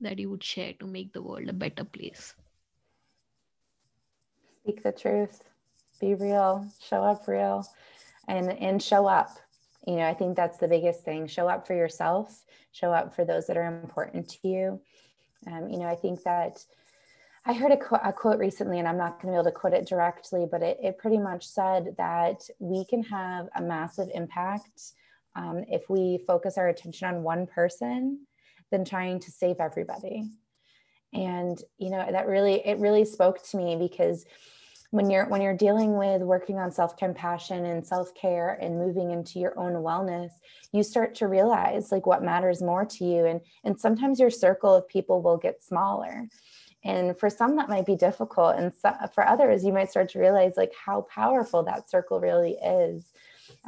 that 0.00 0.18
you 0.18 0.30
would 0.30 0.42
share 0.42 0.72
to 0.80 0.86
make 0.86 1.12
the 1.12 1.22
world 1.22 1.48
a 1.48 1.52
better 1.52 1.84
place? 1.84 2.34
Speak 4.62 4.82
the 4.82 4.92
truth 4.92 5.42
be 6.00 6.14
real 6.14 6.66
show 6.82 7.04
up 7.04 7.28
real 7.28 7.66
and 8.26 8.50
and 8.58 8.82
show 8.82 9.06
up. 9.06 9.30
You 9.86 9.96
know 9.96 10.08
i 10.08 10.14
think 10.14 10.36
that's 10.36 10.58
the 10.58 10.68
biggest 10.68 11.04
thing. 11.04 11.26
Show 11.26 11.48
up 11.48 11.66
for 11.66 11.74
yourself 11.74 12.44
show 12.72 12.92
up 12.92 13.14
for 13.14 13.24
those 13.24 13.46
that 13.46 13.56
are 13.56 13.66
important 13.66 14.28
to 14.28 14.48
you. 14.48 14.80
Um, 15.50 15.70
you 15.70 15.78
know 15.78 15.86
i 15.86 15.94
think 15.94 16.22
that 16.24 16.62
i 17.46 17.54
heard 17.54 17.72
a, 17.72 17.76
qu- 17.78 18.04
a 18.04 18.12
quote 18.12 18.38
recently 18.38 18.78
and 18.78 18.86
i'm 18.86 18.98
not 18.98 19.20
going 19.20 19.32
to 19.32 19.38
be 19.38 19.40
able 19.40 19.50
to 19.50 19.58
quote 19.58 19.72
it 19.72 19.88
directly 19.88 20.46
but 20.50 20.62
it, 20.62 20.76
it 20.82 20.98
pretty 20.98 21.16
much 21.16 21.46
said 21.46 21.94
that 21.96 22.42
we 22.58 22.84
can 22.84 23.02
have 23.04 23.48
a 23.56 23.62
massive 23.62 24.10
impact 24.14 24.92
um, 25.40 25.64
if 25.68 25.88
we 25.88 26.22
focus 26.26 26.58
our 26.58 26.68
attention 26.68 27.08
on 27.08 27.22
one 27.22 27.46
person 27.46 28.26
than 28.70 28.84
trying 28.84 29.18
to 29.20 29.30
save 29.30 29.56
everybody. 29.58 30.24
And 31.12 31.60
you 31.78 31.90
know 31.90 32.06
that 32.10 32.28
really 32.28 32.64
it 32.64 32.78
really 32.78 33.04
spoke 33.04 33.42
to 33.48 33.56
me 33.56 33.76
because 33.76 34.26
when 34.90 35.10
you're 35.10 35.26
when 35.26 35.40
you're 35.40 35.56
dealing 35.56 35.96
with 35.96 36.22
working 36.22 36.58
on 36.58 36.70
self-compassion 36.70 37.64
and 37.64 37.84
self-care 37.84 38.58
and 38.60 38.78
moving 38.78 39.10
into 39.10 39.38
your 39.40 39.58
own 39.58 39.72
wellness 39.72 40.30
you 40.72 40.82
start 40.82 41.14
to 41.16 41.26
realize 41.26 41.90
like 41.90 42.06
what 42.06 42.22
matters 42.22 42.62
more 42.62 42.84
to 42.84 43.04
you. 43.04 43.26
And 43.26 43.40
and 43.64 43.78
sometimes 43.78 44.20
your 44.20 44.30
circle 44.30 44.74
of 44.74 44.88
people 44.88 45.20
will 45.20 45.36
get 45.36 45.64
smaller. 45.64 46.28
And 46.84 47.18
for 47.18 47.28
some 47.28 47.56
that 47.56 47.68
might 47.68 47.86
be 47.86 47.96
difficult. 47.96 48.56
And 48.56 48.72
so, 48.72 48.94
for 49.12 49.26
others 49.26 49.64
you 49.64 49.72
might 49.72 49.90
start 49.90 50.10
to 50.10 50.20
realize 50.20 50.52
like 50.56 50.72
how 50.74 51.02
powerful 51.12 51.64
that 51.64 51.90
circle 51.90 52.20
really 52.20 52.52
is 52.52 53.12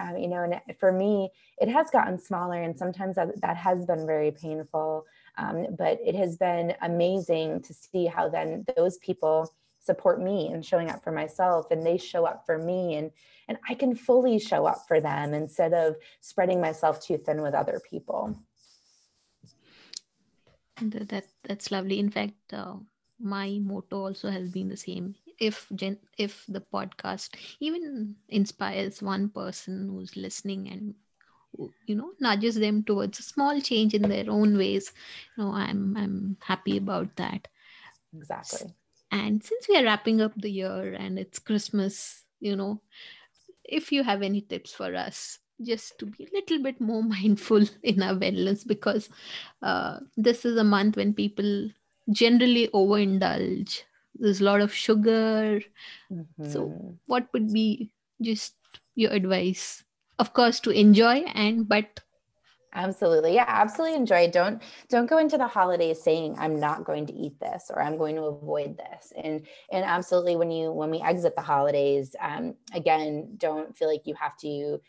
um, 0.00 0.16
you 0.16 0.28
know 0.28 0.42
and 0.42 0.60
for 0.78 0.92
me 0.92 1.30
it 1.58 1.68
has 1.68 1.90
gotten 1.90 2.18
smaller 2.18 2.62
and 2.62 2.76
sometimes 2.76 3.16
that, 3.16 3.40
that 3.40 3.56
has 3.56 3.84
been 3.86 4.06
very 4.06 4.30
painful 4.30 5.04
um, 5.38 5.66
but 5.78 5.98
it 6.04 6.14
has 6.14 6.36
been 6.36 6.74
amazing 6.82 7.60
to 7.62 7.72
see 7.74 8.06
how 8.06 8.28
then 8.28 8.64
those 8.76 8.98
people 8.98 9.50
support 9.78 10.20
me 10.20 10.48
and 10.52 10.64
showing 10.64 10.90
up 10.90 11.02
for 11.02 11.12
myself 11.12 11.70
and 11.70 11.84
they 11.84 11.98
show 11.98 12.24
up 12.24 12.44
for 12.46 12.58
me 12.58 12.94
and 12.96 13.10
and 13.48 13.58
I 13.68 13.74
can 13.74 13.94
fully 13.94 14.38
show 14.38 14.66
up 14.66 14.86
for 14.86 15.00
them 15.00 15.34
instead 15.34 15.72
of 15.74 15.96
spreading 16.20 16.60
myself 16.60 17.04
too 17.04 17.18
thin 17.18 17.42
with 17.42 17.54
other 17.54 17.80
people. 17.90 18.38
That 20.80 21.26
that's 21.44 21.70
lovely. 21.70 21.98
In 21.98 22.10
fact, 22.10 22.52
uh, 22.52 22.76
my 23.20 23.58
motto 23.60 24.06
also 24.06 24.30
has 24.30 24.50
been 24.50 24.68
the 24.68 24.76
same. 24.76 25.16
If 25.38 25.66
gen- 25.74 26.00
if 26.18 26.44
the 26.48 26.60
podcast 26.60 27.34
even 27.60 28.16
inspires 28.28 29.02
one 29.02 29.30
person 29.30 29.88
who's 29.88 30.16
listening 30.16 30.68
and 30.68 30.94
you 31.86 31.94
know 31.94 32.12
nudges 32.20 32.56
them 32.56 32.82
towards 32.84 33.18
a 33.18 33.22
small 33.22 33.60
change 33.60 33.94
in 33.94 34.08
their 34.08 34.30
own 34.30 34.56
ways, 34.56 34.92
you 35.36 35.44
know, 35.44 35.52
I'm 35.52 35.96
I'm 35.96 36.36
happy 36.40 36.76
about 36.78 37.16
that. 37.16 37.48
Exactly. 38.14 38.74
And 39.10 39.42
since 39.42 39.68
we 39.68 39.76
are 39.76 39.84
wrapping 39.84 40.20
up 40.20 40.32
the 40.36 40.50
year 40.50 40.94
and 40.94 41.18
it's 41.18 41.38
Christmas, 41.38 42.24
you 42.40 42.56
know, 42.56 42.80
if 43.64 43.92
you 43.92 44.02
have 44.04 44.22
any 44.22 44.40
tips 44.42 44.72
for 44.72 44.94
us, 44.94 45.38
just 45.62 45.98
to 46.00 46.06
be 46.06 46.24
a 46.24 46.34
little 46.34 46.62
bit 46.62 46.80
more 46.80 47.02
mindful 47.16 47.64
in 47.82 48.02
our 48.02 48.14
wellness, 48.14 48.66
because 48.66 49.08
uh, 49.62 50.00
this 50.16 50.44
is 50.44 50.56
a 50.56 50.64
month 50.64 50.96
when 50.96 51.14
people 51.14 51.70
generally 52.10 52.68
overindulge. 52.68 53.82
There's 54.14 54.40
a 54.40 54.44
lot 54.44 54.60
of 54.60 54.72
sugar. 54.72 55.60
Mm-hmm. 56.12 56.50
So, 56.50 56.96
what 57.06 57.28
would 57.32 57.52
be 57.52 57.92
just 58.20 58.54
your 58.94 59.12
advice? 59.12 59.84
Of 60.18 60.32
course, 60.32 60.60
to 60.60 60.70
enjoy 60.70 61.24
and 61.34 61.68
but 61.68 62.00
Absolutely. 62.74 63.34
Yeah, 63.34 63.44
absolutely 63.46 63.96
enjoy. 63.96 64.30
Don't 64.30 64.62
don't 64.88 65.06
go 65.06 65.18
into 65.18 65.36
the 65.36 65.46
holidays 65.46 66.02
saying 66.02 66.36
I'm 66.38 66.58
not 66.58 66.84
going 66.84 67.06
to 67.06 67.12
eat 67.12 67.38
this 67.38 67.70
or 67.70 67.82
I'm 67.82 67.98
going 67.98 68.16
to 68.16 68.22
avoid 68.22 68.78
this. 68.78 69.12
And 69.22 69.46
and 69.70 69.84
absolutely 69.84 70.36
when 70.36 70.50
you 70.50 70.72
when 70.72 70.90
we 70.90 71.00
exit 71.00 71.36
the 71.36 71.42
holidays, 71.42 72.16
um, 72.18 72.54
again, 72.74 73.34
don't 73.36 73.76
feel 73.76 73.88
like 73.88 74.06
you 74.06 74.14
have 74.14 74.36
to 74.38 74.80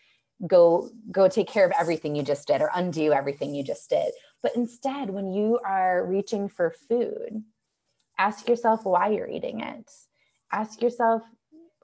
go 0.48 0.90
go 1.12 1.28
take 1.28 1.48
care 1.50 1.66
of 1.66 1.74
everything 1.78 2.16
you 2.16 2.24
just 2.24 2.48
did 2.48 2.62
or 2.62 2.70
undo 2.74 3.12
everything 3.12 3.54
you 3.54 3.64
just 3.64 3.90
did. 3.90 4.14
But 4.42 4.56
instead, 4.56 5.10
when 5.10 5.34
you 5.34 5.60
are 5.66 6.06
reaching 6.06 6.48
for 6.48 6.74
food, 6.88 7.44
ask 8.18 8.48
yourself 8.48 8.86
why 8.86 9.10
you're 9.10 9.30
eating 9.30 9.62
it. 9.62 9.92
Ask 10.52 10.82
yourself 10.82 11.24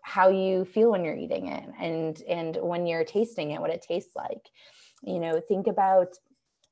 how 0.01 0.29
you 0.29 0.65
feel 0.65 0.91
when 0.91 1.03
you're 1.03 1.15
eating 1.15 1.47
it 1.47 1.63
and 1.79 2.21
and 2.27 2.57
when 2.57 2.85
you're 2.87 3.03
tasting 3.03 3.51
it, 3.51 3.61
what 3.61 3.71
it 3.71 3.85
tastes 3.87 4.15
like. 4.15 4.49
You 5.03 5.19
know 5.19 5.39
think 5.39 5.67
about 5.67 6.15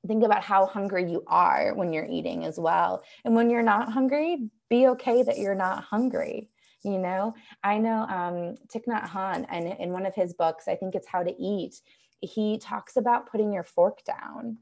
think 0.08 0.24
about 0.24 0.44
how 0.44 0.66
hungry 0.66 1.10
you 1.12 1.24
are 1.28 1.74
when 1.74 1.92
you're 1.92 2.06
eating 2.06 2.46
as 2.46 2.60
well. 2.60 3.04
And 3.26 3.36
when 3.36 3.50
you're 3.50 3.64
not 3.64 3.92
hungry 3.92 4.50
be 4.70 4.88
okay 4.88 5.24
that 5.24 5.38
you're 5.38 5.56
not 5.56 5.84
hungry 5.84 6.50
you 6.84 7.00
know? 7.00 7.34
I 7.64 7.80
know 7.80 8.02
um 8.04 8.56
Thich 8.72 8.86
Nhat 8.88 9.10
Hanh 9.10 9.46
and 9.50 9.68
in 9.68 9.92
one 9.92 10.06
of 10.06 10.16
his 10.16 10.34
books 10.34 10.68
i 10.68 10.76
think 10.76 10.96
it's 10.96 11.08
how 11.08 11.24
to 11.24 11.36
eat 11.42 11.82
he 12.22 12.58
talks 12.58 12.98
about 12.98 13.30
putting 13.30 13.52
your 13.52 13.64
fork 13.64 14.04
down 14.04 14.58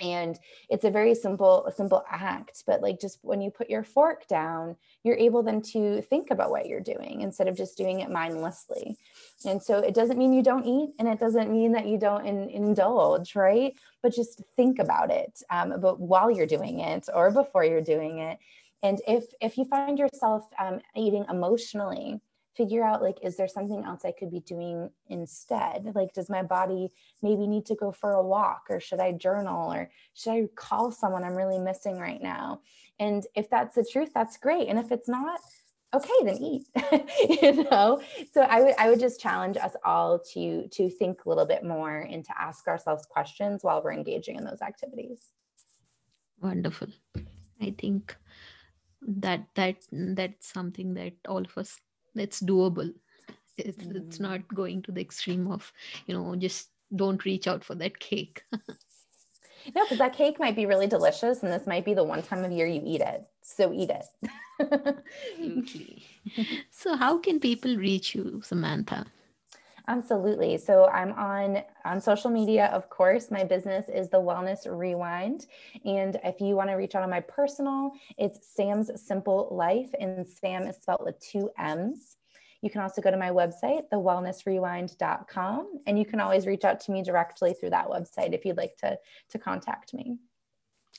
and 0.00 0.38
it's 0.68 0.84
a 0.84 0.90
very 0.90 1.14
simple 1.14 1.66
a 1.66 1.72
simple 1.72 2.04
act 2.10 2.62
but 2.66 2.82
like 2.82 3.00
just 3.00 3.18
when 3.22 3.40
you 3.40 3.50
put 3.50 3.68
your 3.70 3.82
fork 3.82 4.26
down 4.28 4.76
you're 5.04 5.16
able 5.16 5.42
then 5.42 5.62
to 5.62 6.02
think 6.02 6.30
about 6.30 6.50
what 6.50 6.66
you're 6.66 6.80
doing 6.80 7.22
instead 7.22 7.48
of 7.48 7.56
just 7.56 7.76
doing 7.76 8.00
it 8.00 8.10
mindlessly. 8.10 8.96
And 9.44 9.62
so 9.62 9.78
it 9.78 9.94
doesn't 9.94 10.18
mean 10.18 10.32
you 10.32 10.42
don't 10.42 10.66
eat 10.66 10.90
and 10.98 11.08
it 11.08 11.18
doesn't 11.18 11.50
mean 11.50 11.72
that 11.72 11.86
you 11.86 11.98
don't 11.98 12.26
in, 12.26 12.48
indulge 12.50 13.34
right? 13.34 13.74
But 14.02 14.14
just 14.14 14.42
think 14.56 14.78
about 14.78 15.10
it 15.10 15.40
um, 15.50 15.74
but 15.80 16.00
while 16.00 16.30
you're 16.30 16.46
doing 16.46 16.80
it 16.80 17.08
or 17.12 17.30
before 17.30 17.64
you're 17.64 17.80
doing 17.80 18.18
it. 18.18 18.38
And 18.82 19.00
if 19.08 19.24
if 19.40 19.56
you 19.56 19.64
find 19.64 19.98
yourself 19.98 20.46
um, 20.58 20.80
eating 20.94 21.24
emotionally 21.28 22.20
figure 22.58 22.84
out 22.84 23.00
like 23.00 23.18
is 23.22 23.36
there 23.36 23.46
something 23.46 23.84
else 23.84 24.04
i 24.04 24.10
could 24.10 24.30
be 24.32 24.40
doing 24.40 24.90
instead? 25.08 25.92
Like 25.94 26.12
does 26.12 26.28
my 26.28 26.42
body 26.42 26.90
maybe 27.22 27.46
need 27.46 27.64
to 27.66 27.76
go 27.76 27.92
for 27.92 28.12
a 28.12 28.22
walk 28.22 28.64
or 28.68 28.80
should 28.80 28.98
i 28.98 29.12
journal 29.12 29.72
or 29.72 29.90
should 30.12 30.32
i 30.32 30.48
call 30.56 30.90
someone 30.90 31.22
i'm 31.22 31.36
really 31.36 31.60
missing 31.60 31.98
right 31.98 32.20
now? 32.20 32.60
And 32.98 33.24
if 33.36 33.48
that's 33.48 33.76
the 33.76 33.88
truth 33.90 34.10
that's 34.12 34.36
great. 34.36 34.68
And 34.68 34.78
if 34.78 34.90
it's 34.90 35.08
not 35.08 35.38
okay 35.94 36.20
then 36.24 36.38
eat 36.42 36.66
you 37.42 37.64
know? 37.70 38.02
So 38.34 38.40
i 38.42 38.60
would 38.60 38.74
i 38.76 38.90
would 38.90 39.00
just 39.00 39.20
challenge 39.20 39.56
us 39.56 39.74
all 39.84 40.18
to 40.32 40.66
to 40.76 40.90
think 40.90 41.24
a 41.24 41.28
little 41.28 41.46
bit 41.46 41.62
more 41.64 41.96
and 42.12 42.24
to 42.24 42.32
ask 42.38 42.66
ourselves 42.66 43.06
questions 43.06 43.62
while 43.62 43.80
we're 43.82 43.92
engaging 43.92 44.36
in 44.36 44.44
those 44.44 44.62
activities. 44.62 45.20
Wonderful. 46.40 46.88
I 47.60 47.74
think 47.78 48.16
that 49.24 49.46
that 49.54 49.76
that's 49.92 50.52
something 50.52 50.94
that 50.94 51.14
all 51.28 51.44
of 51.50 51.56
us 51.56 51.80
it's 52.20 52.40
doable. 52.40 52.92
It's, 53.56 53.84
mm. 53.84 53.96
it's 53.96 54.20
not 54.20 54.46
going 54.54 54.82
to 54.82 54.92
the 54.92 55.00
extreme 55.00 55.50
of 55.50 55.72
you 56.06 56.14
know 56.14 56.36
just 56.36 56.68
don't 56.94 57.24
reach 57.24 57.46
out 57.46 57.64
for 57.64 57.74
that 57.76 57.98
cake. 57.98 58.42
No 59.74 59.84
because 59.84 59.98
that 59.98 60.14
cake 60.14 60.38
might 60.38 60.56
be 60.56 60.64
really 60.64 60.86
delicious 60.86 61.42
and 61.42 61.52
this 61.52 61.66
might 61.66 61.84
be 61.84 61.92
the 61.92 62.04
one 62.04 62.22
time 62.22 62.44
of 62.44 62.52
year 62.52 62.66
you 62.66 62.80
eat 62.84 63.02
it. 63.02 63.26
So 63.42 63.72
eat 63.72 63.90
it. 63.90 64.06
Okay. 65.40 66.02
so 66.70 66.96
how 66.96 67.18
can 67.18 67.38
people 67.38 67.76
reach 67.76 68.12
you 68.14 68.40
samantha 68.44 69.06
Absolutely. 69.88 70.58
So 70.58 70.86
I'm 70.88 71.12
on 71.14 71.62
on 71.86 71.98
social 71.98 72.30
media, 72.30 72.66
of 72.66 72.90
course. 72.90 73.30
My 73.30 73.42
business 73.42 73.88
is 73.88 74.10
the 74.10 74.18
Wellness 74.18 74.66
Rewind, 74.70 75.46
and 75.82 76.20
if 76.22 76.42
you 76.42 76.54
want 76.54 76.68
to 76.68 76.74
reach 76.74 76.94
out 76.94 77.02
on 77.02 77.08
my 77.08 77.20
personal, 77.20 77.92
it's 78.18 78.46
Sam's 78.54 78.90
Simple 79.02 79.48
Life, 79.50 79.88
and 79.98 80.28
Sam 80.28 80.64
is 80.64 80.76
spelled 80.76 81.00
with 81.06 81.18
two 81.20 81.50
M's. 81.58 82.18
You 82.60 82.68
can 82.68 82.82
also 82.82 83.00
go 83.00 83.10
to 83.10 83.16
my 83.16 83.30
website, 83.30 83.88
thewellnessrewind.com, 83.90 85.80
and 85.86 85.98
you 85.98 86.04
can 86.04 86.20
always 86.20 86.46
reach 86.46 86.64
out 86.64 86.80
to 86.80 86.92
me 86.92 87.02
directly 87.02 87.54
through 87.54 87.70
that 87.70 87.88
website 87.88 88.34
if 88.34 88.44
you'd 88.44 88.58
like 88.58 88.76
to 88.78 88.98
to 89.30 89.38
contact 89.38 89.94
me. 89.94 90.18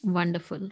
Wonderful. 0.03 0.69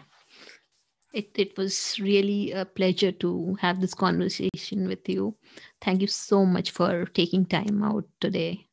It, 1.14 1.32
it 1.36 1.58
was 1.58 1.98
really 2.00 2.52
a 2.52 2.66
pleasure 2.66 3.12
to 3.14 3.58
have 3.62 3.82
this 3.82 3.94
conversation 3.94 4.88
with 4.88 5.08
you. 5.08 5.36
Thank 5.82 6.02
you 6.02 6.08
so 6.08 6.46
much 6.46 6.72
for 6.72 7.06
taking 7.06 7.46
time 7.46 7.82
out 7.84 8.06
today. 8.20 8.68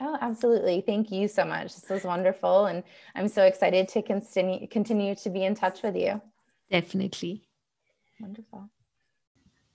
Oh, 0.00 0.18
absolutely. 0.20 0.82
Thank 0.84 1.10
you 1.10 1.28
so 1.28 1.44
much. 1.44 1.74
This 1.74 1.88
was 1.88 2.04
wonderful. 2.04 2.66
And 2.66 2.82
I'm 3.14 3.28
so 3.28 3.44
excited 3.44 3.88
to 3.90 4.02
continue, 4.02 4.66
continue 4.68 5.14
to 5.14 5.30
be 5.30 5.44
in 5.44 5.54
touch 5.54 5.82
with 5.82 5.96
you. 5.96 6.20
Definitely. 6.70 7.42
Wonderful. 8.20 8.68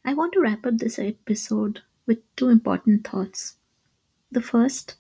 I 0.06 0.14
want 0.14 0.34
to 0.34 0.42
wrap 0.42 0.66
up 0.66 0.78
this 0.78 1.00
episode 1.00 1.82
with 2.06 2.20
two 2.36 2.50
important 2.50 3.08
thoughts. 3.08 3.56
The 4.32 4.42
first, 4.42 4.96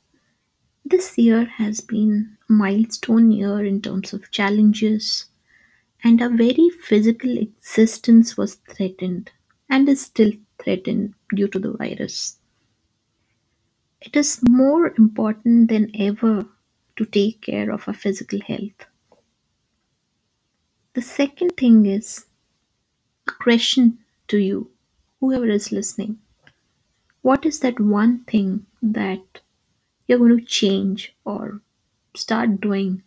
this 0.86 1.18
year 1.18 1.46
has 1.46 1.82
been 1.82 2.38
a 2.50 2.54
milestone 2.54 3.32
year 3.32 3.64
in 3.64 3.82
terms 3.82 4.14
of 4.14 4.32
challenges, 4.32 5.26
and 6.04 6.22
our 6.22 6.30
very 6.30 6.70
physical 6.82 7.38
existence 7.38 8.38
was 8.38 8.56
threatened 8.56 9.32
and 9.70 9.90
is 9.90 10.02
still 10.02 10.32
threatened 10.60 11.14
due 11.36 11.48
to 11.48 11.60
the 11.60 11.74
virus. 11.74 12.38
It 14.02 14.16
is 14.16 14.42
more 14.48 14.94
important 14.98 15.70
than 15.70 15.92
ever 16.00 16.46
to 16.96 17.06
take 17.06 17.42
care 17.42 17.72
of 17.72 17.88
our 17.88 17.94
physical 17.94 18.40
health. 18.42 18.86
The 20.94 21.02
second 21.02 21.58
thing 21.58 21.86
is 21.86 22.26
a 23.28 23.32
question 23.32 24.00
to 24.30 24.38
you 24.38 24.72
whoever 25.20 25.48
is 25.50 25.72
listening, 25.72 26.20
what 27.22 27.46
is 27.46 27.60
that 27.60 27.80
one 27.80 28.24
thing 28.26 28.66
that 28.82 29.42
you're 30.08 30.20
going 30.20 30.38
to 30.40 30.46
change 30.46 31.16
or 31.26 31.62
start 32.16 32.62
doing 32.62 33.04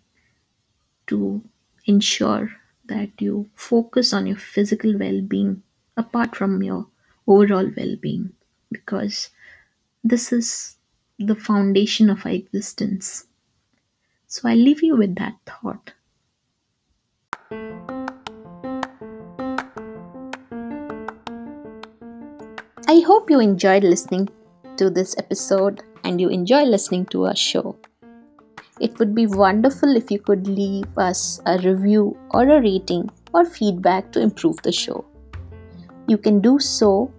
to 1.07 1.43
ensure 1.86 2.51
that 2.91 3.11
you 3.18 3.49
focus 3.55 4.12
on 4.12 4.26
your 4.26 4.36
physical 4.36 4.99
well 4.99 5.20
being 5.22 5.62
apart 5.97 6.36
from 6.36 6.62
your 6.62 6.86
overall 7.26 7.70
well 7.76 7.97
being? 8.01 8.30
Because 8.70 9.30
this 10.05 10.32
is 10.32 10.76
the 11.18 11.34
foundation 11.34 12.11
of 12.11 12.24
our 12.26 12.32
existence. 12.32 13.24
So 14.26 14.49
I 14.49 14.55
leave 14.55 14.82
you 14.82 14.97
with 14.97 15.16
that 15.16 15.34
thought. 15.47 15.93
I 22.88 23.01
hope 23.07 23.30
you 23.30 23.41
enjoyed 23.41 23.84
listening 23.84 24.28
to 24.76 24.91
this 24.91 25.16
episode 25.18 25.82
and 26.05 26.20
you 26.20 26.28
enjoy 26.28 26.62
listening 26.62 27.07
to 27.07 27.26
our 27.26 27.36
show. 27.36 27.76
It 28.81 28.99
would 28.99 29.14
be 29.14 29.26
wonderful 29.26 29.95
if 29.95 30.11
you 30.11 30.18
could 30.18 30.47
leave 30.47 30.97
us 30.97 31.41
a 31.45 31.59
review 31.59 32.16
or 32.31 32.45
a 32.45 32.62
rating 32.62 33.11
or 33.35 33.45
feedback 33.45 34.11
to 34.12 34.20
improve 34.20 34.57
the 34.62 34.72
show. 34.72 35.05
You 36.09 36.16
can 36.16 36.41
do 36.41 36.59
so 36.59 37.12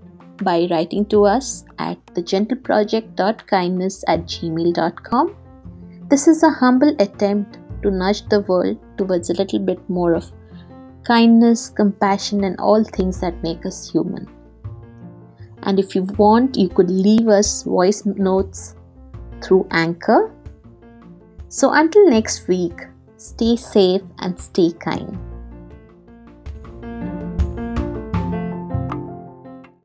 by 0.43 0.67
writing 0.71 1.05
to 1.05 1.25
us 1.25 1.63
at 1.77 2.03
thegentleproject.kindness 2.15 4.03
at 4.07 4.25
gmail.com. 4.25 5.35
This 6.09 6.27
is 6.27 6.41
a 6.43 6.49
humble 6.49 6.95
attempt 6.99 7.59
to 7.83 7.91
nudge 7.91 8.27
the 8.29 8.41
world 8.41 8.77
towards 8.97 9.29
a 9.29 9.33
little 9.33 9.59
bit 9.59 9.87
more 9.87 10.13
of 10.13 10.31
kindness, 11.03 11.69
compassion, 11.69 12.43
and 12.43 12.59
all 12.59 12.83
things 12.83 13.21
that 13.21 13.41
make 13.43 13.65
us 13.65 13.89
human. 13.89 14.27
And 15.63 15.79
if 15.79 15.95
you 15.95 16.03
want, 16.03 16.57
you 16.57 16.69
could 16.69 16.89
leave 16.89 17.27
us 17.27 17.63
voice 17.63 18.03
notes 18.05 18.75
through 19.41 19.67
Anchor. 19.71 20.33
So 21.51 21.73
until 21.73 22.09
next 22.09 22.47
week, 22.47 22.87
stay 23.17 23.57
safe 23.57 24.01
and 24.19 24.39
stay 24.39 24.71
kind. 24.71 25.19